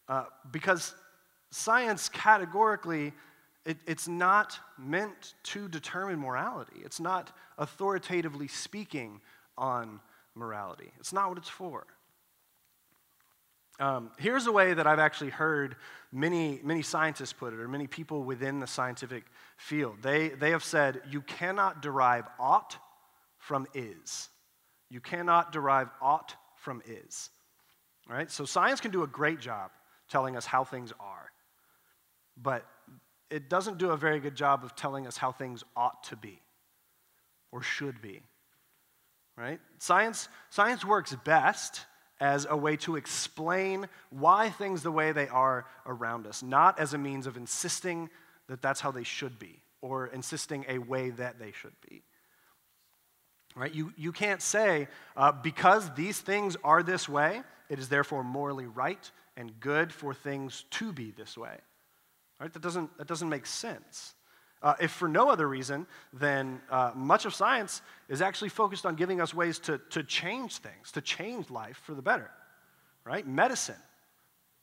Uh, 0.08 0.24
because 0.50 0.94
science 1.50 2.08
categorically, 2.08 3.12
it, 3.64 3.76
it's 3.86 4.08
not 4.08 4.58
meant 4.76 5.34
to 5.44 5.68
determine 5.68 6.18
morality. 6.18 6.80
It's 6.84 6.98
not 6.98 7.30
authoritatively 7.58 8.48
speaking 8.48 9.20
on 9.56 10.00
morality. 10.34 10.90
It's 10.98 11.12
not 11.12 11.28
what 11.28 11.38
it's 11.38 11.48
for. 11.48 11.86
Um, 13.80 14.10
here's 14.18 14.46
a 14.46 14.52
way 14.52 14.74
that 14.74 14.86
I've 14.86 14.98
actually 14.98 15.30
heard 15.30 15.76
many, 16.12 16.60
many 16.62 16.82
scientists 16.82 17.32
put 17.32 17.54
it, 17.54 17.58
or 17.58 17.68
many 17.68 17.86
people 17.86 18.22
within 18.22 18.60
the 18.60 18.66
scientific 18.66 19.24
field. 19.56 19.96
They, 20.02 20.28
they 20.28 20.50
have 20.50 20.62
said, 20.62 21.00
you 21.10 21.22
cannot 21.22 21.82
derive 21.82 22.24
ought 22.38 22.76
from 23.38 23.66
is. 23.74 24.28
You 24.90 25.00
cannot 25.00 25.52
derive 25.52 25.88
ought 26.00 26.36
from 26.56 26.82
is. 26.86 27.30
All 28.08 28.14
right? 28.14 28.30
So 28.30 28.44
science 28.44 28.80
can 28.80 28.90
do 28.90 29.02
a 29.02 29.06
great 29.06 29.40
job 29.40 29.70
telling 30.08 30.36
us 30.36 30.44
how 30.44 30.64
things 30.64 30.92
are, 31.00 31.32
but 32.40 32.66
it 33.30 33.48
doesn't 33.48 33.78
do 33.78 33.90
a 33.90 33.96
very 33.96 34.20
good 34.20 34.34
job 34.34 34.62
of 34.62 34.76
telling 34.76 35.06
us 35.06 35.16
how 35.16 35.32
things 35.32 35.64
ought 35.74 36.04
to 36.04 36.16
be 36.16 36.40
or 37.50 37.62
should 37.62 38.02
be. 38.02 38.20
Right? 39.36 39.60
Science, 39.78 40.28
science 40.50 40.84
works 40.84 41.16
best 41.24 41.86
as 42.22 42.46
a 42.48 42.56
way 42.56 42.76
to 42.76 42.94
explain 42.94 43.88
why 44.10 44.48
things 44.48 44.84
the 44.84 44.92
way 44.92 45.10
they 45.10 45.26
are 45.26 45.66
around 45.84 46.24
us, 46.24 46.40
not 46.40 46.78
as 46.78 46.94
a 46.94 46.98
means 46.98 47.26
of 47.26 47.36
insisting 47.36 48.08
that 48.46 48.62
that's 48.62 48.80
how 48.80 48.92
they 48.92 49.02
should 49.02 49.40
be 49.40 49.60
or 49.80 50.06
insisting 50.06 50.64
a 50.68 50.78
way 50.78 51.10
that 51.10 51.40
they 51.40 51.50
should 51.50 51.74
be. 51.90 52.00
Right? 53.56 53.74
You, 53.74 53.92
you 53.96 54.12
can't 54.12 54.40
say, 54.40 54.86
uh, 55.16 55.32
because 55.32 55.92
these 55.94 56.20
things 56.20 56.56
are 56.62 56.84
this 56.84 57.08
way, 57.08 57.42
it 57.68 57.80
is 57.80 57.88
therefore 57.88 58.22
morally 58.22 58.66
right 58.66 59.10
and 59.36 59.58
good 59.58 59.92
for 59.92 60.14
things 60.14 60.64
to 60.70 60.92
be 60.92 61.10
this 61.10 61.36
way. 61.36 61.56
Right? 62.38 62.52
That 62.52 62.62
doesn't, 62.62 62.96
that 62.98 63.08
doesn't 63.08 63.28
make 63.28 63.46
sense. 63.46 64.14
Uh, 64.62 64.74
if 64.80 64.92
for 64.92 65.08
no 65.08 65.28
other 65.28 65.48
reason, 65.48 65.86
then 66.12 66.60
uh, 66.70 66.92
much 66.94 67.24
of 67.24 67.34
science 67.34 67.82
is 68.08 68.22
actually 68.22 68.48
focused 68.48 68.86
on 68.86 68.94
giving 68.94 69.20
us 69.20 69.34
ways 69.34 69.58
to, 69.58 69.78
to 69.90 70.04
change 70.04 70.58
things, 70.58 70.92
to 70.92 71.00
change 71.00 71.50
life 71.50 71.80
for 71.84 71.94
the 71.94 72.02
better. 72.02 72.30
right? 73.04 73.26
Medicine, 73.26 73.74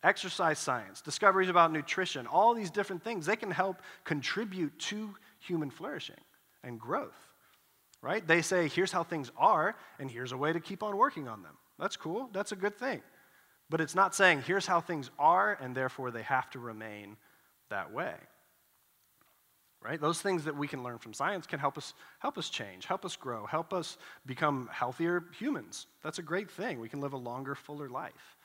exercise 0.04 0.60
science, 0.60 1.02
discoveries 1.02 1.50
about 1.50 1.72
nutrition, 1.72 2.28
all 2.28 2.54
these 2.54 2.72
different 2.72 3.04
things, 3.04 3.26
they 3.26 3.36
can 3.36 3.52
help 3.52 3.82
contribute 4.04 4.78
to 4.80 5.16
human 5.39 5.70
flourishing 5.70 6.20
and 6.64 6.80
growth, 6.80 7.34
right? 8.02 8.26
They 8.26 8.41
say, 8.41 8.68
here's 8.68 8.91
how 8.91 9.04
things 9.04 9.32
are, 9.38 9.76
and 10.00 10.10
here's 10.10 10.32
a 10.32 10.38
way 10.38 10.54
to 10.54 10.60
keep 10.60 10.84
on 10.84 10.95
working 10.97 11.28
on 11.28 11.43
them. 11.43 11.58
That's 11.78 11.95
cool, 11.95 12.30
that's 12.34 12.52
a 12.52 12.58
good 12.58 12.78
thing. 12.78 13.02
But 13.70 13.82
it's 13.82 13.95
not 13.95 14.16
saying, 14.16 14.43
here's 14.47 14.66
how 14.66 14.82
things 14.82 15.12
are, 15.20 15.58
and 15.62 15.76
therefore 15.76 16.12
they 16.12 16.24
have 16.24 16.50
to 16.52 16.60
remain 16.60 17.18
that 17.70 17.93
way. 17.93 18.16
Right? 19.82 19.99
Those 19.99 20.21
things 20.21 20.43
that 20.43 20.57
we 20.57 20.67
can 20.67 20.84
learn 20.84 20.97
from 20.97 21.13
science 21.13 21.47
can 21.47 21.59
help 21.59 21.77
us 21.77 21.93
help 22.19 22.38
us 22.38 22.49
change, 22.49 22.86
help 22.86 23.05
us 23.05 23.15
grow, 23.15 23.45
help 23.45 23.73
us 23.73 23.97
become 24.25 24.69
healthier 24.71 25.23
humans. 25.38 25.88
That's 26.03 26.19
a 26.19 26.21
great 26.21 26.51
thing. 26.51 26.82
We 26.82 26.89
can 26.89 26.99
live 26.99 27.13
a 27.13 27.17
longer, 27.17 27.55
fuller 27.55 27.88
life. 27.88 28.38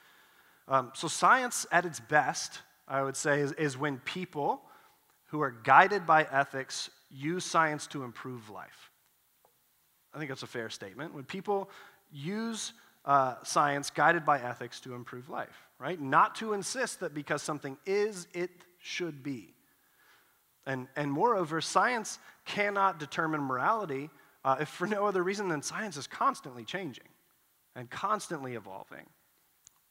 Um, 0.68 0.93
so, 0.95 1.09
science 1.09 1.66
at 1.72 1.85
its 1.85 1.99
best, 1.99 2.61
I 2.87 3.03
would 3.03 3.16
say, 3.16 3.41
is, 3.41 3.53
is 3.53 3.76
when 3.76 3.99
people 3.99 4.62
who 5.26 5.41
are 5.41 5.51
guided 5.51 6.07
by 6.07 6.22
ethics 6.30 6.89
use 7.11 7.45
science 7.45 7.87
to 7.89 8.05
improve 8.05 8.49
life. 8.51 8.91
I 10.14 10.18
think 10.18 10.30
that's 10.30 10.45
a 10.45 10.49
fair 10.49 10.70
statement. 10.70 11.14
When 11.14 11.24
people 11.24 11.68
use 12.12 12.72
uh, 13.05 13.35
science 13.43 13.91
guided 13.91 14.24
by 14.24 14.41
ethics 14.41 14.80
to 14.80 14.95
improve 14.95 15.28
life, 15.28 15.66
right? 15.78 16.01
Not 16.01 16.37
to 16.37 16.53
insist 16.53 17.01
that 17.01 17.14
because 17.14 17.43
something 17.43 17.76
is, 17.85 18.28
it 18.32 18.51
should 18.78 19.22
be. 19.22 19.54
And, 20.67 20.89
and 20.97 21.12
moreover, 21.12 21.61
science 21.61 22.19
cannot 22.45 22.99
determine 22.99 23.41
morality 23.41 24.11
uh, 24.45 24.57
if 24.61 24.69
for 24.69 24.87
no 24.87 25.07
other 25.07 25.23
reason 25.23 25.49
than 25.49 25.62
science 25.62 25.97
is 25.97 26.07
constantly 26.07 26.65
changing 26.65 27.09
and 27.77 27.91
constantly 27.91 28.55
evolving. 28.55 29.07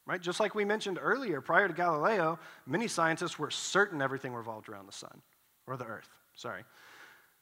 Right? 0.05 0.21
Just 0.21 0.39
like 0.39 0.53
we 0.53 0.65
mentioned 0.65 0.99
earlier, 1.01 1.41
prior 1.41 1.67
to 1.67 1.73
Galileo, 1.73 2.37
many 2.65 2.87
scientists 2.87 3.39
were 3.39 3.49
certain 3.49 4.01
everything 4.01 4.33
revolved 4.33 4.67
around 4.67 4.85
the 4.85 4.93
sun, 4.93 5.21
or 5.65 5.77
the 5.77 5.85
earth, 5.85 6.09
sorry. 6.35 6.63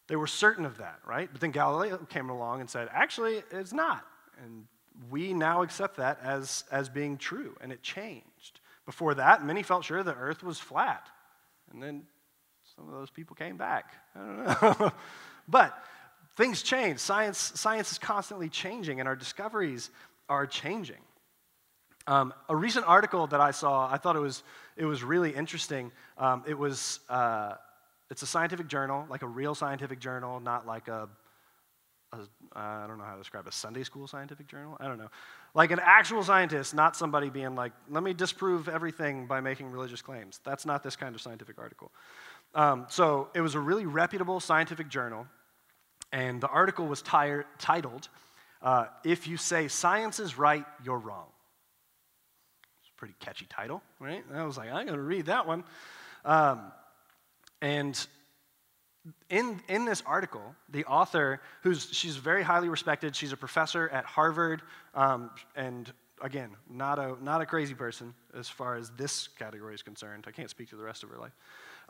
They 0.08 0.16
were 0.16 0.28
certain 0.28 0.66
of 0.66 0.78
that, 0.78 1.00
right? 1.06 1.30
But 1.32 1.42
then 1.42 1.52
Galileo 1.52 1.98
came 2.10 2.30
along 2.30 2.60
and 2.60 2.70
said, 2.70 2.90
actually, 2.92 3.42
it's 3.52 3.74
not. 3.74 4.06
And 4.44 4.66
we 5.10 5.34
now 5.34 5.64
accept 5.64 5.98
that 5.98 6.20
as, 6.22 6.66
as 6.72 6.90
being 6.90 7.18
true, 7.18 7.56
and 7.62 7.72
it 7.72 7.82
changed. 7.82 8.60
Before 8.86 9.16
that, 9.16 9.44
many 9.44 9.64
felt 9.64 9.86
sure 9.86 10.04
the 10.04 10.14
earth 10.16 10.44
was 10.44 10.60
flat. 10.60 11.08
And 11.72 11.82
then 11.82 12.04
some 12.76 12.88
of 12.88 12.94
those 12.94 13.10
people 13.10 13.36
came 13.36 13.58
back. 13.58 13.94
I 14.16 14.20
don't 14.20 14.80
know. 14.80 14.92
but 15.48 15.78
things 16.36 16.62
change. 16.62 17.00
Science, 17.00 17.52
science 17.56 17.92
is 17.92 18.00
constantly 18.00 18.50
changing, 18.50 19.00
and 19.00 19.08
our 19.08 19.16
discoveries 19.16 19.90
are 20.30 20.48
changing. 20.48 20.98
Um, 22.08 22.34
a 22.50 22.56
recent 22.56 22.88
article 22.88 23.28
that 23.28 23.42
I 23.42 23.52
saw, 23.52 23.92
I 23.92 23.98
thought 23.98 24.16
it 24.16 24.20
was, 24.20 24.44
it 24.76 24.86
was 24.86 25.04
really 25.04 25.32
interesting. 25.32 25.92
Um, 26.18 26.44
it 26.48 26.58
was, 26.58 27.00
uh, 27.10 27.54
it's 28.10 28.24
a 28.24 28.28
scientific 28.28 28.68
journal, 28.68 29.06
like 29.10 29.22
a 29.22 29.28
real 29.28 29.54
scientific 29.54 30.00
journal, 30.00 30.40
not 30.40 30.66
like 30.66 30.88
a, 30.88 31.08
a 32.14 32.18
I 32.54 32.88
don't 32.88 32.98
know 32.98 33.04
how 33.04 33.14
to 33.14 33.20
describe 33.20 33.48
a 33.48 33.52
Sunday 33.52 33.84
school 33.84 34.08
scientific 34.08 34.48
journal. 34.48 34.78
I 34.80 34.88
don't 34.88 34.98
know. 34.98 35.10
Like 35.54 35.72
an 35.72 35.80
actual 35.82 36.24
scientist, 36.24 36.74
not 36.74 36.96
somebody 36.96 37.30
being 37.30 37.56
like, 37.56 37.72
let 37.90 38.04
me 38.04 38.14
disprove 38.14 38.68
everything 38.68 39.28
by 39.28 39.42
making 39.42 39.70
religious 39.70 40.02
claims. 40.02 40.40
That's 40.44 40.66
not 40.66 40.84
this 40.84 40.96
kind 40.96 41.14
of 41.14 41.22
scientific 41.22 41.60
article. 41.60 41.92
Um, 42.54 42.86
so 42.90 43.30
it 43.34 43.42
was 43.42 43.56
a 43.56 43.60
really 43.60 43.86
reputable 43.86 44.40
scientific 44.40 44.90
journal, 44.90 45.26
and 46.12 46.42
the 46.42 46.48
article 46.48 46.88
was 46.88 47.02
tire- 47.02 47.46
titled, 47.60 48.10
uh, 48.62 48.88
If 49.04 49.28
You 49.28 49.38
Say 49.38 49.68
Science 49.68 50.20
is 50.20 50.38
Right, 50.38 50.66
You're 50.84 51.00
Wrong 51.00 51.28
It's 52.82 52.90
a 52.90 52.98
pretty 52.98 53.16
catchy 53.20 53.46
title, 53.50 53.82
right? 54.00 54.24
I 54.34 54.44
was 54.44 54.58
like, 54.58 54.70
I'm 54.70 54.86
going 54.86 54.98
to 54.98 55.04
read 55.04 55.28
that 55.28 55.48
one. 55.48 55.64
Um, 56.26 56.72
and 57.62 58.08
in, 59.30 59.62
in 59.68 59.86
this 59.86 60.04
article, 60.06 60.56
the 60.70 60.86
author, 60.86 61.42
who's 61.64 61.88
she's 61.92 62.18
very 62.18 62.44
highly 62.44 62.70
respected, 62.70 63.16
she's 63.16 63.32
a 63.32 63.38
professor 63.38 63.90
at 63.90 64.06
Harvard, 64.06 64.62
um, 64.94 65.32
and 65.56 65.92
again, 66.22 66.50
not 66.70 67.00
a, 67.00 67.16
not 67.24 67.42
a 67.42 67.46
crazy 67.46 67.74
person 67.74 68.14
as 68.38 68.48
far 68.48 68.76
as 68.76 68.92
this 68.92 69.28
category 69.28 69.74
is 69.74 69.82
concerned. 69.82 70.26
I 70.28 70.32
can't 70.32 70.50
speak 70.50 70.70
to 70.70 70.76
the 70.76 70.84
rest 70.84 71.04
of 71.04 71.10
her 71.10 71.18
life. 71.18 71.34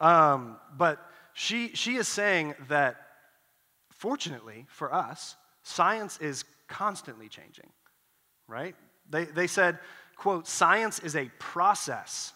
Um, 0.02 0.58
but 0.78 1.00
she, 1.34 1.70
she 1.70 1.96
is 1.96 2.08
saying 2.10 2.56
that, 2.68 2.98
fortunately 3.92 4.66
for 4.68 4.94
us, 4.94 5.38
science 5.64 6.18
is 6.20 6.44
constantly 6.68 7.30
changing, 7.30 7.70
right? 8.48 8.76
They, 9.10 9.26
they 9.26 9.48
said 9.48 9.80
quote, 10.22 10.48
science 10.48 11.00
is 11.00 11.16
a 11.16 11.32
process 11.40 12.34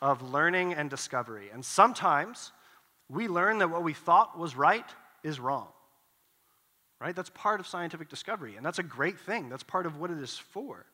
of 0.00 0.22
learning 0.32 0.72
and 0.72 0.88
discovery. 0.88 1.50
And 1.52 1.62
sometimes 1.62 2.50
we 3.10 3.28
learn 3.28 3.58
that 3.58 3.68
what 3.68 3.82
we 3.82 3.92
thought 3.92 4.38
was 4.38 4.56
right 4.56 4.86
is 5.22 5.38
wrong. 5.38 5.68
Right? 6.98 7.14
That's 7.14 7.28
part 7.28 7.60
of 7.60 7.66
scientific 7.66 8.08
discovery, 8.08 8.56
and 8.56 8.64
that's 8.64 8.78
a 8.78 8.82
great 8.82 9.20
thing. 9.20 9.50
That's 9.50 9.62
part 9.62 9.84
of 9.84 10.00
what 10.00 10.10
it 10.10 10.16
is 10.16 10.38
for. 10.38 10.86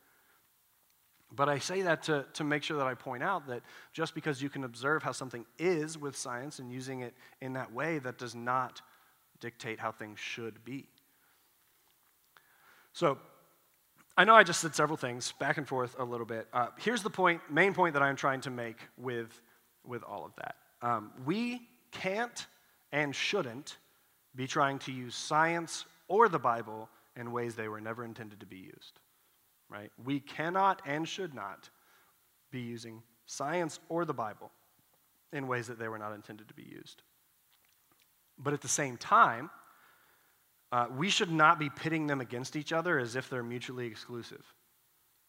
But 1.35 1.49
I 1.49 1.59
say 1.59 1.81
that 1.81 2.03
to, 2.03 2.25
to 2.33 2.43
make 2.43 2.63
sure 2.63 2.77
that 2.77 2.85
I 2.85 2.93
point 2.93 3.23
out 3.23 3.47
that 3.47 3.63
just 3.91 4.13
because 4.13 4.41
you 4.41 4.49
can 4.49 4.63
observe 4.63 5.01
how 5.01 5.11
something 5.11 5.45
is 5.57 5.97
with 5.97 6.15
science 6.15 6.59
and 6.59 6.71
using 6.71 7.01
it 7.01 7.13
in 7.41 7.53
that 7.53 7.73
way, 7.73 7.99
that 7.99 8.17
does 8.17 8.35
not 8.35 8.81
dictate 9.39 9.79
how 9.79 9.91
things 9.91 10.19
should 10.19 10.63
be. 10.63 10.87
So, 12.93 13.17
I 14.15 14.25
know 14.25 14.35
I 14.35 14.43
just 14.43 14.61
said 14.61 14.75
several 14.75 14.95
things 14.95 15.33
back 15.39 15.57
and 15.57 15.67
forth 15.67 15.95
a 15.97 16.03
little 16.03 16.27
bit. 16.27 16.47
Uh, 16.53 16.67
here's 16.77 17.01
the 17.01 17.09
point, 17.09 17.41
main 17.49 17.73
point 17.73 17.95
that 17.95 18.03
I'm 18.03 18.15
trying 18.15 18.41
to 18.41 18.51
make 18.51 18.77
with, 18.95 19.41
with 19.83 20.03
all 20.03 20.23
of 20.23 20.35
that. 20.35 20.55
Um, 20.83 21.11
we 21.25 21.61
can't 21.91 22.45
and 22.91 23.15
shouldn't 23.15 23.77
be 24.35 24.45
trying 24.45 24.77
to 24.79 24.91
use 24.91 25.15
science 25.15 25.85
or 26.07 26.29
the 26.29 26.37
Bible 26.37 26.89
in 27.15 27.31
ways 27.31 27.55
they 27.55 27.67
were 27.67 27.81
never 27.81 28.05
intended 28.05 28.39
to 28.39 28.45
be 28.45 28.57
used. 28.57 28.99
Right? 29.73 29.91
We 30.05 30.19
cannot 30.19 30.83
and 30.85 31.09
should 31.09 31.33
not 31.33 31.69
be 32.51 32.59
using 32.59 33.01
science 33.25 33.79
or 33.89 34.05
the 34.05 34.13
Bible 34.13 34.51
in 35.31 35.47
ways 35.47 35.65
that 35.65 35.79
they 35.79 35.87
were 35.87 35.97
not 35.97 36.13
intended 36.13 36.47
to 36.49 36.53
be 36.53 36.63
used. 36.63 37.01
But 38.37 38.53
at 38.53 38.61
the 38.61 38.67
same 38.67 38.97
time, 38.97 39.49
uh, 40.71 40.87
we 40.95 41.09
should 41.09 41.31
not 41.31 41.57
be 41.57 41.71
pitting 41.71 42.05
them 42.05 42.21
against 42.21 42.55
each 42.55 42.71
other 42.71 42.99
as 42.99 43.15
if 43.15 43.29
they're 43.29 43.43
mutually 43.43 43.87
exclusive, 43.87 44.43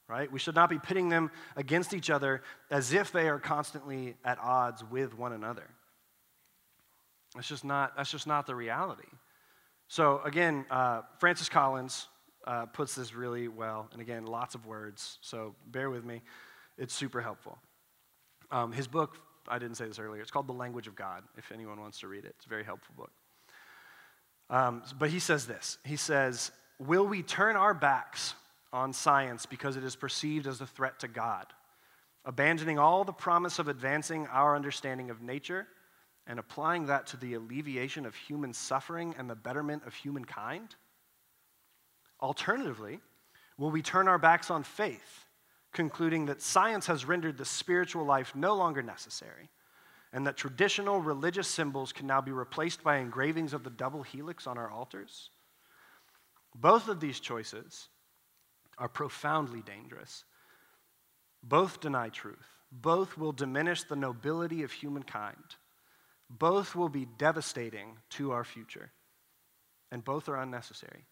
right? 0.08 0.30
We 0.30 0.38
should 0.38 0.54
not 0.54 0.68
be 0.68 0.78
pitting 0.78 1.08
them 1.08 1.30
against 1.56 1.94
each 1.94 2.10
other 2.10 2.42
as 2.70 2.92
if 2.92 3.12
they 3.12 3.28
are 3.28 3.38
constantly 3.38 4.16
at 4.24 4.38
odds 4.38 4.84
with 4.84 5.16
one 5.16 5.32
another. 5.32 5.68
That's 7.34 7.48
just 7.48 7.64
not, 7.64 7.96
that's 7.96 8.10
just 8.10 8.26
not 8.26 8.46
the 8.46 8.54
reality. 8.54 9.08
So, 9.88 10.20
again, 10.24 10.66
uh, 10.70 11.02
Francis 11.18 11.48
Collins 11.48 12.08
uh, 12.46 12.66
puts 12.66 12.94
this 12.94 13.14
really 13.14 13.48
well, 13.48 13.88
and 13.92 14.00
again, 14.00 14.26
lots 14.26 14.54
of 14.54 14.66
words, 14.66 15.18
so 15.20 15.54
bear 15.66 15.90
with 15.90 16.04
me. 16.04 16.22
It's 16.78 16.94
super 16.94 17.20
helpful. 17.20 17.58
Um, 18.50 18.72
his 18.72 18.86
book, 18.86 19.16
I 19.48 19.58
didn't 19.58 19.76
say 19.76 19.86
this 19.86 19.98
earlier, 19.98 20.20
it's 20.20 20.30
called 20.30 20.46
The 20.46 20.52
Language 20.52 20.86
of 20.86 20.94
God, 20.94 21.22
if 21.36 21.52
anyone 21.52 21.80
wants 21.80 22.00
to 22.00 22.08
read 22.08 22.24
it. 22.24 22.34
It's 22.36 22.46
a 22.46 22.48
very 22.48 22.64
helpful 22.64 22.94
book. 22.96 23.10
Um, 24.50 24.82
but 24.98 25.10
he 25.10 25.18
says 25.18 25.46
this 25.46 25.78
He 25.84 25.96
says, 25.96 26.52
Will 26.78 27.06
we 27.06 27.22
turn 27.22 27.56
our 27.56 27.74
backs 27.74 28.34
on 28.72 28.92
science 28.92 29.46
because 29.46 29.76
it 29.76 29.84
is 29.84 29.96
perceived 29.96 30.46
as 30.46 30.60
a 30.60 30.66
threat 30.66 30.98
to 31.00 31.08
God, 31.08 31.46
abandoning 32.24 32.78
all 32.78 33.04
the 33.04 33.12
promise 33.12 33.58
of 33.58 33.68
advancing 33.68 34.26
our 34.26 34.56
understanding 34.56 35.10
of 35.10 35.22
nature 35.22 35.66
and 36.26 36.38
applying 36.38 36.86
that 36.86 37.06
to 37.06 37.16
the 37.16 37.34
alleviation 37.34 38.04
of 38.04 38.14
human 38.14 38.52
suffering 38.52 39.14
and 39.18 39.30
the 39.30 39.34
betterment 39.36 39.86
of 39.86 39.94
humankind? 39.94 40.74
Alternatively, 42.24 42.98
will 43.58 43.70
we 43.70 43.82
turn 43.82 44.08
our 44.08 44.18
backs 44.18 44.50
on 44.50 44.64
faith, 44.64 45.26
concluding 45.72 46.26
that 46.26 46.42
science 46.42 46.86
has 46.86 47.04
rendered 47.04 47.36
the 47.36 47.44
spiritual 47.44 48.04
life 48.04 48.34
no 48.34 48.54
longer 48.54 48.82
necessary? 48.82 49.50
and 50.14 50.24
that 50.28 50.36
traditional 50.36 51.00
religious 51.00 51.48
symbols 51.48 51.92
can 51.92 52.06
now 52.06 52.20
be 52.20 52.30
replaced 52.30 52.84
by 52.84 52.98
engravings 52.98 53.52
of 53.52 53.64
the 53.64 53.70
double 53.70 54.04
helix 54.04 54.46
on 54.46 54.56
our 54.56 54.70
altars? 54.70 55.28
Both 56.54 56.86
of 56.86 57.00
these 57.00 57.18
choices 57.18 57.88
are 58.78 58.88
profoundly 58.88 59.60
dangerous. 59.60 60.24
Both 61.42 61.80
deny 61.80 62.10
truth. 62.10 62.46
Both 62.70 63.18
will 63.18 63.32
diminish 63.32 63.82
the 63.82 63.96
nobility 63.96 64.62
of 64.62 64.70
humankind. 64.70 65.56
Both 66.30 66.76
will 66.76 66.88
be 66.88 67.08
devastating 67.18 67.96
to 68.10 68.30
our 68.30 68.44
future. 68.44 68.92
And 69.90 70.04
both 70.04 70.28
are 70.28 70.36
unnecessary. 70.36 71.06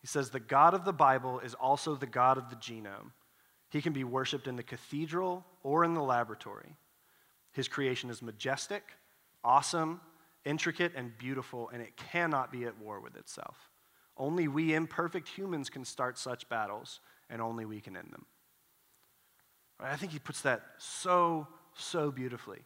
He 0.00 0.06
says 0.06 0.30
the 0.30 0.40
God 0.40 0.74
of 0.74 0.84
the 0.84 0.92
Bible 0.92 1.40
is 1.40 1.54
also 1.54 1.94
the 1.94 2.06
God 2.06 2.38
of 2.38 2.48
the 2.48 2.56
genome. 2.56 3.12
He 3.68 3.82
can 3.82 3.92
be 3.92 4.04
worshiped 4.04 4.46
in 4.46 4.56
the 4.56 4.62
cathedral 4.62 5.44
or 5.62 5.84
in 5.84 5.94
the 5.94 6.02
laboratory. 6.02 6.76
His 7.52 7.68
creation 7.68 8.10
is 8.10 8.22
majestic, 8.22 8.82
awesome, 9.44 10.00
intricate, 10.44 10.92
and 10.96 11.16
beautiful, 11.18 11.68
and 11.72 11.82
it 11.82 11.96
cannot 11.96 12.50
be 12.50 12.64
at 12.64 12.78
war 12.78 13.00
with 13.00 13.16
itself. 13.16 13.70
Only 14.16 14.48
we 14.48 14.74
imperfect 14.74 15.28
humans 15.28 15.70
can 15.70 15.84
start 15.84 16.18
such 16.18 16.48
battles, 16.48 17.00
and 17.28 17.40
only 17.40 17.64
we 17.64 17.80
can 17.80 17.96
end 17.96 18.08
them. 18.10 18.26
I 19.78 19.96
think 19.96 20.12
he 20.12 20.18
puts 20.18 20.42
that 20.42 20.62
so, 20.78 21.46
so 21.74 22.10
beautifully, 22.10 22.60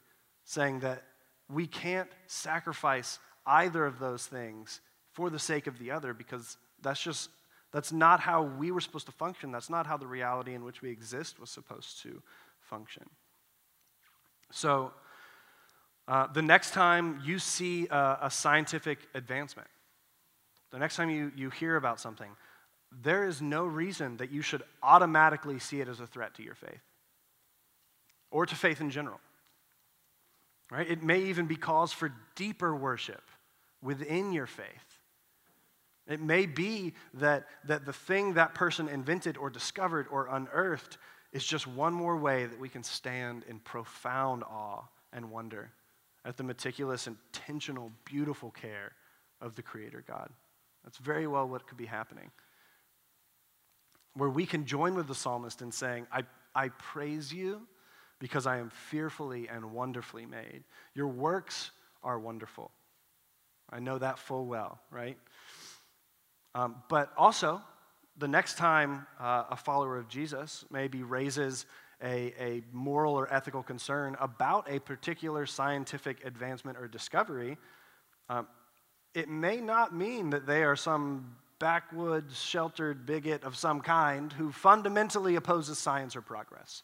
saying 0.44 0.80
that 0.80 1.04
we 1.48 1.66
can't 1.66 2.10
sacrifice 2.26 3.18
either 3.46 3.84
of 3.84 3.98
those 3.98 4.26
things 4.26 4.80
for 5.12 5.30
the 5.30 5.38
sake 5.38 5.66
of 5.66 5.78
the 5.78 5.90
other 5.90 6.12
because 6.12 6.56
that's 6.84 7.02
just 7.02 7.30
that's 7.72 7.90
not 7.90 8.20
how 8.20 8.42
we 8.42 8.70
were 8.70 8.80
supposed 8.80 9.06
to 9.06 9.12
function 9.12 9.50
that's 9.50 9.70
not 9.70 9.86
how 9.86 9.96
the 9.96 10.06
reality 10.06 10.54
in 10.54 10.64
which 10.64 10.82
we 10.82 10.90
exist 10.90 11.40
was 11.40 11.50
supposed 11.50 12.00
to 12.02 12.22
function 12.60 13.02
so 14.52 14.92
uh, 16.06 16.26
the 16.32 16.42
next 16.42 16.72
time 16.72 17.20
you 17.24 17.38
see 17.38 17.88
a, 17.88 18.18
a 18.22 18.30
scientific 18.30 18.98
advancement 19.14 19.68
the 20.70 20.78
next 20.78 20.96
time 20.96 21.10
you, 21.10 21.32
you 21.34 21.50
hear 21.50 21.76
about 21.76 21.98
something 21.98 22.30
there 23.02 23.26
is 23.26 23.42
no 23.42 23.64
reason 23.64 24.16
that 24.18 24.30
you 24.30 24.40
should 24.40 24.62
automatically 24.82 25.58
see 25.58 25.80
it 25.80 25.88
as 25.88 25.98
a 25.98 26.06
threat 26.06 26.34
to 26.34 26.44
your 26.44 26.54
faith 26.54 26.82
or 28.30 28.46
to 28.46 28.54
faith 28.54 28.80
in 28.80 28.90
general 28.90 29.18
Right? 30.70 30.90
It 30.90 31.02
may 31.02 31.20
even 31.20 31.46
be 31.46 31.56
cause 31.56 31.92
for 31.92 32.12
deeper 32.34 32.74
worship 32.74 33.22
within 33.82 34.32
your 34.32 34.46
faith. 34.46 34.93
It 36.06 36.20
may 36.20 36.46
be 36.46 36.94
that, 37.14 37.46
that 37.66 37.86
the 37.86 37.92
thing 37.92 38.34
that 38.34 38.54
person 38.54 38.88
invented 38.88 39.36
or 39.36 39.48
discovered 39.48 40.06
or 40.10 40.28
unearthed 40.30 40.98
is 41.32 41.44
just 41.44 41.66
one 41.66 41.94
more 41.94 42.16
way 42.16 42.46
that 42.46 42.60
we 42.60 42.68
can 42.68 42.82
stand 42.82 43.44
in 43.48 43.58
profound 43.58 44.42
awe 44.44 44.82
and 45.12 45.30
wonder 45.30 45.70
at 46.24 46.36
the 46.36 46.42
meticulous, 46.42 47.06
intentional, 47.06 47.90
beautiful 48.04 48.50
care 48.50 48.92
of 49.40 49.56
the 49.56 49.62
Creator 49.62 50.04
God. 50.06 50.30
That's 50.84 50.98
very 50.98 51.26
well 51.26 51.48
what 51.48 51.66
could 51.66 51.78
be 51.78 51.86
happening. 51.86 52.30
Where 54.14 54.30
we 54.30 54.46
can 54.46 54.64
join 54.64 54.94
with 54.94 55.08
the 55.08 55.14
psalmist 55.14 55.62
in 55.62 55.72
saying, 55.72 56.06
I, 56.12 56.22
I 56.54 56.68
praise 56.68 57.32
you 57.32 57.62
because 58.18 58.46
I 58.46 58.58
am 58.58 58.70
fearfully 58.70 59.48
and 59.48 59.72
wonderfully 59.72 60.24
made. 60.24 60.64
Your 60.94 61.08
works 61.08 61.70
are 62.02 62.18
wonderful. 62.18 62.70
I 63.70 63.80
know 63.80 63.98
that 63.98 64.18
full 64.18 64.46
well, 64.46 64.78
right? 64.90 65.18
Um, 66.54 66.76
but 66.88 67.12
also, 67.16 67.60
the 68.16 68.28
next 68.28 68.56
time 68.56 69.06
uh, 69.18 69.44
a 69.50 69.56
follower 69.56 69.98
of 69.98 70.08
Jesus 70.08 70.64
maybe 70.70 71.02
raises 71.02 71.66
a, 72.02 72.32
a 72.38 72.62
moral 72.72 73.14
or 73.14 73.32
ethical 73.32 73.62
concern 73.62 74.16
about 74.20 74.70
a 74.70 74.78
particular 74.78 75.46
scientific 75.46 76.24
advancement 76.24 76.78
or 76.78 76.86
discovery, 76.86 77.56
um, 78.28 78.46
it 79.14 79.28
may 79.28 79.60
not 79.60 79.94
mean 79.94 80.30
that 80.30 80.46
they 80.46 80.64
are 80.64 80.76
some 80.76 81.36
backwoods, 81.58 82.40
sheltered 82.40 83.06
bigot 83.06 83.42
of 83.44 83.56
some 83.56 83.80
kind 83.80 84.32
who 84.32 84.52
fundamentally 84.52 85.36
opposes 85.36 85.78
science 85.78 86.14
or 86.16 86.20
progress. 86.20 86.82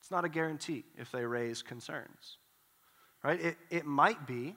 It's 0.00 0.10
not 0.10 0.24
a 0.24 0.28
guarantee 0.28 0.84
if 0.98 1.10
they 1.12 1.24
raise 1.24 1.62
concerns. 1.62 2.38
Right? 3.22 3.40
It, 3.40 3.56
it 3.70 3.86
might 3.86 4.26
be 4.26 4.56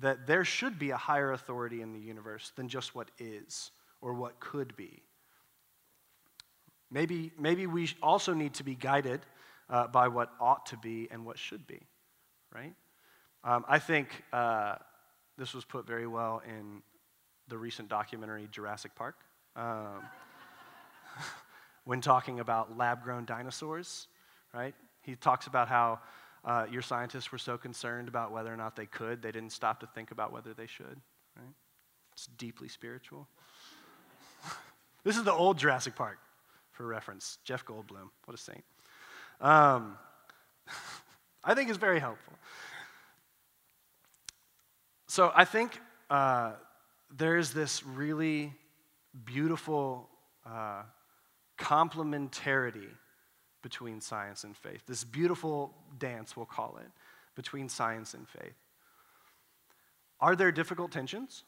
that 0.00 0.26
there 0.26 0.44
should 0.44 0.78
be 0.78 0.90
a 0.90 0.96
higher 0.96 1.32
authority 1.32 1.82
in 1.82 1.92
the 1.92 1.98
universe 1.98 2.52
than 2.56 2.68
just 2.68 2.94
what 2.94 3.10
is 3.18 3.70
or 4.00 4.14
what 4.14 4.38
could 4.40 4.76
be. 4.76 5.02
Maybe, 6.90 7.32
maybe 7.38 7.66
we 7.66 7.90
also 8.02 8.32
need 8.32 8.54
to 8.54 8.64
be 8.64 8.74
guided 8.74 9.20
uh, 9.68 9.88
by 9.88 10.08
what 10.08 10.30
ought 10.40 10.66
to 10.66 10.76
be 10.76 11.08
and 11.10 11.24
what 11.26 11.38
should 11.38 11.66
be, 11.66 11.80
right? 12.54 12.72
Um, 13.44 13.64
I 13.68 13.78
think 13.78 14.08
uh, 14.32 14.76
this 15.36 15.52
was 15.52 15.64
put 15.64 15.86
very 15.86 16.06
well 16.06 16.42
in 16.46 16.82
the 17.48 17.58
recent 17.58 17.88
documentary 17.88 18.48
Jurassic 18.50 18.94
Park. 18.94 19.16
Um, 19.56 20.02
when 21.84 22.00
talking 22.00 22.40
about 22.40 22.76
lab 22.76 23.02
grown 23.02 23.24
dinosaurs, 23.24 24.08
right? 24.54 24.74
He 25.02 25.16
talks 25.16 25.46
about 25.46 25.68
how 25.68 26.00
uh, 26.44 26.66
your 26.70 26.82
scientists 26.82 27.32
were 27.32 27.38
so 27.38 27.58
concerned 27.58 28.08
about 28.08 28.32
whether 28.32 28.52
or 28.52 28.56
not 28.56 28.76
they 28.76 28.86
could, 28.86 29.22
they 29.22 29.32
didn't 29.32 29.50
stop 29.50 29.80
to 29.80 29.86
think 29.86 30.10
about 30.10 30.32
whether 30.32 30.54
they 30.54 30.66
should, 30.66 31.00
right? 31.36 31.54
It's 32.12 32.26
deeply 32.26 32.68
spiritual. 32.68 33.28
this 35.04 35.16
is 35.16 35.24
the 35.24 35.32
old 35.32 35.58
Jurassic 35.58 35.94
Park, 35.94 36.18
for 36.72 36.86
reference. 36.86 37.38
Jeff 37.44 37.64
Goldblum, 37.64 38.10
what 38.24 38.34
a 38.34 38.38
saint. 38.38 38.64
Um, 39.40 39.96
I 41.44 41.54
think 41.54 41.68
it's 41.68 41.78
very 41.78 42.00
helpful. 42.00 42.34
So 45.06 45.32
I 45.34 45.44
think 45.44 45.80
uh, 46.10 46.52
there's 47.16 47.52
this 47.52 47.84
really 47.84 48.52
beautiful 49.24 50.08
uh, 50.46 50.82
complementarity 51.58 52.88
between 53.62 54.00
science 54.00 54.44
and 54.44 54.56
faith. 54.56 54.82
This 54.86 55.04
beautiful 55.04 55.74
dance, 55.98 56.36
we'll 56.36 56.46
call 56.46 56.78
it, 56.78 56.90
between 57.34 57.68
science 57.68 58.14
and 58.14 58.28
faith. 58.28 58.54
Are 60.20 60.36
there 60.36 60.52
difficult 60.52 60.90
tensions 60.90 61.44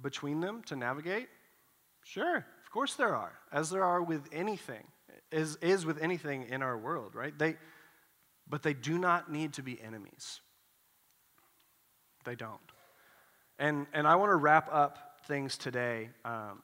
between 0.00 0.40
them 0.40 0.62
to 0.66 0.76
navigate? 0.76 1.28
Sure, 2.02 2.36
of 2.36 2.70
course 2.72 2.94
there 2.94 3.14
are, 3.14 3.32
as 3.52 3.70
there 3.70 3.84
are 3.84 4.02
with 4.02 4.22
anything, 4.32 4.84
is, 5.30 5.56
is 5.56 5.84
with 5.84 6.00
anything 6.02 6.46
in 6.48 6.62
our 6.62 6.76
world, 6.76 7.14
right? 7.14 7.36
They, 7.38 7.56
but 8.48 8.62
they 8.62 8.74
do 8.74 8.98
not 8.98 9.30
need 9.30 9.54
to 9.54 9.62
be 9.62 9.80
enemies. 9.80 10.40
They 12.24 12.34
don't. 12.34 12.60
And, 13.58 13.86
and 13.92 14.06
I 14.06 14.16
want 14.16 14.30
to 14.30 14.36
wrap 14.36 14.68
up 14.72 15.20
things 15.26 15.58
today 15.58 16.10
um, 16.24 16.62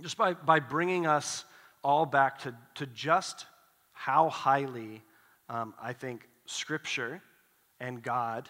just 0.00 0.16
by, 0.16 0.34
by 0.34 0.60
bringing 0.60 1.06
us 1.06 1.44
all 1.82 2.06
back 2.06 2.40
to, 2.40 2.54
to 2.76 2.86
just 2.86 3.46
how 4.06 4.28
highly 4.28 5.02
um, 5.48 5.74
I 5.82 5.92
think 5.92 6.28
Scripture 6.44 7.20
and 7.80 8.00
God 8.00 8.48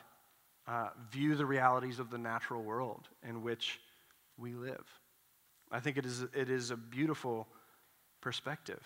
uh, 0.69 0.91
view 1.11 1.35
the 1.35 1.47
realities 1.47 1.99
of 1.99 2.11
the 2.11 2.19
natural 2.19 2.63
world 2.63 3.09
in 3.27 3.41
which 3.41 3.81
we 4.37 4.53
live. 4.53 4.85
I 5.73 5.81
think 5.81 5.97
it 5.97 6.05
is, 6.05 6.27
it 6.35 6.51
is 6.51 6.73
a 6.73 6.77
beautiful 6.77 7.49
perspective. 8.21 8.83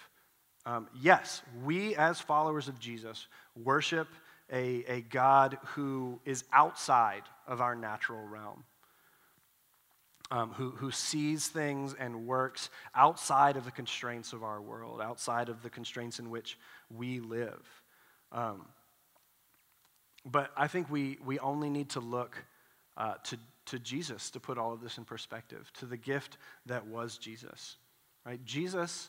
Um, 0.65 0.87
yes, 1.03 1.43
we 1.65 1.97
as 1.97 2.21
followers 2.21 2.69
of 2.69 2.79
Jesus 2.79 3.27
worship 3.57 4.07
a, 4.53 4.85
a 4.87 5.01
God 5.01 5.59
who 5.75 6.21
is 6.25 6.45
outside 6.53 7.25
of 7.49 7.61
our 7.61 7.75
natural 7.75 8.23
realm 8.23 8.63
um, 10.31 10.53
who, 10.53 10.71
who 10.71 10.91
sees 10.91 11.49
things 11.49 11.95
and 11.99 12.27
works 12.27 12.71
outside 12.95 13.57
of 13.57 13.65
the 13.65 13.71
constraints 13.71 14.33
of 14.33 14.43
our 14.45 14.61
world, 14.61 15.01
outside 15.01 15.49
of 15.49 15.63
the 15.63 15.71
constraints 15.71 16.19
in 16.19 16.31
which 16.31 16.59
we 16.95 17.21
live. 17.21 17.67
Um, 18.33 18.67
but 20.25 20.51
I 20.57 20.69
think 20.69 20.91
we, 20.91 21.19
we 21.25 21.39
only 21.39 21.71
need 21.71 21.91
to 21.91 22.01
look 22.01 22.37
uh, 22.97 23.15
to, 23.25 23.39
to 23.67 23.79
Jesus 23.79 24.31
to 24.31 24.41
put 24.41 24.59
all 24.59 24.73
of 24.73 24.81
this 24.81 24.99
in 24.99 25.05
perspective, 25.05 25.71
to 25.79 25.87
the 25.87 25.97
gift 25.97 26.37
that 26.67 26.87
was 26.87 27.19
Jesus. 27.19 27.77
Right? 28.25 28.45
Jesus 28.45 29.09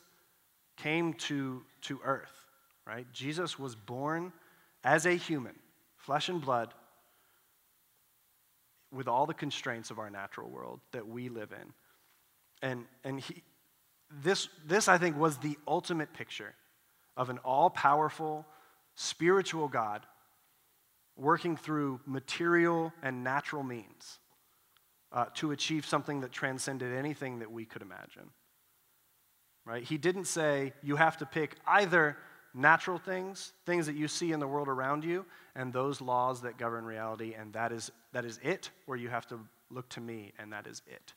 came 0.76 1.14
to, 1.14 1.62
to 1.82 2.00
earth. 2.04 2.46
Right? 2.86 3.06
Jesus 3.12 3.58
was 3.58 3.76
born 3.76 4.32
as 4.82 5.06
a 5.06 5.12
human, 5.12 5.54
flesh 5.96 6.28
and 6.28 6.40
blood, 6.40 6.74
with 8.92 9.08
all 9.08 9.26
the 9.26 9.34
constraints 9.34 9.90
of 9.90 9.98
our 9.98 10.10
natural 10.10 10.50
world 10.50 10.80
that 10.92 11.08
we 11.08 11.28
live 11.28 11.52
in. 11.52 11.72
And, 12.68 12.84
and 13.04 13.20
he, 13.20 13.42
this, 14.22 14.48
this, 14.66 14.88
I 14.88 14.98
think, 14.98 15.16
was 15.16 15.38
the 15.38 15.58
ultimate 15.66 16.12
picture 16.12 16.54
of 17.16 17.30
an 17.30 17.38
all 17.38 17.70
powerful, 17.70 18.46
spiritual 18.94 19.68
God 19.68 20.06
working 21.16 21.56
through 21.56 22.00
material 22.06 22.92
and 23.02 23.24
natural 23.24 23.62
means 23.62 24.18
uh, 25.12 25.26
to 25.34 25.50
achieve 25.50 25.84
something 25.84 26.20
that 26.20 26.32
transcended 26.32 26.92
anything 26.92 27.40
that 27.40 27.50
we 27.50 27.64
could 27.64 27.82
imagine. 27.82 28.30
Right? 29.64 29.84
He 29.84 29.98
didn't 29.98 30.24
say 30.24 30.72
you 30.82 30.96
have 30.96 31.18
to 31.18 31.26
pick 31.26 31.56
either 31.66 32.16
natural 32.54 32.98
things, 32.98 33.52
things 33.64 33.86
that 33.86 33.96
you 33.96 34.08
see 34.08 34.32
in 34.32 34.40
the 34.40 34.46
world 34.46 34.68
around 34.68 35.04
you, 35.04 35.24
and 35.54 35.72
those 35.72 36.00
laws 36.00 36.42
that 36.42 36.58
govern 36.58 36.84
reality, 36.84 37.34
and 37.34 37.52
that 37.52 37.72
is, 37.72 37.90
that 38.12 38.24
is 38.24 38.38
it, 38.42 38.70
where 38.86 38.98
you 38.98 39.08
have 39.08 39.26
to 39.26 39.38
look 39.70 39.88
to 39.90 40.00
me, 40.00 40.32
and 40.38 40.52
that 40.52 40.66
is 40.66 40.82
it. 40.86 41.14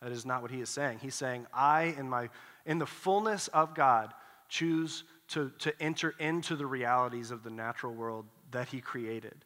That 0.00 0.12
is 0.12 0.24
not 0.24 0.42
what 0.42 0.50
he 0.50 0.60
is 0.60 0.68
saying. 0.68 1.00
He's 1.02 1.14
saying, 1.14 1.46
I, 1.52 1.94
in, 1.98 2.08
my, 2.08 2.28
in 2.64 2.78
the 2.78 2.86
fullness 2.86 3.48
of 3.48 3.74
God, 3.74 4.14
choose 4.48 5.04
to, 5.28 5.52
to 5.58 5.72
enter 5.82 6.14
into 6.18 6.56
the 6.56 6.66
realities 6.66 7.30
of 7.30 7.42
the 7.42 7.50
natural 7.50 7.92
world 7.92 8.24
that 8.50 8.68
he 8.68 8.80
created. 8.80 9.44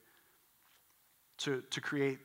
To, 1.38 1.62
to 1.70 1.80
create 1.80 2.18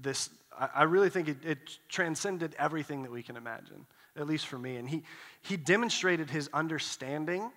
this, 0.00 0.30
I, 0.58 0.68
I 0.74 0.82
really 0.84 1.10
think 1.10 1.28
it, 1.28 1.44
it 1.44 1.78
transcended 1.88 2.56
everything 2.58 3.02
that 3.02 3.12
we 3.12 3.22
can 3.22 3.36
imagine, 3.36 3.86
at 4.16 4.26
least 4.26 4.46
for 4.46 4.58
me. 4.58 4.76
And 4.76 4.88
he, 4.88 5.02
he 5.42 5.56
demonstrated 5.56 6.30
his 6.30 6.48
understanding 6.52 7.52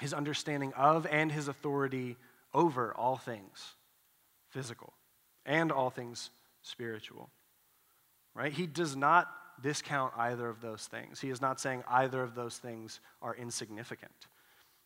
his 0.00 0.14
understanding 0.14 0.72
of 0.74 1.06
and 1.06 1.30
his 1.30 1.48
authority 1.48 2.16
over 2.52 2.92
all 2.94 3.16
things 3.16 3.74
physical 4.48 4.92
and 5.46 5.70
all 5.70 5.90
things 5.90 6.30
spiritual. 6.62 7.30
Right? 8.34 8.52
He 8.52 8.66
does 8.66 8.96
not 8.96 9.28
discount 9.62 10.12
either 10.16 10.48
of 10.48 10.60
those 10.60 10.86
things. 10.86 11.20
He 11.20 11.30
is 11.30 11.40
not 11.40 11.60
saying 11.60 11.84
either 11.86 12.22
of 12.22 12.34
those 12.34 12.56
things 12.56 13.00
are 13.20 13.34
insignificant. 13.34 14.12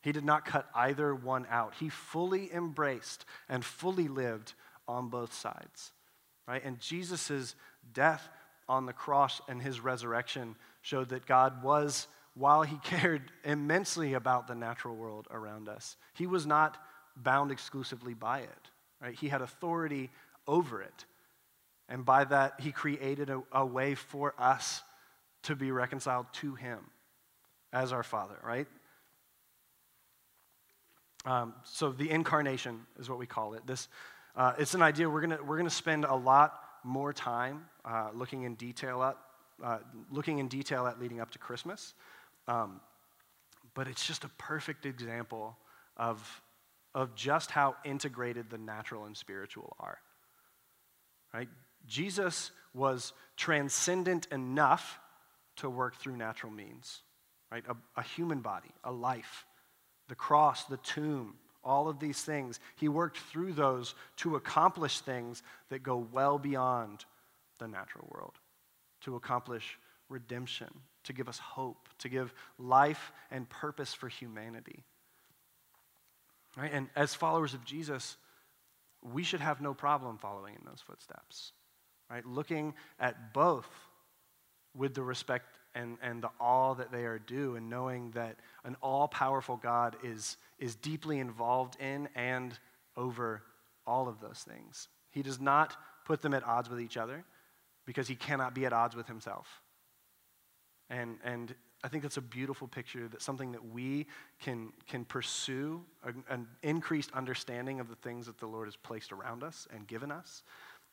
He 0.02 0.12
did 0.12 0.24
not 0.24 0.44
cut 0.44 0.68
either 0.74 1.14
one 1.14 1.46
out. 1.48 1.74
He 1.80 1.88
fully 1.88 2.52
embraced 2.52 3.24
and 3.48 3.64
fully 3.64 4.08
lived 4.08 4.52
on 4.86 5.08
both 5.08 5.32
sides. 5.32 5.92
Right? 6.46 6.62
And 6.62 6.78
Jesus' 6.78 7.54
death 7.92 8.28
on 8.68 8.86
the 8.86 8.92
cross 8.92 9.40
and 9.48 9.62
his 9.62 9.80
resurrection 9.80 10.56
showed 10.82 11.10
that 11.10 11.26
God 11.26 11.62
was, 11.62 12.06
while 12.34 12.62
he 12.62 12.76
cared 12.84 13.30
immensely 13.44 14.14
about 14.14 14.46
the 14.46 14.54
natural 14.54 14.96
world 14.96 15.26
around 15.30 15.68
us, 15.68 15.96
he 16.14 16.26
was 16.26 16.46
not 16.46 16.76
bound 17.16 17.50
exclusively 17.50 18.14
by 18.14 18.40
it. 18.40 18.70
Right? 19.00 19.14
He 19.14 19.28
had 19.28 19.42
authority 19.42 20.10
over 20.46 20.82
it. 20.82 21.04
And 21.88 22.04
by 22.04 22.24
that, 22.24 22.60
he 22.60 22.72
created 22.72 23.30
a, 23.30 23.42
a 23.52 23.64
way 23.64 23.94
for 23.94 24.34
us 24.38 24.82
to 25.42 25.54
be 25.54 25.70
reconciled 25.70 26.26
to 26.32 26.54
him 26.54 26.78
as 27.72 27.92
our 27.92 28.02
Father, 28.02 28.36
right? 28.42 28.66
Um, 31.26 31.54
so 31.64 31.90
the 31.90 32.10
incarnation 32.10 32.86
is 32.98 33.08
what 33.08 33.18
we 33.18 33.26
call 33.26 33.54
it. 33.54 33.66
This, 33.66 33.88
uh, 34.36 34.54
it's 34.58 34.74
an 34.74 34.82
idea 34.82 35.08
we're 35.08 35.22
gonna 35.22 35.42
we're 35.42 35.56
gonna 35.56 35.70
spend 35.70 36.04
a 36.04 36.14
lot 36.14 36.60
more 36.82 37.12
time 37.12 37.66
uh, 37.84 38.10
looking 38.14 38.42
in 38.42 38.54
detail 38.54 39.02
at, 39.02 39.16
uh, 39.62 39.78
looking 40.10 40.38
in 40.38 40.48
detail 40.48 40.86
at 40.86 41.00
leading 41.00 41.20
up 41.20 41.30
to 41.30 41.38
Christmas. 41.38 41.94
Um, 42.46 42.80
but 43.74 43.88
it's 43.88 44.06
just 44.06 44.24
a 44.24 44.28
perfect 44.38 44.86
example 44.86 45.56
of 45.96 46.42
of 46.94 47.12
just 47.16 47.50
how 47.50 47.74
integrated 47.84 48.50
the 48.50 48.58
natural 48.58 49.04
and 49.04 49.16
spiritual 49.16 49.74
are. 49.80 49.98
Right? 51.32 51.48
Jesus 51.86 52.52
was 52.72 53.12
transcendent 53.36 54.28
enough 54.30 55.00
to 55.56 55.68
work 55.68 55.96
through 55.96 56.16
natural 56.16 56.52
means. 56.52 57.02
Right? 57.50 57.64
A, 57.68 57.74
a 57.98 58.02
human 58.02 58.40
body, 58.40 58.70
a 58.84 58.92
life 58.92 59.44
the 60.08 60.14
cross, 60.14 60.64
the 60.64 60.76
tomb, 60.78 61.34
all 61.62 61.88
of 61.88 61.98
these 61.98 62.22
things. 62.22 62.60
He 62.76 62.88
worked 62.88 63.18
through 63.18 63.52
those 63.52 63.94
to 64.16 64.36
accomplish 64.36 65.00
things 65.00 65.42
that 65.70 65.82
go 65.82 66.06
well 66.12 66.38
beyond 66.38 67.04
the 67.58 67.68
natural 67.68 68.06
world, 68.10 68.34
to 69.02 69.16
accomplish 69.16 69.78
redemption, 70.08 70.68
to 71.04 71.12
give 71.12 71.28
us 71.28 71.38
hope, 71.38 71.88
to 71.98 72.08
give 72.08 72.34
life 72.58 73.12
and 73.30 73.48
purpose 73.48 73.94
for 73.94 74.08
humanity. 74.08 74.84
Right? 76.56 76.72
And 76.72 76.88
as 76.96 77.14
followers 77.14 77.54
of 77.54 77.64
Jesus, 77.64 78.16
we 79.02 79.22
should 79.22 79.40
have 79.40 79.60
no 79.60 79.74
problem 79.74 80.18
following 80.18 80.54
in 80.54 80.64
those 80.64 80.82
footsteps. 80.86 81.52
Right? 82.10 82.24
Looking 82.24 82.74
at 82.98 83.32
both 83.32 83.68
with 84.76 84.94
the 84.94 85.02
respect 85.02 85.46
and, 85.74 85.98
and 86.02 86.22
the 86.22 86.30
awe 86.40 86.74
that 86.74 86.92
they 86.92 87.04
are 87.04 87.18
due, 87.18 87.56
and 87.56 87.68
knowing 87.68 88.12
that 88.12 88.36
an 88.64 88.76
all 88.80 89.08
powerful 89.08 89.56
God 89.56 89.96
is, 90.04 90.36
is 90.58 90.76
deeply 90.76 91.18
involved 91.18 91.76
in 91.80 92.08
and 92.14 92.56
over 92.96 93.42
all 93.86 94.08
of 94.08 94.20
those 94.20 94.44
things. 94.46 94.88
He 95.10 95.22
does 95.22 95.40
not 95.40 95.76
put 96.04 96.22
them 96.22 96.34
at 96.34 96.44
odds 96.44 96.70
with 96.70 96.80
each 96.80 96.96
other 96.96 97.24
because 97.86 98.06
he 98.06 98.14
cannot 98.14 98.54
be 98.54 98.66
at 98.66 98.72
odds 98.72 98.94
with 98.94 99.08
himself. 99.08 99.62
And, 100.90 101.18
and 101.24 101.54
I 101.82 101.88
think 101.88 102.02
that's 102.02 102.16
a 102.16 102.22
beautiful 102.22 102.66
picture, 102.66 103.08
that's 103.08 103.24
something 103.24 103.52
that 103.52 103.64
we 103.64 104.06
can, 104.40 104.72
can 104.86 105.04
pursue, 105.04 105.82
an 106.30 106.46
increased 106.62 107.10
understanding 107.12 107.80
of 107.80 107.88
the 107.88 107.96
things 107.96 108.26
that 108.26 108.38
the 108.38 108.46
Lord 108.46 108.66
has 108.66 108.76
placed 108.76 109.12
around 109.12 109.42
us 109.42 109.68
and 109.74 109.86
given 109.86 110.10
us, 110.10 110.42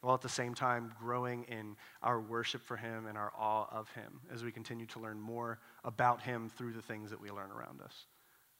while 0.01 0.15
at 0.15 0.21
the 0.21 0.29
same 0.29 0.53
time 0.53 0.93
growing 0.99 1.43
in 1.43 1.75
our 2.01 2.19
worship 2.19 2.61
for 2.61 2.75
Him 2.75 3.05
and 3.05 3.17
our 3.17 3.31
awe 3.37 3.67
of 3.71 3.89
Him 3.91 4.19
as 4.33 4.43
we 4.43 4.51
continue 4.51 4.85
to 4.87 4.99
learn 4.99 5.19
more 5.19 5.59
about 5.85 6.21
Him 6.21 6.49
through 6.49 6.73
the 6.73 6.81
things 6.81 7.09
that 7.09 7.21
we 7.21 7.29
learn 7.29 7.51
around 7.51 7.81
us. 7.81 8.05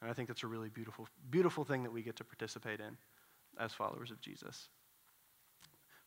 And 0.02 0.10
I 0.10 0.14
think 0.14 0.28
that's 0.28 0.44
a 0.44 0.48
really 0.48 0.70
beautiful, 0.70 1.08
beautiful 1.30 1.64
thing 1.64 1.84
that 1.84 1.92
we 1.92 2.02
get 2.02 2.16
to 2.18 2.24
participate 2.24 2.80
in 2.80 2.98
as 3.60 3.74
followers 3.74 4.10
of 4.10 4.22
Jesus. 4.22 4.70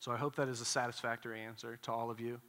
So 0.01 0.11
I 0.11 0.17
hope 0.17 0.37
that 0.37 0.49
is 0.49 0.61
a 0.61 0.65
satisfactory 0.65 1.41
answer 1.43 1.79
to 1.83 1.93
all 1.93 2.11
of 2.11 2.21
you. 2.21 2.41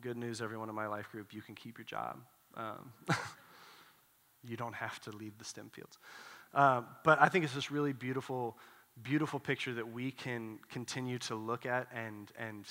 Good 0.00 0.16
news, 0.16 0.42
everyone 0.42 0.68
in 0.68 0.74
my 0.74 0.86
life 0.86 1.10
group, 1.10 1.32
you 1.32 1.42
can 1.42 1.54
keep 1.54 1.78
your 1.78 1.84
job. 1.84 2.18
Um, 2.54 2.92
you 4.44 4.56
don't 4.56 4.74
have 4.74 5.00
to 5.02 5.10
leave 5.10 5.38
the 5.38 5.44
STEM 5.44 5.70
fields. 5.70 5.98
Uh, 6.54 6.82
but 7.04 7.20
I 7.20 7.28
think 7.28 7.44
it's 7.44 7.54
this 7.54 7.70
really 7.70 7.92
beautiful 7.92 8.56
beautiful 9.02 9.38
picture 9.38 9.74
that 9.74 9.92
we 9.92 10.10
can 10.10 10.58
continue 10.70 11.18
to 11.18 11.34
look 11.34 11.66
at, 11.66 11.88
and, 11.94 12.32
and 12.38 12.64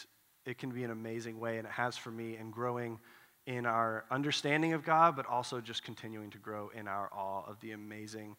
it 0.45 0.57
can 0.57 0.71
be 0.71 0.83
an 0.83 0.91
amazing 0.91 1.39
way, 1.39 1.57
and 1.57 1.67
it 1.67 1.71
has 1.71 1.97
for 1.97 2.11
me, 2.11 2.37
in 2.37 2.51
growing 2.51 2.99
in 3.45 3.65
our 3.65 4.05
understanding 4.09 4.73
of 4.73 4.83
God, 4.83 5.15
but 5.15 5.27
also 5.27 5.61
just 5.61 5.83
continuing 5.83 6.31
to 6.31 6.39
grow 6.39 6.69
in 6.73 6.87
our 6.87 7.09
awe 7.13 7.43
of 7.47 7.59
the 7.61 7.71
amazing 7.71 8.35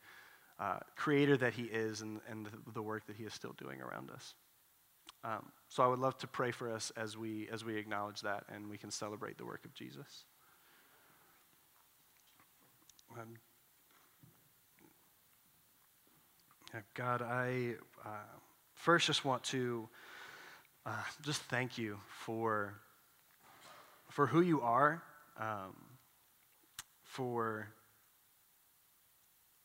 uh, 0.58 0.78
creator 0.96 1.36
that 1.36 1.52
He 1.52 1.64
is 1.64 2.00
and, 2.00 2.20
and 2.28 2.48
the 2.72 2.82
work 2.82 3.06
that 3.06 3.16
He 3.16 3.24
is 3.24 3.32
still 3.32 3.54
doing 3.56 3.80
around 3.80 4.10
us. 4.10 4.34
Um, 5.24 5.50
so 5.68 5.82
I 5.82 5.88
would 5.88 5.98
love 5.98 6.16
to 6.18 6.26
pray 6.26 6.52
for 6.52 6.72
us 6.72 6.92
as 6.96 7.16
we, 7.16 7.48
as 7.52 7.64
we 7.64 7.76
acknowledge 7.76 8.20
that 8.20 8.44
and 8.52 8.70
we 8.70 8.78
can 8.78 8.90
celebrate 8.90 9.38
the 9.38 9.44
work 9.44 9.64
of 9.64 9.74
Jesus. 9.74 10.24
Um, 13.18 13.36
God, 16.94 17.22
I 17.22 17.74
uh, 18.04 18.08
first 18.74 19.06
just 19.06 19.24
want 19.24 19.42
to 19.44 19.88
uh, 20.84 20.90
just 21.22 21.42
thank 21.42 21.78
you 21.78 21.98
for, 22.24 22.74
for 24.10 24.26
who 24.26 24.40
you 24.40 24.60
are, 24.60 25.02
um, 25.40 25.74
for 27.02 27.68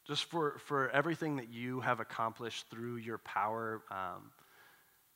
just 0.07 0.25
for, 0.25 0.57
for 0.65 0.89
everything 0.89 1.35
that 1.35 1.49
you 1.49 1.79
have 1.81 1.99
accomplished 1.99 2.65
through 2.69 2.95
your 2.95 3.17
power 3.19 3.81
um, 3.91 4.31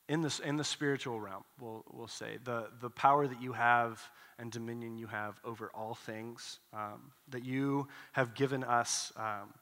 in, 0.08 0.22
this, 0.22 0.39
in 0.39 0.56
the 0.56 0.64
spiritual 0.64 1.20
realm, 1.20 1.43
we'll, 1.60 1.84
we'll 1.91 2.08
say. 2.08 2.38
The, 2.43 2.68
the 2.82 2.89
power 2.89 3.28
that 3.28 3.41
you 3.41 3.53
have 3.53 4.01
and 4.38 4.51
dominion 4.51 4.97
you 4.97 5.08
have 5.08 5.39
over 5.43 5.72
all 5.74 5.95
things, 5.95 6.60
um, 6.74 7.12
that 7.30 7.45
you 7.45 7.88
have 8.12 8.36
given 8.36 8.64
us 8.64 9.12
um, 9.18 9.53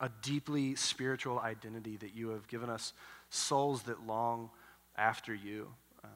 a 0.00 0.10
deeply 0.22 0.74
spiritual 0.74 1.38
identity 1.38 1.96
that 1.96 2.14
you 2.14 2.30
have 2.30 2.46
given 2.48 2.68
us 2.68 2.92
souls 3.30 3.82
that 3.84 4.06
long 4.06 4.50
after 4.96 5.34
you. 5.34 5.68
Um, 6.04 6.10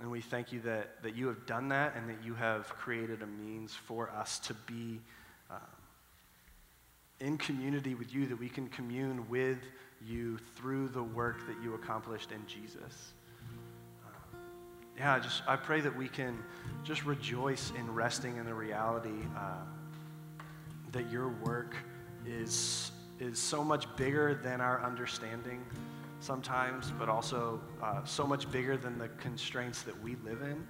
and 0.00 0.10
we 0.10 0.20
thank 0.20 0.52
you 0.52 0.60
that, 0.62 1.02
that 1.02 1.14
you 1.14 1.28
have 1.28 1.46
done 1.46 1.68
that 1.68 1.94
and 1.96 2.08
that 2.08 2.24
you 2.24 2.34
have 2.34 2.68
created 2.68 3.22
a 3.22 3.26
means 3.26 3.72
for 3.72 4.10
us 4.10 4.38
to 4.40 4.54
be 4.54 5.00
uh, 5.50 5.54
in 7.20 7.38
community 7.38 7.94
with 7.94 8.12
you, 8.12 8.26
that 8.26 8.38
we 8.38 8.48
can 8.48 8.68
commune 8.68 9.28
with 9.28 9.58
you 10.06 10.38
through 10.56 10.88
the 10.88 11.02
work 11.02 11.46
that 11.46 11.56
you 11.62 11.74
accomplished 11.74 12.32
in 12.32 12.44
Jesus. 12.46 13.12
Uh, 14.04 14.36
yeah, 14.98 15.14
I 15.14 15.18
just 15.18 15.42
I 15.46 15.56
pray 15.56 15.80
that 15.80 15.96
we 15.96 16.08
can 16.08 16.42
just 16.82 17.04
rejoice 17.04 17.72
in 17.78 17.92
resting 17.92 18.36
in 18.36 18.44
the 18.44 18.54
reality 18.54 19.26
uh, 19.36 20.44
that 20.92 21.10
your 21.10 21.28
work 21.28 21.74
is 22.26 22.92
is 23.20 23.38
so 23.38 23.62
much 23.62 23.94
bigger 23.96 24.34
than 24.34 24.60
our 24.60 24.82
understanding 24.82 25.64
sometimes, 26.20 26.90
but 26.98 27.08
also 27.08 27.60
uh, 27.82 28.02
so 28.04 28.26
much 28.26 28.50
bigger 28.50 28.76
than 28.76 28.98
the 28.98 29.08
constraints 29.20 29.82
that 29.82 30.02
we 30.02 30.16
live 30.24 30.42
in. 30.42 30.66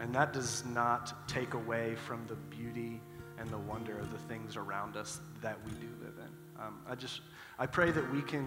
And 0.00 0.14
that 0.14 0.32
does 0.32 0.64
not 0.66 1.28
take 1.28 1.54
away 1.54 1.94
from 1.94 2.26
the 2.26 2.34
beauty 2.34 3.00
and 3.42 3.50
the 3.50 3.58
wonder 3.58 3.98
of 3.98 4.10
the 4.12 4.18
things 4.18 4.56
around 4.56 4.96
us 4.96 5.20
that 5.42 5.58
we 5.64 5.72
do 5.72 5.88
live 6.00 6.14
in. 6.16 6.62
Um, 6.62 6.78
I 6.88 6.94
just, 6.94 7.20
I 7.58 7.66
pray 7.66 7.90
that 7.90 8.12
we 8.12 8.22
can, 8.22 8.46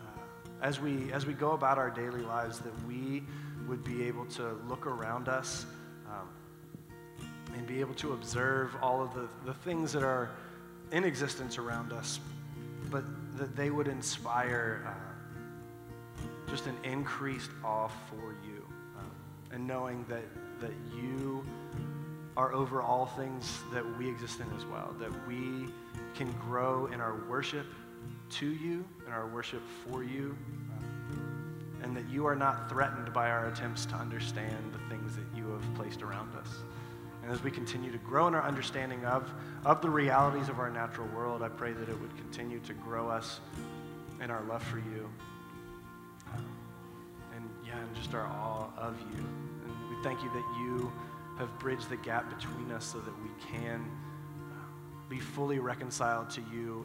uh, 0.00 0.04
as 0.62 0.80
we 0.80 1.12
as 1.12 1.26
we 1.26 1.34
go 1.34 1.52
about 1.52 1.76
our 1.76 1.90
daily 1.90 2.22
lives, 2.22 2.58
that 2.60 2.86
we 2.86 3.22
would 3.68 3.84
be 3.84 4.04
able 4.04 4.24
to 4.26 4.54
look 4.66 4.86
around 4.86 5.28
us 5.28 5.66
um, 6.08 6.28
and 7.54 7.66
be 7.66 7.80
able 7.80 7.94
to 7.96 8.14
observe 8.14 8.74
all 8.80 9.02
of 9.02 9.12
the, 9.12 9.28
the 9.44 9.52
things 9.52 9.92
that 9.92 10.02
are 10.02 10.30
in 10.90 11.04
existence 11.04 11.58
around 11.58 11.92
us, 11.92 12.18
but 12.90 13.04
that 13.36 13.54
they 13.54 13.68
would 13.68 13.88
inspire 13.88 14.86
uh, 14.86 16.50
just 16.50 16.66
an 16.66 16.76
increased 16.82 17.50
awe 17.62 17.88
for 18.08 18.34
you. 18.42 18.66
Um, 18.98 19.10
and 19.52 19.66
knowing 19.66 20.06
that, 20.08 20.24
that 20.60 20.72
you 20.96 21.44
are 22.36 22.52
over 22.52 22.82
all 22.82 23.06
things 23.06 23.60
that 23.72 23.84
we 23.98 24.08
exist 24.08 24.40
in 24.40 24.46
as 24.56 24.64
well, 24.66 24.94
that 24.98 25.12
we 25.28 25.68
can 26.14 26.30
grow 26.32 26.86
in 26.86 27.00
our 27.00 27.22
worship 27.28 27.66
to 28.30 28.46
you 28.46 28.84
and 29.04 29.14
our 29.14 29.28
worship 29.28 29.62
for 29.86 30.02
you, 30.02 30.36
and 31.82 31.96
that 31.96 32.08
you 32.08 32.26
are 32.26 32.34
not 32.34 32.68
threatened 32.68 33.12
by 33.12 33.30
our 33.30 33.46
attempts 33.46 33.86
to 33.86 33.94
understand 33.94 34.72
the 34.72 34.94
things 34.94 35.14
that 35.14 35.26
you 35.36 35.48
have 35.50 35.74
placed 35.74 36.02
around 36.02 36.34
us. 36.36 36.48
And 37.22 37.32
as 37.32 37.42
we 37.42 37.50
continue 37.50 37.92
to 37.92 37.98
grow 37.98 38.26
in 38.26 38.34
our 38.34 38.42
understanding 38.42 39.04
of, 39.06 39.32
of 39.64 39.80
the 39.80 39.88
realities 39.88 40.48
of 40.48 40.58
our 40.58 40.70
natural 40.70 41.08
world, 41.08 41.42
I 41.42 41.48
pray 41.48 41.72
that 41.72 41.88
it 41.88 41.98
would 42.00 42.14
continue 42.16 42.58
to 42.60 42.74
grow 42.74 43.08
us 43.08 43.40
in 44.20 44.30
our 44.30 44.42
love 44.44 44.62
for 44.62 44.78
you. 44.78 45.08
And 47.34 47.48
yeah, 47.66 47.78
and 47.78 47.94
just 47.96 48.14
our 48.14 48.26
awe 48.26 48.68
of 48.76 48.98
you. 49.00 49.24
And 49.64 49.96
we 49.96 50.02
thank 50.02 50.22
you 50.22 50.28
that 50.30 50.44
you 50.58 50.92
have 51.38 51.58
bridged 51.58 51.88
the 51.88 51.96
gap 51.96 52.28
between 52.38 52.70
us 52.70 52.84
so 52.84 52.98
that 52.98 53.14
we 53.22 53.30
can 53.52 53.84
uh, 54.50 54.54
be 55.08 55.18
fully 55.18 55.58
reconciled 55.58 56.30
to 56.30 56.40
you 56.52 56.84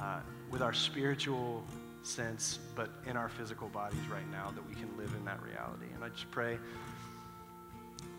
uh, 0.00 0.20
with 0.50 0.62
our 0.62 0.72
spiritual 0.72 1.64
sense, 2.02 2.58
but 2.74 2.90
in 3.06 3.16
our 3.16 3.28
physical 3.28 3.68
bodies 3.68 4.06
right 4.10 4.28
now, 4.30 4.50
that 4.54 4.66
we 4.68 4.74
can 4.74 4.94
live 4.96 5.12
in 5.16 5.24
that 5.24 5.42
reality. 5.42 5.86
And 5.94 6.04
I 6.04 6.08
just 6.10 6.30
pray 6.30 6.58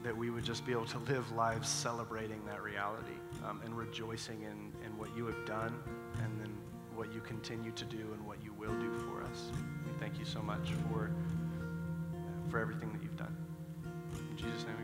that 0.03 0.15
we 0.15 0.29
would 0.29 0.43
just 0.43 0.65
be 0.65 0.71
able 0.71 0.85
to 0.85 0.99
live 0.99 1.31
lives 1.31 1.67
celebrating 1.67 2.43
that 2.45 2.61
reality 2.61 3.17
um, 3.47 3.61
and 3.65 3.75
rejoicing 3.75 4.41
in, 4.43 4.71
in 4.85 4.97
what 4.97 5.09
you 5.15 5.25
have 5.25 5.45
done 5.45 5.75
and 6.23 6.39
then 6.39 6.55
what 6.95 7.13
you 7.13 7.19
continue 7.21 7.71
to 7.71 7.85
do 7.85 8.11
and 8.13 8.25
what 8.25 8.43
you 8.43 8.53
will 8.53 8.73
do 8.79 8.93
for 8.93 9.21
us. 9.23 9.51
We 9.85 9.91
thank 9.99 10.17
you 10.19 10.25
so 10.25 10.41
much 10.41 10.69
for, 10.89 11.11
for 12.49 12.59
everything 12.59 12.91
that 12.93 13.03
you've 13.03 13.17
done. 13.17 13.35
In 14.31 14.37
Jesus' 14.37 14.65
name 14.65 14.75